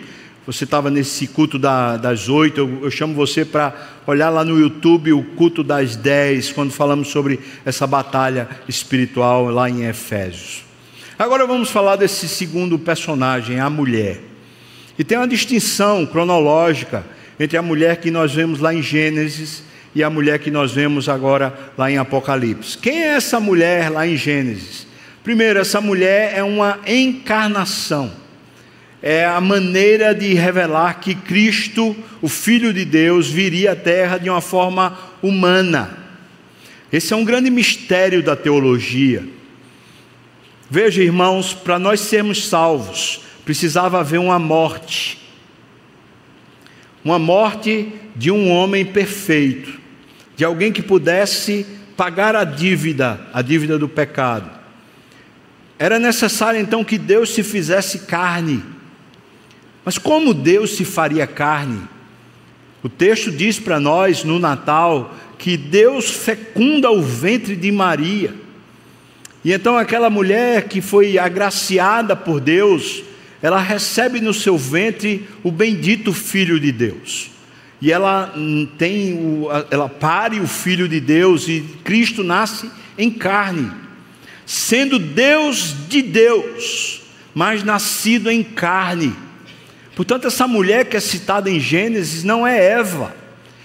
você 0.47 0.63
estava 0.63 0.89
nesse 0.89 1.28
culto 1.28 1.60
da, 1.60 1.97
das 1.97 2.30
oito, 2.30 2.62
eu, 2.62 2.84
eu, 2.84 2.89
chamo 2.89 3.13
você 3.13 3.43
para 3.43 3.74
olhar 4.08 4.30
lá 4.30 4.45
no 4.45 4.58
YouTube 4.58 5.12
o 5.12 5.21
culto 5.21 5.65
das 5.65 5.97
dez, 5.97 6.54
quando 6.54 6.71
falamos 6.71 7.10
sobre 7.10 7.41
essa 7.65 7.86
batalha 7.86 8.47
espiritual 8.69 9.47
lá 9.47 9.69
em 9.69 9.84
Efésios. 9.84 10.71
Agora 11.22 11.46
vamos 11.46 11.70
falar 11.70 11.98
desse 11.98 12.28
segundo 12.28 12.80
personagem, 12.80 13.60
a 13.60 13.70
mulher. 13.70 14.22
E 14.98 15.04
tem 15.04 15.20
uma 15.20 15.28
distinção 15.28 16.04
cronológica 16.04 17.06
entre 17.40 17.56
a 17.60 17.62
mulher 17.62 17.98
que 17.98 18.10
nós 18.10 18.34
vemos 18.34 18.60
lá 18.60 18.74
em 18.74 18.82
Gênesis 18.82 19.62
e 19.94 20.04
a 20.04 20.10
mulher 20.10 20.40
que 20.40 20.50
nós 20.50 20.72
vemos 20.72 21.08
agora 21.08 21.54
lá 21.78 21.92
em 21.92 22.00
Apocalipse. 22.00 22.76
Quem 22.76 23.04
é 23.04 23.10
essa 23.10 23.40
mulher 23.40 23.92
lá 23.92 24.08
em 24.08 24.18
Gênesis? 24.18 24.88
Primeiro, 25.24 25.60
essa 25.60 25.80
mulher 25.80 26.34
é 26.36 26.42
uma 26.42 26.80
encarnação. 26.88 28.12
É 29.00 29.24
a 29.24 29.40
maneira 29.40 30.16
de 30.16 30.34
revelar 30.34 31.02
que 31.02 31.14
Cristo, 31.14 31.96
o 32.20 32.28
Filho 32.28 32.74
de 32.74 32.84
Deus, 32.84 33.30
viria 33.30 33.74
à 33.74 33.76
terra 33.76 34.18
de 34.18 34.28
uma 34.28 34.42
forma 34.42 34.98
humana. 35.22 36.00
Esse 36.92 37.14
é 37.14 37.16
um 37.16 37.24
grande 37.24 37.52
mistério 37.52 38.24
da 38.24 38.36
teologia. 38.36 39.24
Veja, 40.74 41.04
irmãos, 41.04 41.54
para 41.54 41.78
nós 41.78 42.00
sermos 42.00 42.48
salvos, 42.48 43.20
precisava 43.44 44.00
haver 44.00 44.22
uma 44.22 44.40
morte. 44.40 45.20
Uma 47.04 47.20
morte 47.20 47.92
de 48.16 48.32
um 48.32 48.50
homem 48.50 48.86
perfeito, 48.86 49.78
de 50.34 50.46
alguém 50.46 50.72
que 50.72 50.82
pudesse 50.82 51.66
pagar 51.98 52.38
a 52.38 52.46
dívida, 52.46 53.20
a 53.34 53.42
dívida 53.42 53.78
do 53.78 53.90
pecado. 53.90 54.50
Era 55.78 56.00
necessário 56.00 56.62
então 56.62 56.86
que 56.86 56.98
Deus 56.98 57.32
se 57.32 57.44
fizesse 57.44 58.06
carne. 58.06 58.64
Mas 59.84 59.98
como 59.98 60.34
Deus 60.34 60.78
se 60.78 60.86
faria 60.86 61.28
carne? 61.28 61.82
O 62.82 62.88
texto 62.88 63.30
diz 63.30 63.60
para 63.60 63.78
nós 63.78 64.24
no 64.24 64.40
Natal 64.40 65.14
que 65.38 65.58
Deus 65.58 66.10
fecunda 66.10 66.90
o 66.90 67.02
ventre 67.02 67.58
de 67.58 67.74
Maria. 67.74 68.41
E 69.44 69.52
então 69.52 69.78
aquela 69.78 70.10
mulher 70.10 70.68
que 70.68 70.82
foi 70.82 71.18
agraciada 71.18 72.16
por 72.16 72.40
Deus, 72.40 73.04
ela 73.42 73.60
recebe 73.60 74.22
no 74.22 74.34
seu 74.34 74.58
ventre 74.58 75.28
o 75.44 75.52
bendito 75.52 76.14
Filho 76.14 76.60
de 76.60 76.72
Deus. 76.72 77.32
E 77.82 77.92
ela 77.92 78.32
tem 78.78 79.14
o, 79.14 79.48
ela 79.72 79.90
pare 79.90 80.40
o 80.40 80.48
Filho 80.48 80.88
de 80.88 81.00
Deus 81.00 81.48
e 81.48 81.62
Cristo 81.84 82.24
nasce 82.24 82.70
em 82.98 83.10
carne, 83.10 83.72
sendo 84.46 85.00
Deus 85.00 85.74
de 85.90 86.04
Deus, 86.04 87.02
mas 87.34 87.64
nascido 87.64 88.30
em 88.30 88.44
carne. 88.44 89.16
Portanto, 89.96 90.28
essa 90.28 90.48
mulher 90.48 90.86
que 90.86 90.96
é 90.96 91.00
citada 91.00 91.50
em 91.50 91.60
Gênesis 91.60 92.24
não 92.24 92.46
é 92.46 92.64
Eva, 92.64 93.16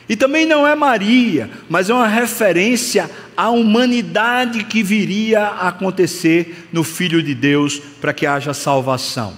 e 0.08 0.14
também 0.14 0.46
não 0.46 0.66
é 0.66 0.74
Maria, 0.74 1.50
mas 1.68 1.90
é 1.90 1.94
uma 1.94 2.06
referência 2.06 3.10
à 3.36 3.50
humanidade 3.50 4.64
que 4.64 4.82
viria 4.82 5.40
a 5.40 5.68
acontecer 5.68 6.68
no 6.72 6.84
Filho 6.84 7.22
de 7.22 7.34
Deus 7.34 7.80
para 8.00 8.12
que 8.12 8.24
haja 8.24 8.54
salvação. 8.54 9.34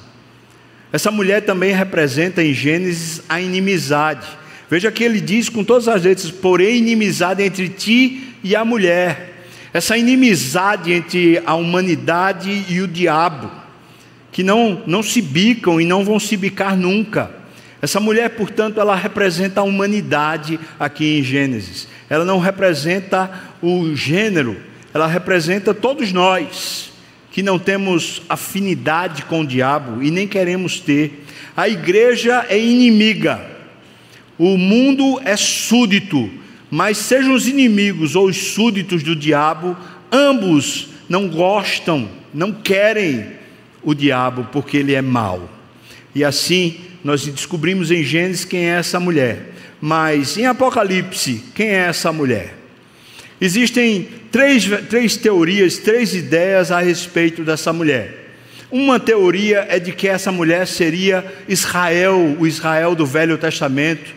Essa 0.92 1.10
mulher 1.10 1.42
também 1.42 1.72
representa 1.72 2.42
em 2.42 2.52
Gênesis 2.52 3.22
a 3.28 3.40
inimizade. 3.40 4.26
Veja 4.70 4.92
que 4.92 5.02
ele 5.02 5.20
diz 5.20 5.48
com 5.48 5.64
todas 5.64 5.88
as 5.88 6.04
letras: 6.04 6.30
porém, 6.30 6.76
inimizade 6.76 7.42
entre 7.42 7.68
ti 7.68 8.34
e 8.44 8.54
a 8.54 8.64
mulher. 8.64 9.46
Essa 9.72 9.96
inimizade 9.96 10.92
entre 10.92 11.42
a 11.44 11.54
humanidade 11.54 12.64
e 12.68 12.80
o 12.80 12.88
diabo, 12.88 13.50
que 14.32 14.42
não, 14.42 14.82
não 14.86 15.02
se 15.02 15.20
bicam 15.20 15.80
e 15.80 15.84
não 15.84 16.04
vão 16.04 16.18
se 16.18 16.36
bicar 16.36 16.76
nunca. 16.76 17.37
Essa 17.80 18.00
mulher, 18.00 18.30
portanto, 18.30 18.80
ela 18.80 18.96
representa 18.96 19.60
a 19.60 19.64
humanidade 19.64 20.58
aqui 20.78 21.18
em 21.18 21.22
Gênesis. 21.22 21.86
Ela 22.10 22.24
não 22.24 22.38
representa 22.38 23.30
o 23.62 23.94
gênero, 23.94 24.56
ela 24.92 25.06
representa 25.06 25.72
todos 25.74 26.12
nós 26.12 26.90
que 27.30 27.42
não 27.42 27.58
temos 27.58 28.22
afinidade 28.28 29.24
com 29.24 29.42
o 29.42 29.46
diabo 29.46 30.02
e 30.02 30.10
nem 30.10 30.26
queremos 30.26 30.80
ter. 30.80 31.24
A 31.56 31.68
igreja 31.68 32.46
é 32.48 32.58
inimiga, 32.58 33.40
o 34.38 34.56
mundo 34.56 35.20
é 35.24 35.36
súdito, 35.36 36.30
mas 36.70 36.98
sejam 36.98 37.34
os 37.34 37.46
inimigos 37.46 38.16
ou 38.16 38.26
os 38.26 38.36
súditos 38.36 39.02
do 39.02 39.14
diabo, 39.14 39.76
ambos 40.10 40.88
não 41.08 41.28
gostam, 41.28 42.08
não 42.32 42.52
querem 42.52 43.26
o 43.82 43.94
diabo 43.94 44.48
porque 44.50 44.78
ele 44.78 44.94
é 44.94 45.02
mau. 45.02 45.48
E 46.14 46.24
assim 46.24 46.87
nós 47.04 47.24
descobrimos 47.26 47.90
em 47.90 48.02
Gênesis 48.02 48.44
quem 48.44 48.68
é 48.68 48.78
essa 48.78 48.98
mulher. 48.98 49.52
Mas 49.80 50.36
em 50.36 50.46
Apocalipse, 50.46 51.44
quem 51.54 51.68
é 51.68 51.86
essa 51.86 52.12
mulher? 52.12 52.54
Existem 53.40 54.08
três, 54.32 54.68
três 54.88 55.16
teorias, 55.16 55.78
três 55.78 56.14
ideias 56.14 56.72
a 56.72 56.80
respeito 56.80 57.44
dessa 57.44 57.72
mulher. 57.72 58.26
Uma 58.70 59.00
teoria 59.00 59.66
é 59.68 59.78
de 59.78 59.92
que 59.92 60.08
essa 60.08 60.30
mulher 60.30 60.66
seria 60.66 61.24
Israel, 61.48 62.36
o 62.38 62.46
Israel 62.46 62.94
do 62.94 63.06
Velho 63.06 63.38
Testamento, 63.38 64.12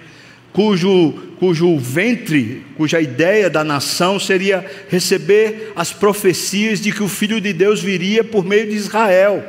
cujo, 0.52 1.14
cujo 1.40 1.78
ventre, 1.78 2.64
cuja 2.76 3.00
ideia 3.00 3.50
da 3.50 3.64
nação 3.64 4.20
seria 4.20 4.66
receber 4.90 5.72
as 5.76 5.94
profecias 5.94 6.82
de 6.82 6.92
que 6.92 7.04
o 7.04 7.08
Filho 7.08 7.40
de 7.40 7.54
Deus 7.54 7.82
viria 7.82 8.24
por 8.24 8.44
meio 8.44 8.68
de 8.68 8.76
Israel, 8.76 9.44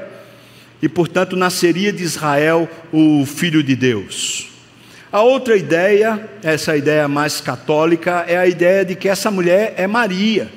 e 0.83 0.88
portanto 0.88 1.37
nasceria 1.37 1.92
de 1.92 2.03
Israel 2.03 2.68
o 2.92 3.25
Filho 3.25 3.62
de 3.62 3.77
Deus. 3.77 4.49
A 5.12 5.23
outra 5.23 5.57
ideia, 5.57 6.29
essa 6.42 6.77
ideia 6.77 7.07
mais 7.07 7.40
católica, 7.40 8.25
é 8.27 8.37
a 8.37 8.47
ideia 8.47 8.85
de 8.85 8.97
que 8.97 9.09
essa 9.09 9.31
mulher 9.31 9.75
é 9.77 9.87
Maria. 9.87 10.51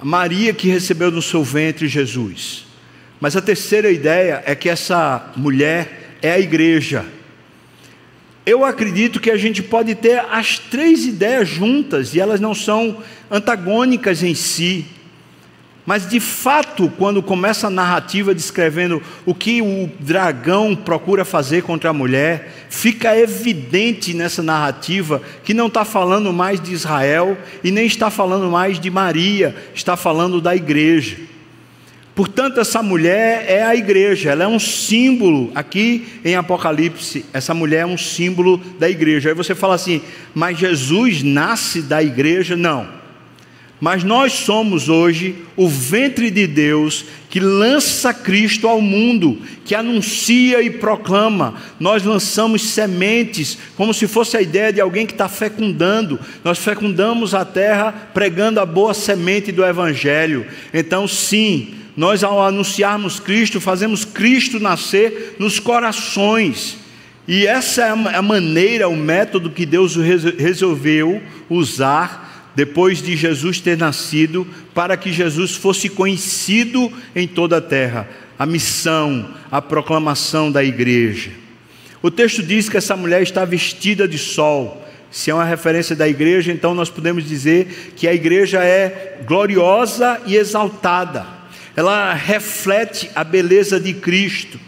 Maria 0.00 0.54
que 0.54 0.68
recebeu 0.68 1.10
no 1.10 1.20
seu 1.20 1.42
ventre 1.42 1.88
Jesus. 1.88 2.66
Mas 3.18 3.36
a 3.36 3.42
terceira 3.42 3.90
ideia 3.90 4.42
é 4.46 4.54
que 4.54 4.68
essa 4.68 5.32
mulher 5.34 6.16
é 6.22 6.32
a 6.32 6.38
igreja. 6.38 7.04
Eu 8.46 8.64
acredito 8.64 9.18
que 9.18 9.30
a 9.30 9.36
gente 9.36 9.62
pode 9.62 9.94
ter 9.94 10.20
as 10.30 10.58
três 10.58 11.04
ideias 11.04 11.48
juntas 11.48 12.14
e 12.14 12.20
elas 12.20 12.40
não 12.40 12.54
são 12.54 13.02
antagônicas 13.30 14.22
em 14.22 14.34
si. 14.34 14.86
Mas 15.88 16.06
de 16.06 16.20
fato, 16.20 16.92
quando 16.98 17.22
começa 17.22 17.66
a 17.66 17.70
narrativa 17.70 18.34
descrevendo 18.34 19.02
o 19.24 19.34
que 19.34 19.62
o 19.62 19.88
dragão 19.98 20.76
procura 20.76 21.24
fazer 21.24 21.62
contra 21.62 21.88
a 21.88 21.94
mulher, 21.94 22.66
fica 22.68 23.16
evidente 23.16 24.12
nessa 24.12 24.42
narrativa 24.42 25.22
que 25.42 25.54
não 25.54 25.68
está 25.68 25.86
falando 25.86 26.30
mais 26.30 26.60
de 26.60 26.74
Israel 26.74 27.38
e 27.64 27.70
nem 27.70 27.86
está 27.86 28.10
falando 28.10 28.50
mais 28.50 28.78
de 28.78 28.90
Maria, 28.90 29.56
está 29.74 29.96
falando 29.96 30.42
da 30.42 30.54
igreja. 30.54 31.16
Portanto, 32.14 32.60
essa 32.60 32.82
mulher 32.82 33.46
é 33.48 33.64
a 33.64 33.74
igreja, 33.74 34.32
ela 34.32 34.44
é 34.44 34.46
um 34.46 34.58
símbolo, 34.58 35.50
aqui 35.54 36.06
em 36.22 36.36
Apocalipse, 36.36 37.24
essa 37.32 37.54
mulher 37.54 37.78
é 37.78 37.86
um 37.86 37.96
símbolo 37.96 38.58
da 38.78 38.90
igreja. 38.90 39.30
Aí 39.30 39.34
você 39.34 39.54
fala 39.54 39.76
assim, 39.76 40.02
mas 40.34 40.58
Jesus 40.58 41.22
nasce 41.22 41.80
da 41.80 42.02
igreja? 42.02 42.58
Não. 42.58 42.97
Mas 43.80 44.02
nós 44.02 44.32
somos 44.32 44.88
hoje 44.88 45.36
o 45.56 45.68
ventre 45.68 46.30
de 46.30 46.48
Deus 46.48 47.04
que 47.30 47.38
lança 47.38 48.12
Cristo 48.12 48.66
ao 48.66 48.80
mundo, 48.80 49.38
que 49.64 49.74
anuncia 49.74 50.60
e 50.60 50.68
proclama. 50.68 51.54
Nós 51.78 52.02
lançamos 52.02 52.62
sementes, 52.62 53.56
como 53.76 53.94
se 53.94 54.08
fosse 54.08 54.36
a 54.36 54.42
ideia 54.42 54.72
de 54.72 54.80
alguém 54.80 55.06
que 55.06 55.12
está 55.12 55.28
fecundando. 55.28 56.18
Nós 56.42 56.58
fecundamos 56.58 57.34
a 57.34 57.44
terra 57.44 58.10
pregando 58.12 58.58
a 58.58 58.66
boa 58.66 58.92
semente 58.92 59.52
do 59.52 59.64
Evangelho. 59.64 60.46
Então, 60.74 61.06
sim, 61.06 61.74
nós 61.96 62.24
ao 62.24 62.42
anunciarmos 62.42 63.20
Cristo, 63.20 63.60
fazemos 63.60 64.04
Cristo 64.04 64.58
nascer 64.58 65.36
nos 65.38 65.60
corações. 65.60 66.78
E 67.28 67.46
essa 67.46 67.82
é 67.82 67.90
a 67.90 68.22
maneira, 68.22 68.88
o 68.88 68.96
método 68.96 69.50
que 69.50 69.66
Deus 69.66 69.94
resolveu 69.94 71.22
usar 71.48 72.27
depois 72.58 73.00
de 73.00 73.16
Jesus 73.16 73.60
ter 73.60 73.78
nascido, 73.78 74.44
para 74.74 74.96
que 74.96 75.12
Jesus 75.12 75.54
fosse 75.54 75.88
conhecido 75.88 76.92
em 77.14 77.24
toda 77.24 77.58
a 77.58 77.60
terra. 77.60 78.08
A 78.36 78.44
missão, 78.44 79.32
a 79.48 79.62
proclamação 79.62 80.50
da 80.50 80.64
igreja. 80.64 81.30
O 82.02 82.10
texto 82.10 82.42
diz 82.42 82.68
que 82.68 82.76
essa 82.76 82.96
mulher 82.96 83.22
está 83.22 83.44
vestida 83.44 84.08
de 84.08 84.18
sol. 84.18 84.84
Se 85.08 85.30
é 85.30 85.34
uma 85.34 85.44
referência 85.44 85.94
da 85.94 86.08
igreja, 86.08 86.50
então 86.50 86.74
nós 86.74 86.90
podemos 86.90 87.24
dizer 87.28 87.92
que 87.94 88.08
a 88.08 88.12
igreja 88.12 88.58
é 88.64 89.20
gloriosa 89.24 90.20
e 90.26 90.34
exaltada. 90.34 91.24
Ela 91.76 92.12
reflete 92.12 93.08
a 93.14 93.22
beleza 93.22 93.78
de 93.78 93.94
Cristo. 93.94 94.58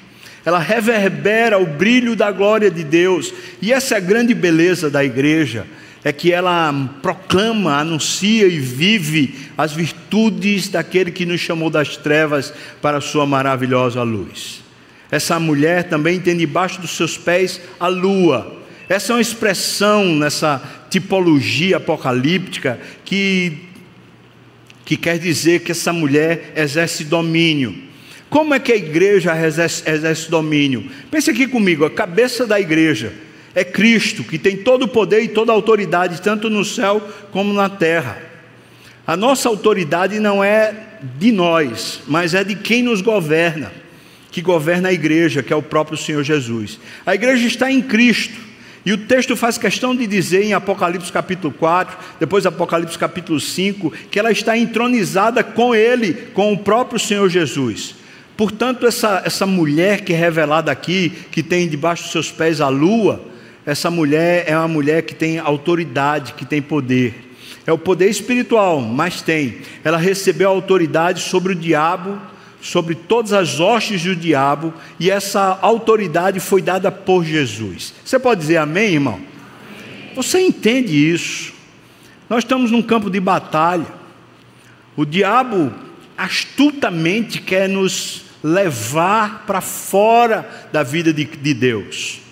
Ela 0.45 0.61
reverbera 0.61 1.59
o 1.59 1.67
brilho 1.67 2.15
da 2.15 2.31
glória 2.31 2.71
de 2.71 2.85
Deus. 2.85 3.35
E 3.61 3.73
essa 3.73 3.97
é 3.97 3.99
a 3.99 4.01
grande 4.01 4.33
beleza 4.33 4.89
da 4.89 5.05
igreja 5.05 5.67
é 6.03 6.13
que 6.13 6.33
ela 6.33 6.73
proclama, 7.03 7.79
anuncia 7.79 8.47
e 8.47 8.59
vive 8.59 9.35
as 9.57 9.73
virtudes 9.73 10.69
daquele 10.69 11.11
que 11.11 11.27
nos 11.27 11.41
chamou 11.41 11.69
das 11.69 11.97
trevas 11.97 12.53
para 12.81 12.99
a 12.99 13.03
sua 13.03 13.27
maravilhosa 13.27 14.03
luz. 14.03 14.63
Essa 15.11 15.39
mulher 15.39 15.85
também 15.85 16.21
tem 16.21 16.37
debaixo 16.37 16.81
dos 16.81 16.97
seus 16.97 17.19
pés 17.19 17.61
a 17.79 17.89
lua. 17.89 18.61
Essa 18.89 19.13
é 19.13 19.17
uma 19.17 19.23
expressão 19.23 20.07
nessa 20.17 20.63
tipologia 20.89 21.77
apocalíptica 21.77 22.81
que, 23.05 23.59
que 24.85 24.97
quer 24.97 25.19
dizer 25.19 25.61
que 25.61 25.73
essa 25.73 25.93
mulher 25.93 26.53
exerce 26.57 27.05
domínio. 27.05 27.75
Como 28.31 28.55
é 28.55 28.61
que 28.61 28.73
a 28.73 28.77
igreja 28.77 29.37
exerce, 29.45 29.89
exerce 29.89 30.31
domínio? 30.31 30.89
Pense 31.11 31.31
aqui 31.31 31.47
comigo: 31.47 31.85
a 31.85 31.91
cabeça 31.91 32.47
da 32.47 32.59
igreja 32.61 33.13
É 33.55 33.65
Cristo 33.65 34.23
que 34.23 34.39
tem 34.39 34.57
todo 34.57 34.85
o 34.85 34.89
poder 34.89 35.23
e 35.23 35.29
toda 35.29 35.53
a 35.53 35.55
autoridade, 35.55 36.23
tanto 36.23 36.49
no 36.49 36.65
céu 36.65 37.01
como 37.33 37.53
na 37.53 37.69
terra. 37.69 38.31
A 39.07 39.17
nossa 39.17 39.49
autoridade 39.49 40.21
não 40.21 40.43
é 40.43 40.75
de 41.19 41.33
nós, 41.33 42.01
mas 42.07 42.35
é 42.35 42.45
de 42.45 42.55
quem 42.55 42.83
nos 42.83 43.01
governa, 43.01 43.73
que 44.31 44.41
governa 44.41 44.91
a 44.91 44.93
igreja, 44.93 45.43
que 45.43 45.53
é 45.53 45.57
o 45.57 45.63
próprio 45.63 45.99
Senhor 45.99 46.23
Jesus. 46.23 46.79
A 47.05 47.15
igreja 47.15 47.47
está 47.47 47.71
em 47.71 47.83
Cristo. 47.83 48.51
E 48.85 48.93
o 48.93 48.99
texto 48.99 49.37
faz 49.37 49.59
questão 49.59 49.95
de 49.95 50.07
dizer 50.07 50.43
em 50.43 50.55
Apocalipse 50.55 51.13
capítulo 51.13 51.53
4, 51.53 51.99
depois 52.19 52.47
Apocalipse 52.47 52.99
capítulo 52.99 53.39
5, 53.39 53.93
que 54.11 54.19
ela 54.19 54.33
está 54.33 54.57
entronizada 54.57 55.45
com 55.45 55.75
ele, 55.75 56.15
com 56.33 56.53
o 56.53 56.59
próprio 56.59 56.99
Senhor 56.99 57.29
Jesus. 57.29 57.95
Portanto, 58.39 58.87
essa, 58.87 59.23
essa 59.25 59.45
mulher 59.45 60.01
que 60.01 60.15
é 60.15 60.17
revelada 60.17 60.73
aqui, 60.73 61.13
que 61.31 61.43
tem 61.43 61.69
debaixo 61.69 62.05
dos 62.05 62.13
seus 62.13 62.31
pés 62.33 62.59
a 62.59 62.69
lua, 62.69 63.23
essa 63.71 63.89
mulher 63.89 64.47
é 64.49 64.59
uma 64.59 64.67
mulher 64.67 65.03
que 65.03 65.15
tem 65.15 65.39
autoridade, 65.39 66.33
que 66.33 66.45
tem 66.45 66.61
poder. 66.61 67.15
É 67.65 67.73
o 67.73 67.79
poder 67.79 68.11
espiritual, 68.11 68.81
mas 68.81 69.23
tem. 69.23 69.59
Ela 69.85 69.97
recebeu 69.97 70.51
autoridade 70.51 71.21
sobre 71.21 71.53
o 71.53 71.55
diabo, 71.55 72.21
sobre 72.61 72.97
todas 72.97 73.33
as 73.33 73.61
hostes 73.61 74.03
do 74.03 74.17
diabo, 74.17 74.75
e 74.99 75.09
essa 75.09 75.57
autoridade 75.63 76.41
foi 76.41 76.61
dada 76.61 76.91
por 76.91 77.25
Jesus. 77.25 77.95
Você 78.05 78.19
pode 78.19 78.41
dizer 78.41 78.57
amém, 78.57 78.95
irmão? 78.95 79.15
Amém. 79.15 80.15
Você 80.17 80.41
entende 80.41 80.93
isso? 80.93 81.53
Nós 82.29 82.43
estamos 82.43 82.73
num 82.73 82.83
campo 82.83 83.09
de 83.09 83.21
batalha. 83.21 83.87
O 84.97 85.05
diabo 85.05 85.73
astutamente 86.19 87.41
quer 87.41 87.69
nos 87.69 88.25
levar 88.43 89.45
para 89.47 89.61
fora 89.61 90.67
da 90.73 90.83
vida 90.83 91.13
de, 91.13 91.25
de 91.25 91.55
Deus. 91.55 92.30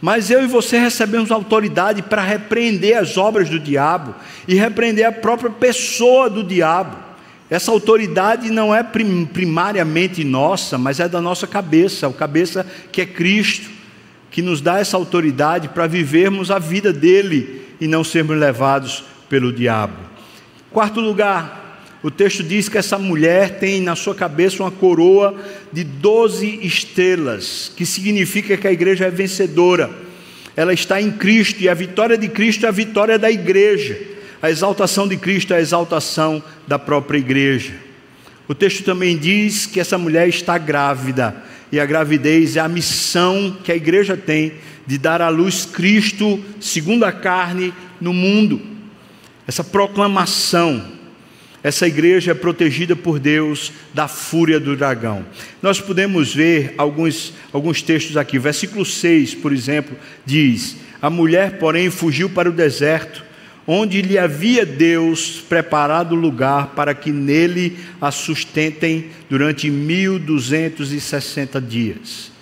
Mas 0.00 0.30
eu 0.30 0.42
e 0.42 0.46
você 0.46 0.78
recebemos 0.78 1.30
autoridade 1.30 2.02
para 2.02 2.22
repreender 2.22 2.96
as 2.96 3.18
obras 3.18 3.50
do 3.50 3.58
diabo 3.58 4.14
e 4.48 4.54
repreender 4.54 5.06
a 5.06 5.12
própria 5.12 5.50
pessoa 5.50 6.30
do 6.30 6.42
diabo. 6.42 6.96
Essa 7.50 7.70
autoridade 7.70 8.48
não 8.50 8.74
é 8.74 8.82
primariamente 8.82 10.24
nossa, 10.24 10.78
mas 10.78 11.00
é 11.00 11.08
da 11.08 11.20
nossa 11.20 11.46
cabeça, 11.46 12.08
o 12.08 12.14
cabeça 12.14 12.64
que 12.92 13.00
é 13.00 13.06
Cristo, 13.06 13.68
que 14.30 14.40
nos 14.40 14.60
dá 14.60 14.78
essa 14.78 14.96
autoridade 14.96 15.68
para 15.68 15.88
vivermos 15.88 16.50
a 16.50 16.58
vida 16.58 16.92
dele 16.92 17.66
e 17.80 17.88
não 17.88 18.04
sermos 18.04 18.38
levados 18.38 19.04
pelo 19.28 19.52
diabo. 19.52 19.96
Quarto 20.70 21.00
lugar, 21.00 21.59
o 22.02 22.10
texto 22.10 22.42
diz 22.42 22.68
que 22.68 22.78
essa 22.78 22.98
mulher 22.98 23.58
tem 23.58 23.80
na 23.82 23.94
sua 23.94 24.14
cabeça 24.14 24.62
uma 24.62 24.70
coroa 24.70 25.34
de 25.70 25.84
doze 25.84 26.60
estrelas, 26.62 27.70
que 27.76 27.84
significa 27.84 28.56
que 28.56 28.66
a 28.66 28.72
igreja 28.72 29.06
é 29.06 29.10
vencedora. 29.10 29.90
Ela 30.56 30.72
está 30.72 31.00
em 31.00 31.10
Cristo 31.10 31.60
e 31.60 31.68
a 31.68 31.74
vitória 31.74 32.16
de 32.16 32.28
Cristo 32.28 32.64
é 32.64 32.68
a 32.68 32.72
vitória 32.72 33.18
da 33.18 33.30
igreja. 33.30 33.98
A 34.40 34.50
exaltação 34.50 35.06
de 35.06 35.18
Cristo 35.18 35.52
é 35.52 35.58
a 35.58 35.60
exaltação 35.60 36.42
da 36.66 36.78
própria 36.78 37.18
igreja. 37.18 37.74
O 38.48 38.54
texto 38.54 38.82
também 38.82 39.16
diz 39.16 39.66
que 39.66 39.78
essa 39.78 39.98
mulher 39.98 40.26
está 40.26 40.56
grávida, 40.58 41.36
e 41.70 41.78
a 41.78 41.86
gravidez 41.86 42.56
é 42.56 42.60
a 42.60 42.68
missão 42.68 43.56
que 43.62 43.70
a 43.70 43.76
igreja 43.76 44.16
tem 44.16 44.54
de 44.86 44.98
dar 44.98 45.22
à 45.22 45.28
luz 45.28 45.64
Cristo, 45.66 46.42
segundo 46.58 47.04
a 47.04 47.12
carne, 47.12 47.72
no 48.00 48.12
mundo. 48.12 48.60
Essa 49.46 49.62
proclamação, 49.62 50.84
essa 51.62 51.86
igreja 51.86 52.32
é 52.32 52.34
protegida 52.34 52.96
por 52.96 53.18
Deus 53.18 53.72
da 53.92 54.08
fúria 54.08 54.58
do 54.58 54.76
dragão. 54.76 55.24
Nós 55.62 55.80
podemos 55.80 56.34
ver 56.34 56.74
alguns, 56.78 57.34
alguns 57.52 57.82
textos 57.82 58.16
aqui. 58.16 58.38
Versículo 58.38 58.84
6, 58.84 59.34
por 59.34 59.52
exemplo, 59.52 59.96
diz: 60.24 60.76
A 61.02 61.10
mulher, 61.10 61.58
porém, 61.58 61.90
fugiu 61.90 62.30
para 62.30 62.48
o 62.48 62.52
deserto 62.52 63.30
onde 63.66 64.02
lhe 64.02 64.18
havia 64.18 64.66
Deus 64.66 65.40
preparado 65.48 66.16
lugar 66.16 66.68
para 66.74 66.92
que 66.92 67.12
nele 67.12 67.78
a 68.00 68.10
sustentem 68.10 69.10
durante 69.28 69.70
1260 69.70 71.60
dias. 71.60 72.32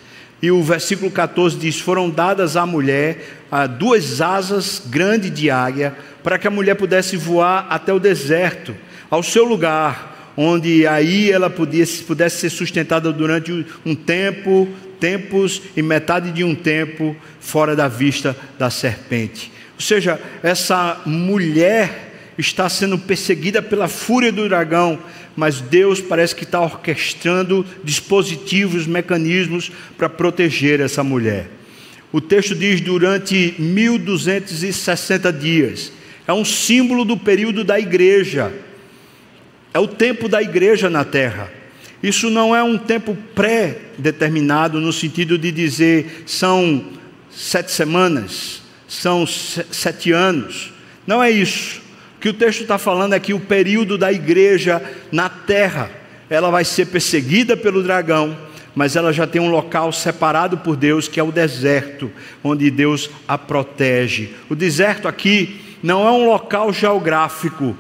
E 0.41 0.51
o 0.51 0.63
versículo 0.63 1.11
14 1.11 1.59
diz: 1.59 1.79
Foram 1.81 2.09
dadas 2.09 2.57
à 2.57 2.65
mulher 2.65 3.41
ah, 3.51 3.67
duas 3.67 4.21
asas 4.21 4.83
grandes 4.87 5.31
de 5.31 5.51
águia, 5.51 5.95
para 6.23 6.39
que 6.39 6.47
a 6.47 6.51
mulher 6.51 6.77
pudesse 6.77 7.17
voar 7.17 7.67
até 7.69 7.93
o 7.93 7.99
deserto, 7.99 8.75
ao 9.11 9.23
seu 9.23 9.45
lugar, 9.45 10.33
onde 10.37 10.87
aí 10.87 11.31
ela 11.31 11.51
pudesse, 11.51 12.05
pudesse 12.05 12.39
ser 12.41 12.51
sustentada 12.51 13.13
durante 13.13 13.67
um 13.85 13.95
tempo, 13.95 14.69
tempos 15.01 15.63
e 15.77 15.83
metade 15.83 16.31
de 16.31 16.45
um 16.45 16.55
tempo, 16.55 17.17
fora 17.41 17.75
da 17.75 17.89
vista 17.89 18.37
da 18.59 18.71
serpente. 18.71 19.51
Ou 19.75 19.81
seja, 19.81 20.21
essa 20.43 21.01
mulher 21.07 22.33
está 22.37 22.69
sendo 22.69 22.99
perseguida 22.99 23.61
pela 23.61 23.89
fúria 23.89 24.31
do 24.31 24.49
dragão, 24.49 24.99
mas 25.37 25.61
Deus 25.61 26.01
parece 26.01 26.35
que 26.35 26.45
está 26.45 26.61
orquestrando 26.61 27.65
dispositivos, 27.83 28.87
mecanismos 28.87 29.71
para 29.97 30.09
proteger 30.09 30.81
essa 30.81 31.03
mulher. 31.03 31.49
O 32.13 32.21
texto 32.21 32.55
diz 32.55 32.81
durante 32.81 33.55
1260 33.59 35.33
dias. 35.33 35.93
É 36.27 36.33
um 36.33 36.45
símbolo 36.45 37.05
do 37.05 37.17
período 37.17 37.63
da 37.63 37.79
igreja. 37.79 38.53
É 39.79 39.81
o 39.81 39.87
tempo 39.87 40.29
da 40.29 40.43
igreja 40.43 40.91
na 40.91 41.05
terra. 41.05 41.49
Isso 42.03 42.29
não 42.31 42.55
é 42.55 42.61
um 42.61 42.77
tempo 42.77 43.17
pré-determinado 43.33 44.81
no 44.81 44.93
sentido 44.93 45.39
de 45.39 45.53
dizer 45.53 46.25
são 46.27 46.85
sete 47.31 47.71
semanas, 47.71 48.61
são 48.89 49.25
sete 49.25 50.11
anos. 50.11 50.73
Não 51.07 51.23
é 51.23 51.31
isso. 51.31 51.81
O 52.17 52.21
que 52.21 52.29
o 52.29 52.35
texto 52.35 52.63
está 52.63 52.77
falando 52.77 53.13
é 53.13 53.21
que 53.21 53.33
o 53.33 53.39
período 53.39 53.97
da 53.97 54.13
igreja 54.13 54.83
na 55.13 55.29
terra, 55.29 55.89
ela 56.29 56.51
vai 56.51 56.65
ser 56.65 56.87
perseguida 56.87 57.57
pelo 57.57 57.81
dragão, 57.81 58.37
mas 58.75 58.97
ela 58.97 59.13
já 59.13 59.29
tem 59.29 59.41
um 59.41 59.49
local 59.49 59.93
separado 59.93 60.59
por 60.59 60.75
Deus, 60.75 61.07
que 61.07 61.21
é 61.21 61.23
o 61.23 61.31
deserto, 61.31 62.11
onde 62.43 62.69
Deus 62.69 63.09
a 63.29 63.39
protege. 63.39 64.31
O 64.49 64.57
deserto 64.57 65.07
aqui 65.07 65.61
não 65.81 66.05
é 66.05 66.11
um 66.11 66.27
local 66.27 66.73
geográfico 66.73 67.79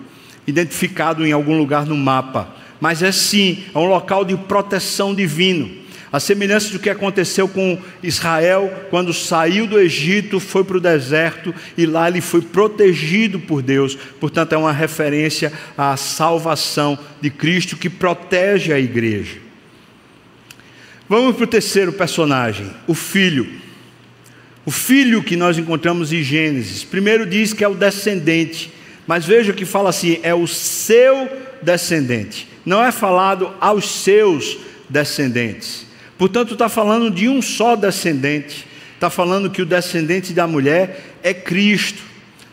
identificado 0.48 1.26
em 1.26 1.30
algum 1.30 1.56
lugar 1.56 1.84
no 1.84 1.96
mapa, 1.96 2.56
mas 2.80 3.02
é 3.02 3.12
sim, 3.12 3.64
é 3.74 3.78
um 3.78 3.84
local 3.84 4.24
de 4.24 4.34
proteção 4.34 5.14
divino. 5.14 5.70
A 6.10 6.18
semelhança 6.18 6.72
do 6.72 6.78
que 6.78 6.88
aconteceu 6.88 7.46
com 7.46 7.78
Israel 8.02 8.86
quando 8.88 9.12
saiu 9.12 9.66
do 9.66 9.78
Egito, 9.78 10.40
foi 10.40 10.64
para 10.64 10.78
o 10.78 10.80
deserto 10.80 11.54
e 11.76 11.84
lá 11.84 12.08
ele 12.08 12.22
foi 12.22 12.40
protegido 12.40 13.38
por 13.38 13.60
Deus. 13.60 13.94
Portanto, 14.18 14.54
é 14.54 14.56
uma 14.56 14.72
referência 14.72 15.52
à 15.76 15.98
salvação 15.98 16.98
de 17.20 17.28
Cristo 17.28 17.76
que 17.76 17.90
protege 17.90 18.72
a 18.72 18.80
igreja. 18.80 19.36
Vamos 21.06 21.36
para 21.36 21.44
o 21.44 21.48
terceiro 21.48 21.92
personagem, 21.92 22.70
o 22.86 22.94
filho. 22.94 23.46
O 24.64 24.70
filho 24.70 25.22
que 25.22 25.36
nós 25.36 25.58
encontramos 25.58 26.10
em 26.10 26.22
Gênesis. 26.22 26.84
Primeiro 26.84 27.26
diz 27.26 27.52
que 27.52 27.64
é 27.64 27.68
o 27.68 27.74
descendente, 27.74 28.72
mas 29.08 29.24
veja 29.24 29.54
que 29.54 29.64
fala 29.64 29.88
assim: 29.88 30.20
é 30.22 30.34
o 30.34 30.46
seu 30.46 31.28
descendente. 31.62 32.46
Não 32.64 32.84
é 32.84 32.92
falado 32.92 33.50
aos 33.58 33.88
seus 33.88 34.58
descendentes. 34.88 35.86
Portanto, 36.18 36.52
está 36.52 36.68
falando 36.68 37.10
de 37.10 37.26
um 37.26 37.40
só 37.40 37.74
descendente. 37.74 38.66
Está 38.94 39.08
falando 39.08 39.50
que 39.50 39.62
o 39.62 39.66
descendente 39.66 40.34
da 40.34 40.46
mulher 40.46 41.16
é 41.22 41.32
Cristo. 41.32 42.02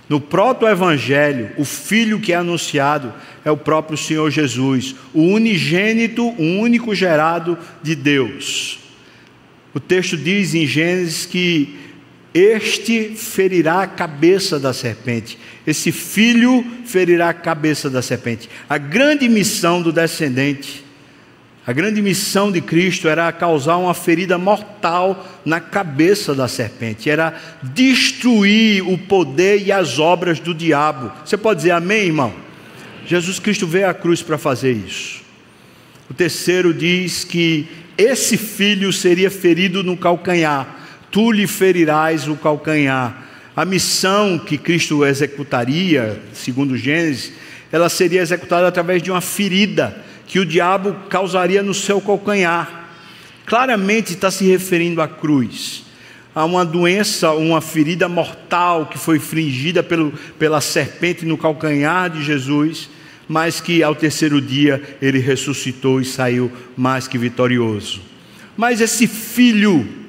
No 0.07 0.21
proto-evangelho, 0.21 1.49
o 1.57 1.65
filho 1.65 2.21
que 2.21 2.31
é 2.31 2.35
anunciado 2.35 3.11
é 3.43 3.51
o 3.51 3.57
próprio 3.57 3.97
Senhor 3.97 4.29
Jesus, 4.29 4.95
o 5.13 5.23
unigênito, 5.23 6.23
o 6.23 6.59
único 6.59 6.93
gerado 6.93 7.57
de 7.81 7.95
Deus. 7.95 8.79
O 9.73 9.79
texto 9.79 10.15
diz 10.15 10.53
em 10.53 10.65
Gênesis 10.65 11.25
que 11.25 11.84
este 12.35 13.15
ferirá 13.15 13.81
a 13.81 13.87
cabeça 13.87 14.59
da 14.59 14.73
serpente. 14.73 15.39
Esse 15.65 15.91
filho 15.91 16.63
ferirá 16.85 17.29
a 17.29 17.33
cabeça 17.33 17.89
da 17.89 18.01
serpente. 18.01 18.49
A 18.69 18.77
grande 18.77 19.27
missão 19.27 19.81
do 19.81 19.91
descendente 19.91 20.85
a 21.67 21.73
grande 21.73 21.99
missão 21.99 22.51
de 22.51 22.61
Cristo 22.61 23.07
era 23.07 23.31
causar 23.31 23.77
uma 23.77 23.95
ferida 23.95 24.37
mortal 24.37 25.25
na 25.43 25.59
cabeça 25.59 26.35
da 26.35 26.47
serpente, 26.47 27.09
era 27.09 27.33
destruir 27.63 28.87
o 28.87 28.95
poder 28.95 29.65
e 29.65 29.71
as 29.71 29.97
obras 29.97 30.39
do 30.39 30.53
diabo. 30.53 31.11
Você 31.25 31.35
pode 31.35 31.61
dizer 31.61 31.71
amém, 31.71 32.05
irmão? 32.05 32.31
Jesus 33.07 33.39
Cristo 33.39 33.65
veio 33.65 33.89
à 33.89 33.95
cruz 33.95 34.21
para 34.21 34.37
fazer 34.37 34.73
isso. 34.73 35.21
O 36.07 36.13
terceiro 36.13 36.71
diz 36.71 37.23
que 37.23 37.67
esse 37.97 38.37
filho 38.37 38.93
seria 38.93 39.31
ferido 39.31 39.83
no 39.83 39.97
calcanhar, 39.97 40.84
tu 41.15 41.31
lhe 41.31 41.47
ferirás 41.47 42.27
o 42.27 42.35
calcanhar. 42.35 43.25
A 43.55 43.63
missão 43.63 44.37
que 44.37 44.57
Cristo 44.57 45.05
executaria, 45.05 46.21
segundo 46.33 46.75
Gênesis, 46.75 47.31
ela 47.71 47.87
seria 47.87 48.21
executada 48.21 48.67
através 48.67 49.01
de 49.01 49.09
uma 49.09 49.21
ferida 49.21 49.95
que 50.27 50.39
o 50.39 50.45
diabo 50.45 50.93
causaria 51.07 51.63
no 51.63 51.73
seu 51.73 52.01
calcanhar. 52.01 52.89
Claramente 53.45 54.11
está 54.11 54.29
se 54.29 54.45
referindo 54.45 55.01
à 55.01 55.07
cruz. 55.07 55.85
a 56.35 56.43
uma 56.43 56.65
doença, 56.65 57.31
uma 57.31 57.61
ferida 57.61 58.09
mortal 58.09 58.87
que 58.87 58.97
foi 58.97 59.17
fringida 59.17 59.81
pelo, 59.81 60.11
pela 60.37 60.59
serpente 60.59 61.25
no 61.25 61.37
calcanhar 61.37 62.09
de 62.09 62.25
Jesus, 62.25 62.89
mas 63.25 63.61
que 63.61 63.81
ao 63.81 63.95
terceiro 63.95 64.41
dia 64.41 64.83
ele 65.01 65.19
ressuscitou 65.19 66.01
e 66.01 66.03
saiu 66.03 66.51
mais 66.75 67.07
que 67.07 67.17
vitorioso. 67.17 68.01
Mas 68.57 68.81
esse 68.81 69.07
filho, 69.07 70.04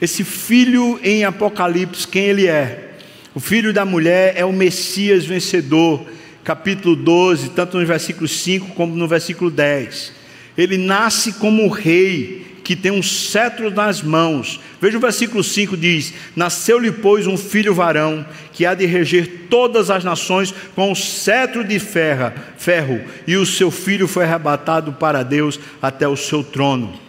esse 0.00 0.24
filho 0.24 1.00
em 1.02 1.24
Apocalipse, 1.24 2.06
quem 2.06 2.24
ele 2.24 2.46
é? 2.46 2.92
O 3.34 3.40
filho 3.40 3.72
da 3.72 3.84
mulher 3.84 4.34
é 4.36 4.44
o 4.44 4.52
Messias 4.52 5.24
vencedor, 5.24 6.06
capítulo 6.44 6.94
12, 6.94 7.50
tanto 7.50 7.78
no 7.78 7.86
versículo 7.86 8.28
5 8.28 8.74
como 8.74 8.94
no 8.94 9.08
versículo 9.08 9.50
10. 9.50 10.12
Ele 10.56 10.76
nasce 10.76 11.32
como 11.34 11.68
rei, 11.68 12.46
que 12.62 12.74
tem 12.74 12.90
um 12.90 13.02
cetro 13.02 13.70
nas 13.70 14.02
mãos. 14.02 14.60
Veja 14.80 14.98
o 14.98 15.00
versículo 15.00 15.42
5 15.42 15.76
diz: 15.76 16.12
Nasceu-lhe, 16.34 16.90
pois, 16.90 17.26
um 17.26 17.36
filho 17.36 17.72
varão, 17.72 18.26
que 18.52 18.66
há 18.66 18.74
de 18.74 18.86
reger 18.86 19.46
todas 19.48 19.90
as 19.90 20.02
nações 20.02 20.52
com 20.74 20.92
o 20.92 20.96
cetro 20.96 21.62
de 21.62 21.78
ferro, 21.78 22.32
ferro, 22.58 23.00
e 23.26 23.36
o 23.36 23.46
seu 23.46 23.70
filho 23.70 24.08
foi 24.08 24.24
arrebatado 24.24 24.92
para 24.94 25.22
Deus 25.22 25.60
até 25.80 26.08
o 26.08 26.16
seu 26.16 26.42
trono. 26.42 27.05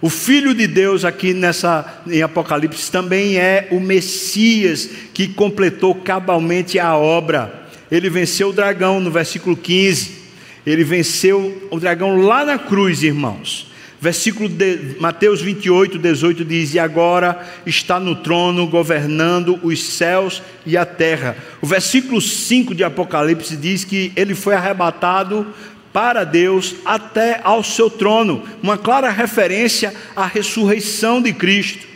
O 0.00 0.10
filho 0.10 0.54
de 0.54 0.66
Deus 0.66 1.04
aqui 1.04 1.32
nessa 1.32 2.02
em 2.06 2.20
Apocalipse 2.20 2.90
também 2.90 3.38
é 3.38 3.68
o 3.70 3.80
Messias 3.80 4.90
que 5.14 5.28
completou 5.28 5.94
cabalmente 5.94 6.78
a 6.78 6.96
obra. 6.96 7.68
Ele 7.90 8.10
venceu 8.10 8.50
o 8.50 8.52
dragão 8.52 9.00
no 9.00 9.10
versículo 9.10 9.56
15. 9.56 10.24
Ele 10.66 10.84
venceu 10.84 11.68
o 11.70 11.78
dragão 11.78 12.20
lá 12.20 12.44
na 12.44 12.58
cruz, 12.58 13.02
irmãos. 13.02 13.72
Versículo 14.00 14.50
de 14.50 14.96
Mateus 15.00 15.40
28, 15.40 15.98
18 15.98 16.44
diz: 16.44 16.74
E 16.74 16.78
agora 16.78 17.40
está 17.64 17.98
no 17.98 18.14
trono 18.16 18.66
governando 18.66 19.58
os 19.62 19.82
céus 19.82 20.42
e 20.66 20.76
a 20.76 20.84
terra. 20.84 21.36
O 21.62 21.66
versículo 21.66 22.20
5 22.20 22.74
de 22.74 22.84
Apocalipse 22.84 23.56
diz 23.56 23.82
que 23.82 24.12
ele 24.14 24.34
foi 24.34 24.54
arrebatado 24.54 25.46
para 25.94 26.24
Deus 26.24 26.74
até 26.84 27.40
ao 27.44 27.62
seu 27.62 27.88
trono, 27.88 28.42
uma 28.60 28.76
clara 28.76 29.10
referência 29.10 29.94
à 30.16 30.26
ressurreição 30.26 31.22
de 31.22 31.32
Cristo. 31.32 31.86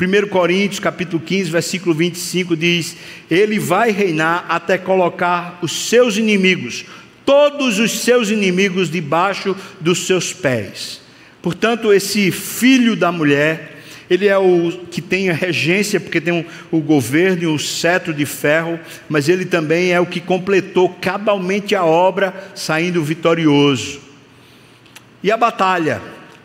1 0.00 0.28
Coríntios 0.28 0.80
capítulo 0.80 1.20
15, 1.20 1.50
versículo 1.50 1.94
25 1.94 2.56
diz: 2.56 2.96
Ele 3.30 3.58
vai 3.58 3.90
reinar 3.90 4.46
até 4.48 4.78
colocar 4.78 5.58
os 5.60 5.70
seus 5.70 6.16
inimigos, 6.16 6.86
todos 7.26 7.78
os 7.78 8.00
seus 8.00 8.30
inimigos 8.30 8.90
debaixo 8.90 9.54
dos 9.78 10.06
seus 10.06 10.32
pés. 10.32 11.02
Portanto, 11.42 11.92
esse 11.92 12.30
filho 12.30 12.96
da 12.96 13.12
mulher, 13.12 13.69
ele 14.10 14.26
é 14.26 14.36
o 14.36 14.72
que 14.90 15.00
tem 15.00 15.30
a 15.30 15.32
regência, 15.32 16.00
porque 16.00 16.20
tem 16.20 16.44
o 16.72 16.80
governo 16.80 17.44
e 17.44 17.46
o 17.46 17.60
cetro 17.60 18.12
de 18.12 18.26
ferro, 18.26 18.78
mas 19.08 19.28
ele 19.28 19.44
também 19.44 19.92
é 19.92 20.00
o 20.00 20.06
que 20.06 20.18
completou 20.18 20.88
cabalmente 20.88 21.76
a 21.76 21.84
obra, 21.84 22.34
saindo 22.56 23.04
vitorioso. 23.04 24.00
E 25.22 25.30
a 25.30 25.36
batalha, 25.36 26.02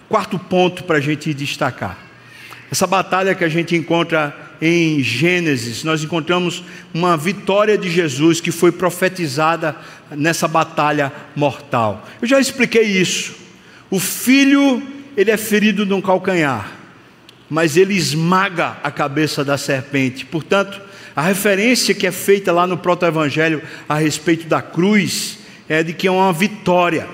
quarto 0.08 0.38
ponto 0.38 0.84
para 0.84 0.98
a 0.98 1.02
gente 1.02 1.34
destacar. 1.34 1.98
Essa 2.72 2.86
batalha 2.86 3.34
que 3.34 3.44
a 3.44 3.50
gente 3.50 3.76
encontra 3.76 4.36
em 4.62 5.02
Gênesis, 5.02 5.84
nós 5.84 6.04
encontramos 6.04 6.64
uma 6.94 7.18
vitória 7.18 7.78
de 7.78 7.90
Jesus 7.90 8.40
que 8.40 8.52
foi 8.52 8.72
profetizada 8.72 9.76
nessa 10.12 10.48
batalha 10.48 11.12
mortal. 11.36 12.08
Eu 12.22 12.28
já 12.28 12.40
expliquei 12.40 12.84
isso. 12.84 13.34
O 13.90 14.00
filho, 14.00 14.84
ele 15.18 15.32
é 15.32 15.38
ferido 15.38 15.86
num 15.86 16.02
calcanhar, 16.02 16.75
mas 17.50 17.78
ele 17.78 17.94
esmaga 17.94 18.78
a 18.84 18.92
cabeça 18.92 19.44
da 19.44 19.58
serpente. 19.58 20.26
Portanto, 20.26 20.82
a 21.16 21.22
referência 21.22 21.96
que 21.96 22.08
é 22.08 22.12
feita 22.12 22.52
lá 22.52 22.68
no 22.68 22.78
proto-evangelho 22.78 23.62
a 23.88 23.96
respeito 23.96 24.48
da 24.48 24.62
cruz 24.62 25.40
é 25.70 25.82
de 25.82 25.94
que 25.94 26.08
é 26.08 26.12
uma 26.12 26.34
vitória. 26.34 27.08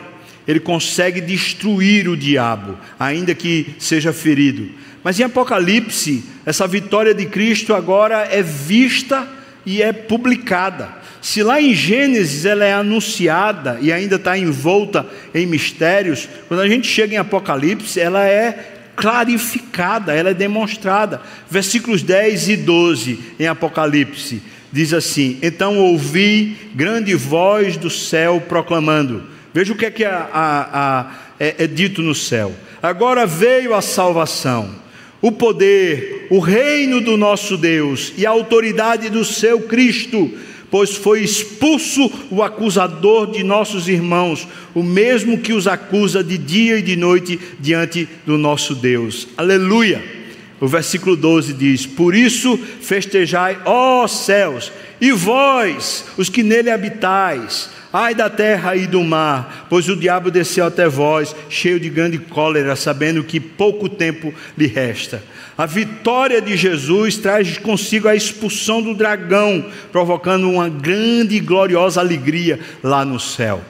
Ele 0.47 0.59
consegue 0.59 1.21
destruir 1.21 2.09
o 2.09 2.17
diabo, 2.17 2.77
ainda 2.99 3.35
que 3.35 3.75
seja 3.77 4.11
ferido. 4.11 4.69
Mas 5.03 5.19
em 5.19 5.23
Apocalipse, 5.23 6.23
essa 6.45 6.67
vitória 6.67 7.13
de 7.13 7.25
Cristo 7.25 7.73
agora 7.73 8.27
é 8.31 8.41
vista 8.41 9.27
e 9.65 9.81
é 9.81 9.93
publicada. 9.93 11.01
Se 11.21 11.43
lá 11.43 11.61
em 11.61 11.73
Gênesis 11.73 12.45
ela 12.45 12.65
é 12.65 12.73
anunciada 12.73 13.77
e 13.79 13.93
ainda 13.93 14.15
está 14.15 14.35
envolta 14.35 15.05
em 15.33 15.45
mistérios, 15.45 16.27
quando 16.47 16.61
a 16.61 16.67
gente 16.67 16.87
chega 16.87 17.13
em 17.13 17.17
Apocalipse, 17.17 17.99
ela 17.99 18.27
é 18.27 18.80
clarificada, 19.01 20.13
ela 20.13 20.29
é 20.29 20.33
demonstrada. 20.33 21.19
Versículos 21.49 22.03
10 22.03 22.49
e 22.49 22.57
12 22.57 23.19
em 23.39 23.47
Apocalipse 23.47 24.43
diz 24.71 24.93
assim: 24.93 25.39
Então 25.41 25.79
ouvi 25.79 26.55
grande 26.75 27.15
voz 27.15 27.75
do 27.75 27.89
céu 27.89 28.39
proclamando. 28.47 29.23
Veja 29.51 29.73
o 29.73 29.75
que 29.75 29.87
é 29.87 29.91
que 29.91 30.05
a, 30.05 30.29
a, 30.31 30.79
a, 30.79 31.11
é, 31.39 31.63
é 31.63 31.67
dito 31.67 32.03
no 32.03 32.13
céu. 32.13 32.53
Agora 32.81 33.25
veio 33.25 33.73
a 33.73 33.81
salvação, 33.81 34.75
o 35.19 35.31
poder, 35.31 36.27
o 36.29 36.39
reino 36.39 37.01
do 37.01 37.17
nosso 37.17 37.57
Deus 37.57 38.13
e 38.17 38.25
a 38.25 38.29
autoridade 38.29 39.09
do 39.09 39.25
seu 39.25 39.61
Cristo 39.61 40.31
pois 40.71 40.95
foi 40.95 41.21
expulso 41.21 42.09
o 42.31 42.41
acusador 42.41 43.29
de 43.29 43.43
nossos 43.43 43.89
irmãos, 43.89 44.47
o 44.73 44.81
mesmo 44.81 45.37
que 45.37 45.51
os 45.51 45.67
acusa 45.67 46.23
de 46.23 46.37
dia 46.37 46.79
e 46.79 46.81
de 46.81 46.95
noite 46.95 47.37
diante 47.59 48.07
do 48.25 48.37
nosso 48.37 48.73
Deus. 48.73 49.27
Aleluia! 49.37 50.20
O 50.61 50.67
versículo 50.67 51.15
12 51.15 51.53
diz: 51.53 51.87
Por 51.87 52.15
isso 52.15 52.55
festejai, 52.55 53.57
ó 53.65 54.07
céus, 54.07 54.71
e 55.01 55.11
vós, 55.11 56.05
os 56.15 56.29
que 56.29 56.43
nele 56.43 56.69
habitais, 56.69 57.71
ai 57.91 58.13
da 58.13 58.29
terra 58.29 58.75
e 58.75 58.85
do 58.85 59.03
mar, 59.03 59.65
pois 59.67 59.89
o 59.89 59.95
diabo 59.95 60.29
desceu 60.29 60.63
até 60.63 60.87
vós, 60.87 61.35
cheio 61.49 61.79
de 61.79 61.89
grande 61.89 62.19
cólera, 62.19 62.75
sabendo 62.75 63.23
que 63.23 63.39
pouco 63.39 63.89
tempo 63.89 64.31
lhe 64.55 64.67
resta. 64.67 65.23
A 65.57 65.65
vitória 65.65 66.39
de 66.39 66.55
Jesus 66.55 67.17
traz 67.17 67.57
consigo 67.57 68.07
a 68.07 68.15
expulsão 68.15 68.83
do 68.83 68.93
dragão, 68.93 69.65
provocando 69.91 70.47
uma 70.47 70.69
grande 70.69 71.37
e 71.37 71.39
gloriosa 71.39 71.99
alegria 71.99 72.59
lá 72.83 73.03
no 73.03 73.19
céu. 73.19 73.61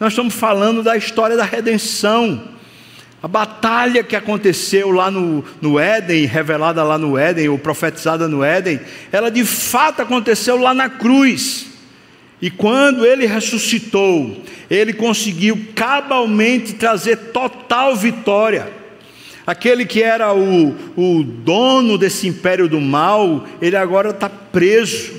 Nós 0.00 0.12
estamos 0.12 0.34
falando 0.34 0.82
da 0.82 0.96
história 0.96 1.36
da 1.36 1.44
redenção. 1.44 2.56
A 3.20 3.26
batalha 3.26 4.04
que 4.04 4.14
aconteceu 4.14 4.90
lá 4.90 5.10
no, 5.10 5.44
no 5.60 5.78
Éden, 5.78 6.24
revelada 6.24 6.84
lá 6.84 6.96
no 6.96 7.18
Éden, 7.18 7.48
ou 7.48 7.58
profetizada 7.58 8.28
no 8.28 8.44
Éden, 8.44 8.78
ela 9.10 9.28
de 9.28 9.44
fato 9.44 10.02
aconteceu 10.02 10.56
lá 10.56 10.72
na 10.72 10.88
cruz. 10.88 11.66
E 12.40 12.48
quando 12.48 13.04
ele 13.04 13.26
ressuscitou, 13.26 14.44
ele 14.70 14.92
conseguiu 14.92 15.58
cabalmente 15.74 16.74
trazer 16.74 17.16
total 17.32 17.96
vitória. 17.96 18.72
Aquele 19.44 19.84
que 19.84 20.02
era 20.02 20.32
o, 20.32 20.76
o 20.96 21.24
dono 21.24 21.98
desse 21.98 22.28
império 22.28 22.68
do 22.68 22.80
mal, 22.80 23.46
ele 23.60 23.76
agora 23.76 24.10
está 24.10 24.28
preso. 24.28 25.12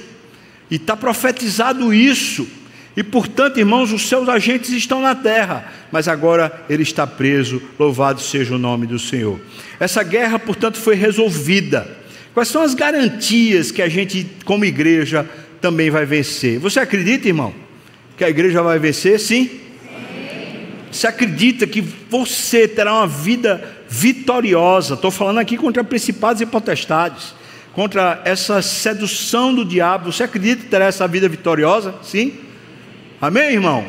E 0.72 0.76
está 0.76 0.96
profetizado 0.96 1.94
isso. 1.94 2.48
E 3.00 3.04
portanto, 3.04 3.58
irmãos, 3.58 3.94
os 3.94 4.10
seus 4.10 4.28
agentes 4.28 4.72
estão 4.72 5.00
na 5.00 5.16
terra, 5.16 5.72
mas 5.90 6.10
agora 6.10 6.66
ele 6.70 6.84
está 6.84 7.08
preso. 7.08 7.62
Louvado 7.80 8.20
seja 8.20 8.54
o 8.54 8.58
nome 8.58 8.86
do 8.86 9.00
Senhor. 9.00 9.40
Essa 9.80 10.04
guerra, 10.04 10.38
portanto, 10.38 10.78
foi 10.78 10.96
resolvida. 10.96 11.90
Quais 12.34 12.50
são 12.50 12.62
as 12.62 12.74
garantias 12.74 13.72
que 13.72 13.82
a 13.82 13.88
gente, 13.88 14.28
como 14.44 14.66
igreja, 14.66 15.26
também 15.62 15.90
vai 15.90 16.06
vencer? 16.06 16.60
Você 16.60 16.78
acredita, 16.82 17.30
irmão, 17.30 17.54
que 18.18 18.24
a 18.26 18.30
igreja 18.30 18.62
vai 18.62 18.78
vencer? 18.78 19.18
Sim? 19.18 19.50
Você 20.92 21.08
acredita 21.08 21.66
que 21.66 21.80
você 21.80 22.68
terá 22.68 22.94
uma 22.94 23.08
vida 23.08 23.64
vitoriosa. 23.88 24.96
Estou 24.96 25.10
falando 25.10 25.38
aqui 25.38 25.56
contra 25.56 25.86
principados 25.86 26.42
e 26.42 26.46
potestades, 26.46 27.34
contra 27.72 28.22
essa 28.26 28.62
sedução 28.62 29.56
do 29.56 29.64
diabo. 29.64 30.12
Você 30.12 30.24
acredita 30.24 30.64
que 30.64 30.70
terá 30.70 30.84
essa 30.84 31.08
vida 31.08 31.30
vitoriosa? 31.30 31.96
Sim? 32.04 32.49
Amém, 33.22 33.56
irmão? 33.56 33.86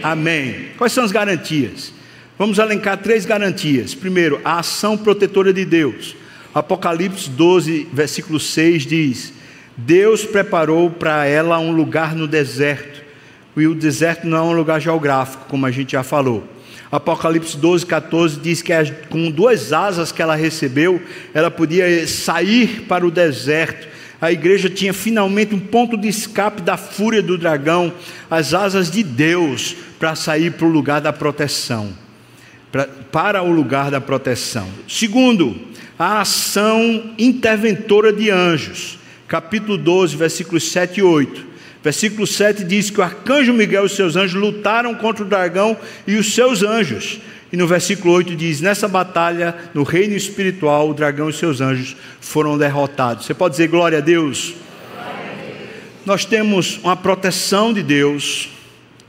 Amém. 0.00 0.52
Amém. 0.52 0.68
Quais 0.78 0.92
são 0.92 1.02
as 1.02 1.10
garantias? 1.10 1.92
Vamos 2.38 2.58
elencar 2.58 2.96
três 2.98 3.26
garantias. 3.26 3.96
Primeiro, 3.96 4.40
a 4.44 4.60
ação 4.60 4.96
protetora 4.96 5.52
de 5.52 5.64
Deus. 5.64 6.14
Apocalipse 6.54 7.28
12, 7.30 7.88
versículo 7.92 8.38
6 8.38 8.86
diz: 8.86 9.32
Deus 9.76 10.24
preparou 10.24 10.88
para 10.88 11.26
ela 11.26 11.58
um 11.58 11.72
lugar 11.72 12.14
no 12.14 12.28
deserto. 12.28 13.02
E 13.56 13.66
o 13.66 13.74
deserto 13.74 14.24
não 14.24 14.38
é 14.38 14.42
um 14.42 14.52
lugar 14.52 14.80
geográfico, 14.80 15.46
como 15.48 15.66
a 15.66 15.72
gente 15.72 15.92
já 15.92 16.04
falou. 16.04 16.46
Apocalipse 16.92 17.56
12, 17.56 17.84
14 17.86 18.38
diz 18.38 18.62
que 18.62 18.72
com 19.08 19.32
duas 19.32 19.72
asas 19.72 20.12
que 20.12 20.22
ela 20.22 20.36
recebeu, 20.36 21.02
ela 21.32 21.50
podia 21.50 22.06
sair 22.06 22.84
para 22.86 23.04
o 23.04 23.10
deserto. 23.10 23.88
A 24.24 24.32
igreja 24.32 24.70
tinha 24.70 24.94
finalmente 24.94 25.54
um 25.54 25.60
ponto 25.60 25.98
de 25.98 26.08
escape 26.08 26.62
da 26.62 26.78
fúria 26.78 27.20
do 27.20 27.36
dragão, 27.36 27.92
as 28.30 28.54
asas 28.54 28.90
de 28.90 29.02
Deus, 29.02 29.76
para 29.98 30.14
sair 30.14 30.50
para 30.52 30.66
o 30.66 30.70
lugar 30.70 31.02
da 31.02 31.12
proteção. 31.12 31.92
Para, 32.72 32.86
para 32.86 33.42
o 33.42 33.52
lugar 33.52 33.90
da 33.90 34.00
proteção. 34.00 34.66
Segundo, 34.88 35.54
a 35.98 36.22
ação 36.22 37.12
interventora 37.18 38.14
de 38.14 38.30
anjos. 38.30 38.98
Capítulo 39.28 39.76
12, 39.76 40.16
versículos 40.16 40.72
7 40.72 41.00
e 41.00 41.02
8. 41.02 41.46
Versículo 41.82 42.26
7 42.26 42.64
diz 42.64 42.88
que 42.88 43.00
o 43.00 43.04
arcanjo 43.04 43.52
Miguel 43.52 43.82
e 43.82 43.86
os 43.86 43.92
seus 43.94 44.16
anjos 44.16 44.40
lutaram 44.40 44.94
contra 44.94 45.22
o 45.22 45.28
dragão 45.28 45.76
e 46.06 46.14
os 46.16 46.32
seus 46.32 46.62
anjos. 46.62 47.20
E 47.54 47.56
no 47.56 47.68
versículo 47.68 48.12
8 48.14 48.34
diz: 48.34 48.60
Nessa 48.60 48.88
batalha, 48.88 49.54
no 49.72 49.84
reino 49.84 50.16
espiritual, 50.16 50.90
o 50.90 50.92
dragão 50.92 51.30
e 51.30 51.32
seus 51.32 51.60
anjos 51.60 51.96
foram 52.20 52.58
derrotados. 52.58 53.26
Você 53.26 53.32
pode 53.32 53.52
dizer 53.52 53.68
glória 53.68 53.98
a 53.98 54.00
Deus? 54.00 54.54
Nós 56.04 56.24
temos 56.24 56.80
uma 56.82 56.96
proteção 56.96 57.72
de 57.72 57.80
Deus, 57.80 58.48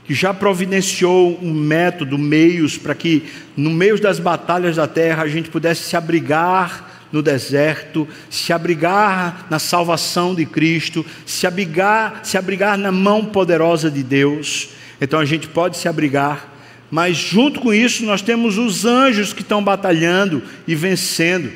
que 0.04 0.14
já 0.14 0.32
providenciou 0.32 1.36
um 1.42 1.52
método, 1.52 2.16
meios 2.16 2.78
para 2.78 2.94
que 2.94 3.24
no 3.56 3.70
meio 3.70 4.00
das 4.00 4.20
batalhas 4.20 4.76
da 4.76 4.86
terra 4.86 5.24
a 5.24 5.28
gente 5.28 5.50
pudesse 5.50 5.82
se 5.82 5.96
abrigar 5.96 7.08
no 7.10 7.22
deserto, 7.22 8.06
se 8.30 8.52
abrigar 8.52 9.48
na 9.50 9.58
salvação 9.58 10.36
de 10.36 10.46
Cristo, 10.46 11.04
se 11.26 11.48
abrigar, 11.48 12.20
se 12.22 12.38
abrigar 12.38 12.78
na 12.78 12.92
mão 12.92 13.24
poderosa 13.24 13.90
de 13.90 14.04
Deus. 14.04 14.68
Então 15.00 15.18
a 15.18 15.24
gente 15.24 15.48
pode 15.48 15.76
se 15.76 15.88
abrigar, 15.88 16.55
mas 16.90 17.16
junto 17.16 17.60
com 17.60 17.72
isso 17.72 18.04
nós 18.04 18.22
temos 18.22 18.58
os 18.58 18.84
anjos 18.84 19.32
que 19.32 19.42
estão 19.42 19.62
batalhando 19.62 20.42
e 20.66 20.74
vencendo. 20.74 21.50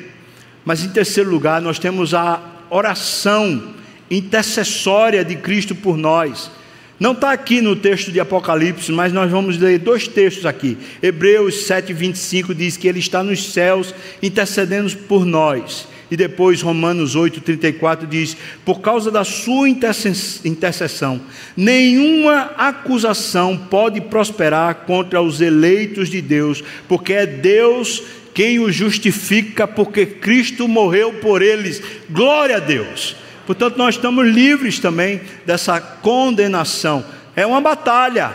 Mas 0.65 0.83
em 0.83 0.89
terceiro 0.89 1.29
lugar, 1.29 1.61
nós 1.61 1.79
temos 1.79 2.13
a 2.13 2.41
oração 2.69 3.73
intercessória 4.09 5.23
de 5.23 5.35
Cristo 5.35 5.73
por 5.73 5.97
nós. 5.97 6.51
Não 6.99 7.13
está 7.13 7.31
aqui 7.31 7.61
no 7.61 7.75
texto 7.75 8.11
de 8.11 8.19
Apocalipse, 8.19 8.91
mas 8.91 9.11
nós 9.11 9.31
vamos 9.31 9.57
ler 9.57 9.79
dois 9.79 10.07
textos 10.07 10.45
aqui. 10.45 10.77
Hebreus 11.01 11.63
7, 11.65 11.91
25 11.93 12.53
diz 12.53 12.77
que 12.77 12.87
Ele 12.87 12.99
está 12.99 13.23
nos 13.23 13.51
céus 13.51 13.95
intercedendo 14.21 14.95
por 15.07 15.25
nós. 15.25 15.87
E 16.11 16.17
depois 16.17 16.61
Romanos 16.61 17.15
8, 17.15 17.39
34 17.39 18.05
diz: 18.05 18.35
Por 18.65 18.81
causa 18.81 19.09
da 19.09 19.23
sua 19.23 19.69
intercessão, 19.69 21.21
nenhuma 21.55 22.51
acusação 22.57 23.57
pode 23.57 24.01
prosperar 24.01 24.75
contra 24.85 25.21
os 25.21 25.39
eleitos 25.39 26.09
de 26.09 26.21
Deus, 26.21 26.61
porque 26.85 27.13
é 27.13 27.25
Deus 27.25 28.03
quem 28.33 28.59
os 28.59 28.75
justifica, 28.75 29.65
porque 29.65 30.05
Cristo 30.05 30.67
morreu 30.67 31.13
por 31.13 31.41
eles. 31.41 31.81
Glória 32.09 32.57
a 32.57 32.59
Deus. 32.59 33.15
Portanto, 33.45 33.77
nós 33.77 33.95
estamos 33.95 34.27
livres 34.27 34.79
também 34.79 35.21
dessa 35.45 35.79
condenação. 35.79 37.05
É 37.35 37.45
uma 37.45 37.61
batalha. 37.61 38.33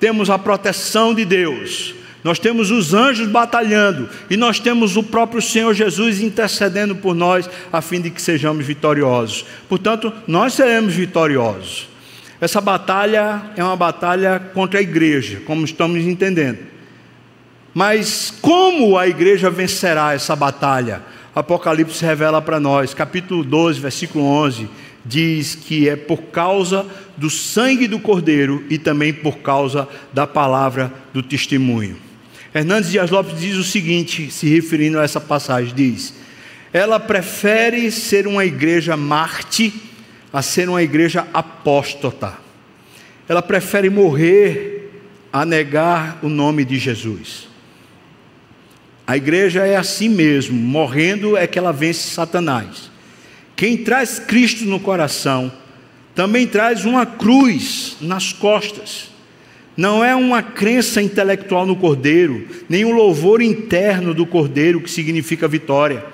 Temos 0.00 0.30
a 0.30 0.38
proteção 0.38 1.14
de 1.14 1.24
Deus, 1.24 1.94
nós 2.24 2.38
temos 2.38 2.70
os 2.70 2.94
anjos 2.94 3.28
batalhando 3.28 4.08
e 4.28 4.36
nós 4.36 4.58
temos 4.58 4.96
o 4.96 5.02
próprio 5.02 5.40
Senhor 5.40 5.72
Jesus 5.72 6.20
intercedendo 6.20 6.96
por 6.96 7.14
nós 7.14 7.48
a 7.72 7.80
fim 7.80 8.00
de 8.00 8.10
que 8.10 8.20
sejamos 8.20 8.66
vitoriosos. 8.66 9.44
Portanto, 9.68 10.12
nós 10.26 10.54
seremos 10.54 10.94
vitoriosos. 10.94 11.88
Essa 12.40 12.60
batalha 12.60 13.42
é 13.56 13.62
uma 13.62 13.76
batalha 13.76 14.40
contra 14.52 14.80
a 14.80 14.82
igreja, 14.82 15.40
como 15.44 15.64
estamos 15.64 16.04
entendendo. 16.04 16.58
Mas 17.72 18.32
como 18.40 18.98
a 18.98 19.06
igreja 19.06 19.50
vencerá 19.50 20.12
essa 20.12 20.34
batalha? 20.34 21.02
Apocalipse 21.34 22.04
revela 22.04 22.42
para 22.42 22.58
nós, 22.58 22.94
capítulo 22.94 23.44
12, 23.44 23.78
versículo 23.78 24.24
11, 24.24 24.68
diz 25.04 25.54
que 25.54 25.88
é 25.88 25.94
por 25.94 26.22
causa 26.22 26.84
do 27.16 27.30
sangue 27.30 27.86
do 27.86 28.00
Cordeiro 28.00 28.64
e 28.68 28.78
também 28.78 29.12
por 29.12 29.38
causa 29.38 29.88
da 30.12 30.26
palavra 30.26 30.92
do 31.12 31.22
testemunho. 31.22 32.07
Hernandes 32.54 32.90
Dias 32.90 33.10
Lopes 33.10 33.38
diz 33.38 33.56
o 33.56 33.64
seguinte, 33.64 34.30
se 34.30 34.48
referindo 34.48 34.98
a 34.98 35.04
essa 35.04 35.20
passagem: 35.20 35.74
diz, 35.74 36.14
ela 36.72 36.98
prefere 36.98 37.90
ser 37.90 38.26
uma 38.26 38.44
igreja 38.44 38.96
Marte 38.96 39.72
a 40.32 40.42
ser 40.42 40.68
uma 40.68 40.82
igreja 40.82 41.26
apóstata. 41.32 42.34
Ela 43.28 43.42
prefere 43.42 43.90
morrer 43.90 44.90
a 45.32 45.44
negar 45.44 46.18
o 46.22 46.28
nome 46.28 46.64
de 46.64 46.78
Jesus. 46.78 47.48
A 49.06 49.16
igreja 49.16 49.66
é 49.66 49.76
assim 49.76 50.08
mesmo, 50.08 50.54
morrendo 50.58 51.36
é 51.36 51.46
que 51.46 51.58
ela 51.58 51.72
vence 51.72 52.10
Satanás. 52.10 52.90
Quem 53.56 53.78
traz 53.78 54.18
Cristo 54.18 54.64
no 54.64 54.78
coração 54.78 55.50
também 56.14 56.46
traz 56.46 56.84
uma 56.84 57.06
cruz 57.06 57.96
nas 58.00 58.32
costas. 58.32 59.08
Não 59.78 60.04
é 60.04 60.14
uma 60.14 60.42
crença 60.42 61.00
intelectual 61.00 61.64
no 61.64 61.74
Cordeiro, 61.74 62.46
nem 62.68 62.84
um 62.84 62.92
louvor 62.92 63.40
interno 63.40 64.12
do 64.12 64.26
Cordeiro 64.26 64.82
que 64.82 64.90
significa 64.90 65.48
vitória, 65.48 66.04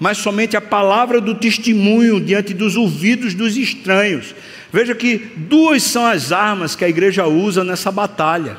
mas 0.00 0.16
somente 0.16 0.56
a 0.56 0.60
palavra 0.60 1.20
do 1.20 1.34
testemunho 1.34 2.18
diante 2.18 2.54
dos 2.54 2.76
ouvidos 2.76 3.34
dos 3.34 3.58
estranhos. 3.58 4.34
Veja 4.72 4.94
que 4.94 5.20
duas 5.36 5.82
são 5.82 6.06
as 6.06 6.32
armas 6.32 6.74
que 6.74 6.84
a 6.84 6.88
igreja 6.88 7.26
usa 7.26 7.62
nessa 7.62 7.92
batalha. 7.92 8.56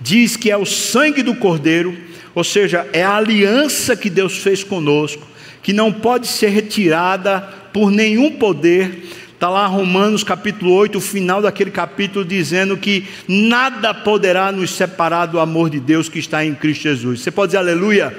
Diz 0.00 0.36
que 0.36 0.50
é 0.50 0.56
o 0.56 0.66
sangue 0.66 1.22
do 1.22 1.34
Cordeiro 1.34 1.96
ou 2.34 2.44
seja, 2.44 2.86
é 2.92 3.02
a 3.02 3.16
aliança 3.16 3.94
que 3.94 4.08
Deus 4.08 4.38
fez 4.38 4.64
conosco, 4.64 5.26
que 5.62 5.72
não 5.72 5.92
pode 5.92 6.26
ser 6.26 6.48
retirada 6.48 7.40
por 7.72 7.90
nenhum 7.90 8.32
poder. 8.32 9.02
Está 9.42 9.50
lá 9.50 9.66
Romanos 9.66 10.22
capítulo 10.22 10.72
8, 10.72 10.98
o 10.98 11.00
final 11.00 11.42
daquele 11.42 11.72
capítulo, 11.72 12.24
dizendo 12.24 12.76
que 12.76 13.08
nada 13.26 13.92
poderá 13.92 14.52
nos 14.52 14.70
separar 14.70 15.26
do 15.26 15.40
amor 15.40 15.68
de 15.68 15.80
Deus 15.80 16.08
que 16.08 16.20
está 16.20 16.44
em 16.44 16.54
Cristo 16.54 16.82
Jesus. 16.82 17.22
Você 17.22 17.32
pode 17.32 17.48
dizer 17.48 17.58
aleluia? 17.58 18.16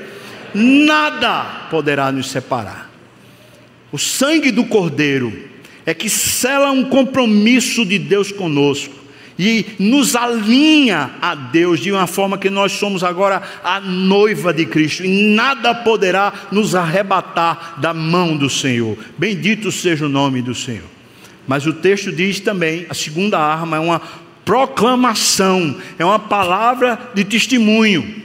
Nada 0.53 1.67
poderá 1.71 2.11
nos 2.11 2.30
separar. 2.30 2.91
O 3.89 3.97
sangue 3.97 4.51
do 4.51 4.65
Cordeiro 4.65 5.32
é 5.86 5.93
que 5.93 6.09
sela 6.09 6.71
um 6.71 6.84
compromisso 6.84 7.86
de 7.86 7.97
Deus 7.97 8.30
conosco 8.30 8.93
e 9.39 9.65
nos 9.80 10.17
alinha 10.17 11.11
a 11.21 11.36
Deus 11.36 11.80
de 11.80 11.89
uma 11.89 12.05
forma 12.05 12.38
que 12.38 12.49
nós 12.49 12.74
somos 12.74 13.01
agora 13.01 13.41
a 13.63 13.80
noiva 13.80 14.53
de 14.53 14.65
Cristo 14.65 15.05
e 15.05 15.34
nada 15.34 15.74
poderá 15.74 16.34
nos 16.51 16.76
arrebatar 16.76 17.80
da 17.80 17.93
mão 17.93 18.36
do 18.36 18.49
Senhor. 18.49 18.97
Bendito 19.17 19.71
seja 19.71 20.05
o 20.05 20.09
nome 20.09 20.41
do 20.41 20.53
Senhor. 20.53 20.91
Mas 21.47 21.65
o 21.65 21.73
texto 21.73 22.11
diz 22.11 22.39
também: 22.39 22.85
a 22.89 22.93
segunda 22.93 23.39
arma 23.39 23.77
é 23.77 23.79
uma 23.79 24.01
proclamação, 24.45 25.77
é 25.97 26.03
uma 26.03 26.19
palavra 26.19 26.99
de 27.13 27.23
testemunho, 27.23 28.23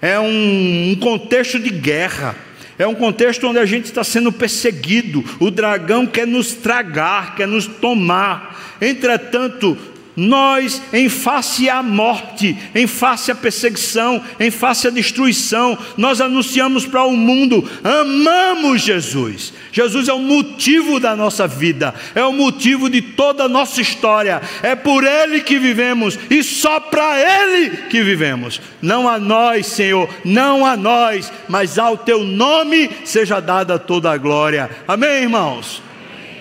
é 0.00 0.18
um, 0.18 0.90
um 0.90 0.96
contexto 0.96 1.58
de 1.58 1.70
guerra. 1.70 2.36
É 2.78 2.86
um 2.86 2.94
contexto 2.94 3.46
onde 3.46 3.58
a 3.58 3.66
gente 3.66 3.84
está 3.84 4.02
sendo 4.02 4.32
perseguido, 4.32 5.22
o 5.38 5.50
dragão 5.50 6.06
quer 6.06 6.26
nos 6.26 6.52
tragar, 6.52 7.36
quer 7.36 7.46
nos 7.46 7.66
tomar. 7.66 8.76
Entretanto, 8.80 9.78
nós, 10.16 10.82
em 10.92 11.08
face 11.08 11.70
à 11.70 11.82
morte, 11.82 12.56
em 12.74 12.86
face 12.86 13.30
à 13.30 13.34
perseguição, 13.34 14.22
em 14.38 14.50
face 14.50 14.86
à 14.86 14.90
destruição, 14.90 15.78
nós 15.96 16.20
anunciamos 16.20 16.84
para 16.84 17.04
o 17.04 17.16
mundo: 17.16 17.68
amamos 17.82 18.82
Jesus. 18.82 19.52
Jesus 19.72 20.08
é 20.08 20.12
o 20.12 20.18
motivo 20.18 21.00
da 21.00 21.16
nossa 21.16 21.46
vida, 21.46 21.94
é 22.14 22.22
o 22.22 22.32
motivo 22.32 22.90
de 22.90 23.00
toda 23.00 23.44
a 23.44 23.48
nossa 23.48 23.80
história, 23.80 24.42
é 24.62 24.74
por 24.74 25.04
Ele 25.04 25.40
que 25.40 25.58
vivemos 25.58 26.18
e 26.28 26.42
só 26.42 26.78
para 26.78 27.18
Ele 27.18 27.70
que 27.88 28.02
vivemos. 28.02 28.60
Não 28.82 29.08
a 29.08 29.18
nós, 29.18 29.66
Senhor, 29.66 30.08
não 30.24 30.66
a 30.66 30.76
nós, 30.76 31.32
mas 31.48 31.78
ao 31.78 31.96
Teu 31.96 32.22
nome 32.22 32.90
seja 33.04 33.40
dada 33.40 33.78
toda 33.78 34.12
a 34.12 34.18
glória. 34.18 34.70
Amém, 34.86 35.22
irmãos? 35.22 35.82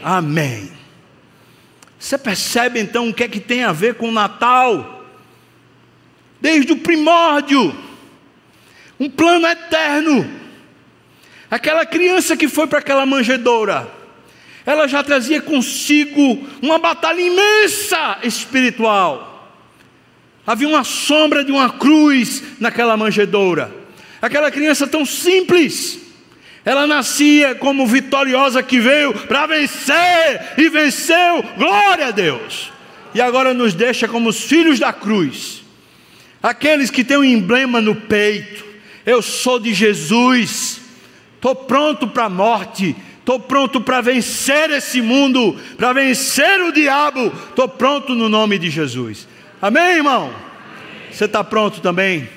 Amém. 0.03 0.80
Você 2.01 2.17
percebe 2.17 2.79
então 2.79 3.09
o 3.09 3.13
que 3.13 3.23
é 3.23 3.27
que 3.27 3.39
tem 3.39 3.63
a 3.63 3.71
ver 3.71 3.93
com 3.93 4.09
o 4.09 4.11
Natal? 4.11 5.05
Desde 6.41 6.71
o 6.71 6.77
primórdio, 6.77 7.77
um 8.99 9.07
plano 9.07 9.45
eterno. 9.45 10.27
Aquela 11.49 11.85
criança 11.85 12.35
que 12.35 12.47
foi 12.47 12.65
para 12.65 12.79
aquela 12.79 13.05
manjedoura, 13.05 13.87
ela 14.65 14.87
já 14.87 15.03
trazia 15.03 15.39
consigo 15.43 16.47
uma 16.59 16.79
batalha 16.79 17.21
imensa 17.21 18.17
espiritual. 18.23 19.53
Havia 20.45 20.67
uma 20.67 20.83
sombra 20.83 21.43
de 21.43 21.51
uma 21.51 21.69
cruz 21.69 22.41
naquela 22.59 22.97
manjedoura. 22.97 23.71
Aquela 24.19 24.49
criança 24.49 24.87
tão 24.87 25.05
simples, 25.05 25.99
ela 26.63 26.85
nascia 26.85 27.55
como 27.55 27.87
vitoriosa 27.87 28.61
que 28.61 28.79
veio 28.79 29.13
para 29.13 29.47
vencer 29.47 30.53
e 30.57 30.69
venceu. 30.69 31.43
Glória 31.57 32.07
a 32.07 32.11
Deus. 32.11 32.71
E 33.13 33.21
agora 33.21 33.53
nos 33.53 33.73
deixa 33.73 34.07
como 34.07 34.29
os 34.29 34.43
filhos 34.43 34.79
da 34.79 34.93
cruz. 34.93 35.63
Aqueles 36.41 36.91
que 36.91 37.03
têm 37.03 37.17
um 37.17 37.23
emblema 37.23 37.81
no 37.81 37.95
peito. 37.95 38.63
Eu 39.05 39.21
sou 39.23 39.59
de 39.59 39.73
Jesus. 39.73 40.81
Estou 41.35 41.55
pronto 41.55 42.07
para 42.07 42.25
a 42.25 42.29
morte. 42.29 42.95
Estou 43.19 43.39
pronto 43.39 43.81
para 43.81 44.01
vencer 44.01 44.69
esse 44.71 45.01
mundo, 45.01 45.59
para 45.77 45.93
vencer 45.93 46.61
o 46.61 46.71
diabo. 46.71 47.33
Estou 47.49 47.67
pronto 47.67 48.13
no 48.13 48.29
nome 48.29 48.59
de 48.59 48.69
Jesus. 48.69 49.27
Amém, 49.59 49.97
irmão? 49.97 50.33
Você 51.11 51.25
está 51.25 51.43
pronto 51.43 51.81
também? 51.81 52.29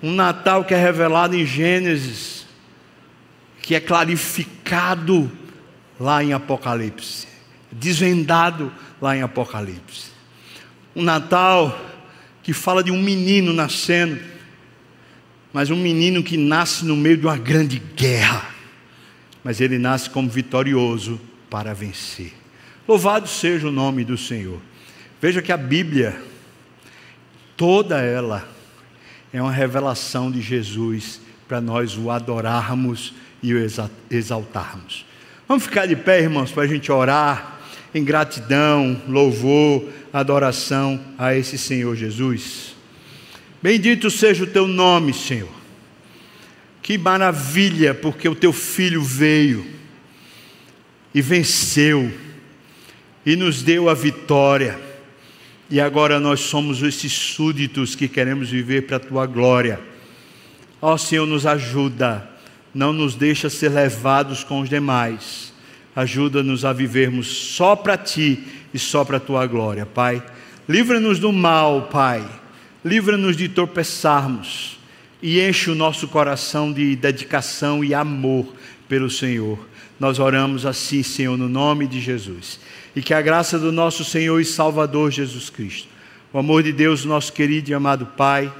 Um 0.00 0.12
Natal 0.14 0.64
que 0.64 0.74
é 0.74 0.76
revelado 0.76 1.36
em 1.36 1.44
Gênesis 1.44 2.37
que 3.68 3.74
é 3.74 3.80
clarificado 3.80 5.30
lá 6.00 6.24
em 6.24 6.32
Apocalipse, 6.32 7.28
desvendado 7.70 8.72
lá 8.98 9.14
em 9.14 9.20
Apocalipse. 9.20 10.06
Um 10.96 11.02
Natal 11.02 11.78
que 12.42 12.54
fala 12.54 12.82
de 12.82 12.90
um 12.90 13.02
menino 13.02 13.52
nascendo, 13.52 14.18
mas 15.52 15.68
um 15.68 15.76
menino 15.76 16.22
que 16.22 16.38
nasce 16.38 16.82
no 16.86 16.96
meio 16.96 17.18
de 17.18 17.26
uma 17.26 17.36
grande 17.36 17.78
guerra, 17.94 18.48
mas 19.44 19.60
ele 19.60 19.76
nasce 19.76 20.08
como 20.08 20.30
vitorioso 20.30 21.20
para 21.50 21.74
vencer. 21.74 22.32
Louvado 22.88 23.28
seja 23.28 23.68
o 23.68 23.70
nome 23.70 24.02
do 24.02 24.16
Senhor. 24.16 24.62
Veja 25.20 25.42
que 25.42 25.52
a 25.52 25.58
Bíblia, 25.58 26.18
toda 27.54 28.00
ela, 28.00 28.48
é 29.30 29.42
uma 29.42 29.52
revelação 29.52 30.30
de 30.30 30.40
Jesus 30.40 31.20
para 31.46 31.60
nós 31.60 31.98
o 31.98 32.10
adorarmos 32.10 33.12
e 33.42 33.54
o 33.54 33.70
exaltarmos. 34.10 35.06
Vamos 35.46 35.64
ficar 35.64 35.86
de 35.86 35.96
pé, 35.96 36.20
irmãos, 36.20 36.50
para 36.50 36.64
a 36.64 36.66
gente 36.66 36.90
orar 36.92 37.58
em 37.94 38.04
gratidão, 38.04 39.00
louvor, 39.08 39.88
adoração 40.12 41.00
a 41.16 41.34
esse 41.34 41.56
Senhor 41.56 41.96
Jesus. 41.96 42.76
Bendito 43.62 44.10
seja 44.10 44.44
o 44.44 44.46
teu 44.46 44.66
nome, 44.66 45.12
Senhor. 45.12 45.48
Que 46.82 46.96
maravilha, 46.96 47.94
porque 47.94 48.28
o 48.28 48.34
teu 48.34 48.52
filho 48.52 49.02
veio 49.02 49.66
e 51.14 51.20
venceu 51.20 52.10
e 53.26 53.36
nos 53.36 53.62
deu 53.62 53.88
a 53.88 53.94
vitória. 53.94 54.78
E 55.70 55.80
agora 55.80 56.18
nós 56.18 56.40
somos 56.40 56.82
esses 56.82 57.12
súditos 57.12 57.94
que 57.94 58.08
queremos 58.08 58.48
viver 58.48 58.86
para 58.86 58.96
a 58.96 59.00
tua 59.00 59.26
glória. 59.26 59.80
Ó 60.80 60.96
Senhor, 60.96 61.26
nos 61.26 61.44
ajuda, 61.44 62.26
não 62.78 62.92
nos 62.92 63.16
deixa 63.16 63.50
ser 63.50 63.70
levados 63.70 64.44
com 64.44 64.60
os 64.60 64.68
demais. 64.68 65.52
Ajuda-nos 65.96 66.64
a 66.64 66.72
vivermos 66.72 67.26
só 67.26 67.74
para 67.74 67.98
ti 67.98 68.38
e 68.72 68.78
só 68.78 69.04
para 69.04 69.16
a 69.16 69.20
tua 69.20 69.44
glória, 69.48 69.84
Pai. 69.84 70.22
Livra-nos 70.68 71.18
do 71.18 71.32
mal, 71.32 71.88
Pai. 71.90 72.24
Livra-nos 72.84 73.36
de 73.36 73.48
tropeçarmos 73.48 74.78
e 75.20 75.40
enche 75.40 75.72
o 75.72 75.74
nosso 75.74 76.06
coração 76.06 76.72
de 76.72 76.94
dedicação 76.94 77.82
e 77.82 77.92
amor 77.92 78.46
pelo 78.88 79.10
Senhor. 79.10 79.58
Nós 79.98 80.20
oramos 80.20 80.64
assim, 80.64 81.02
Senhor, 81.02 81.36
no 81.36 81.48
nome 81.48 81.88
de 81.88 82.00
Jesus 82.00 82.60
e 82.94 83.02
que 83.02 83.12
a 83.12 83.20
graça 83.20 83.58
do 83.58 83.72
nosso 83.72 84.04
Senhor 84.04 84.38
e 84.38 84.44
Salvador 84.44 85.10
Jesus 85.10 85.50
Cristo, 85.50 85.88
o 86.32 86.38
amor 86.38 86.62
de 86.62 86.72
Deus, 86.72 87.04
nosso 87.04 87.32
querido 87.32 87.72
e 87.72 87.74
amado 87.74 88.06
Pai, 88.06 88.52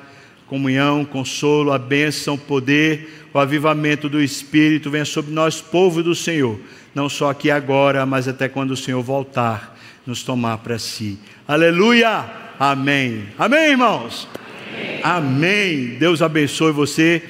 comunhão, 0.48 1.04
consolo, 1.04 1.72
a 1.72 1.78
bênção, 1.78 2.34
o 2.34 2.38
poder, 2.38 3.17
o 3.32 3.38
avivamento 3.38 4.08
do 4.08 4.20
Espírito 4.20 4.90
venha 4.90 5.04
sobre 5.04 5.32
nós, 5.32 5.60
povo 5.60 6.02
do 6.02 6.14
Senhor, 6.14 6.58
não 6.94 7.08
só 7.08 7.30
aqui 7.30 7.50
agora, 7.50 8.04
mas 8.06 8.28
até 8.28 8.48
quando 8.48 8.72
o 8.72 8.76
Senhor 8.76 9.02
voltar, 9.02 9.78
nos 10.06 10.22
tomar 10.22 10.58
para 10.58 10.78
si. 10.78 11.18
Aleluia! 11.46 12.24
Amém. 12.58 13.26
Amém, 13.38 13.70
irmãos? 13.70 14.28
Amém. 14.74 15.00
Amém. 15.04 15.86
Deus 15.98 16.20
abençoe 16.20 16.72
você. 16.72 17.22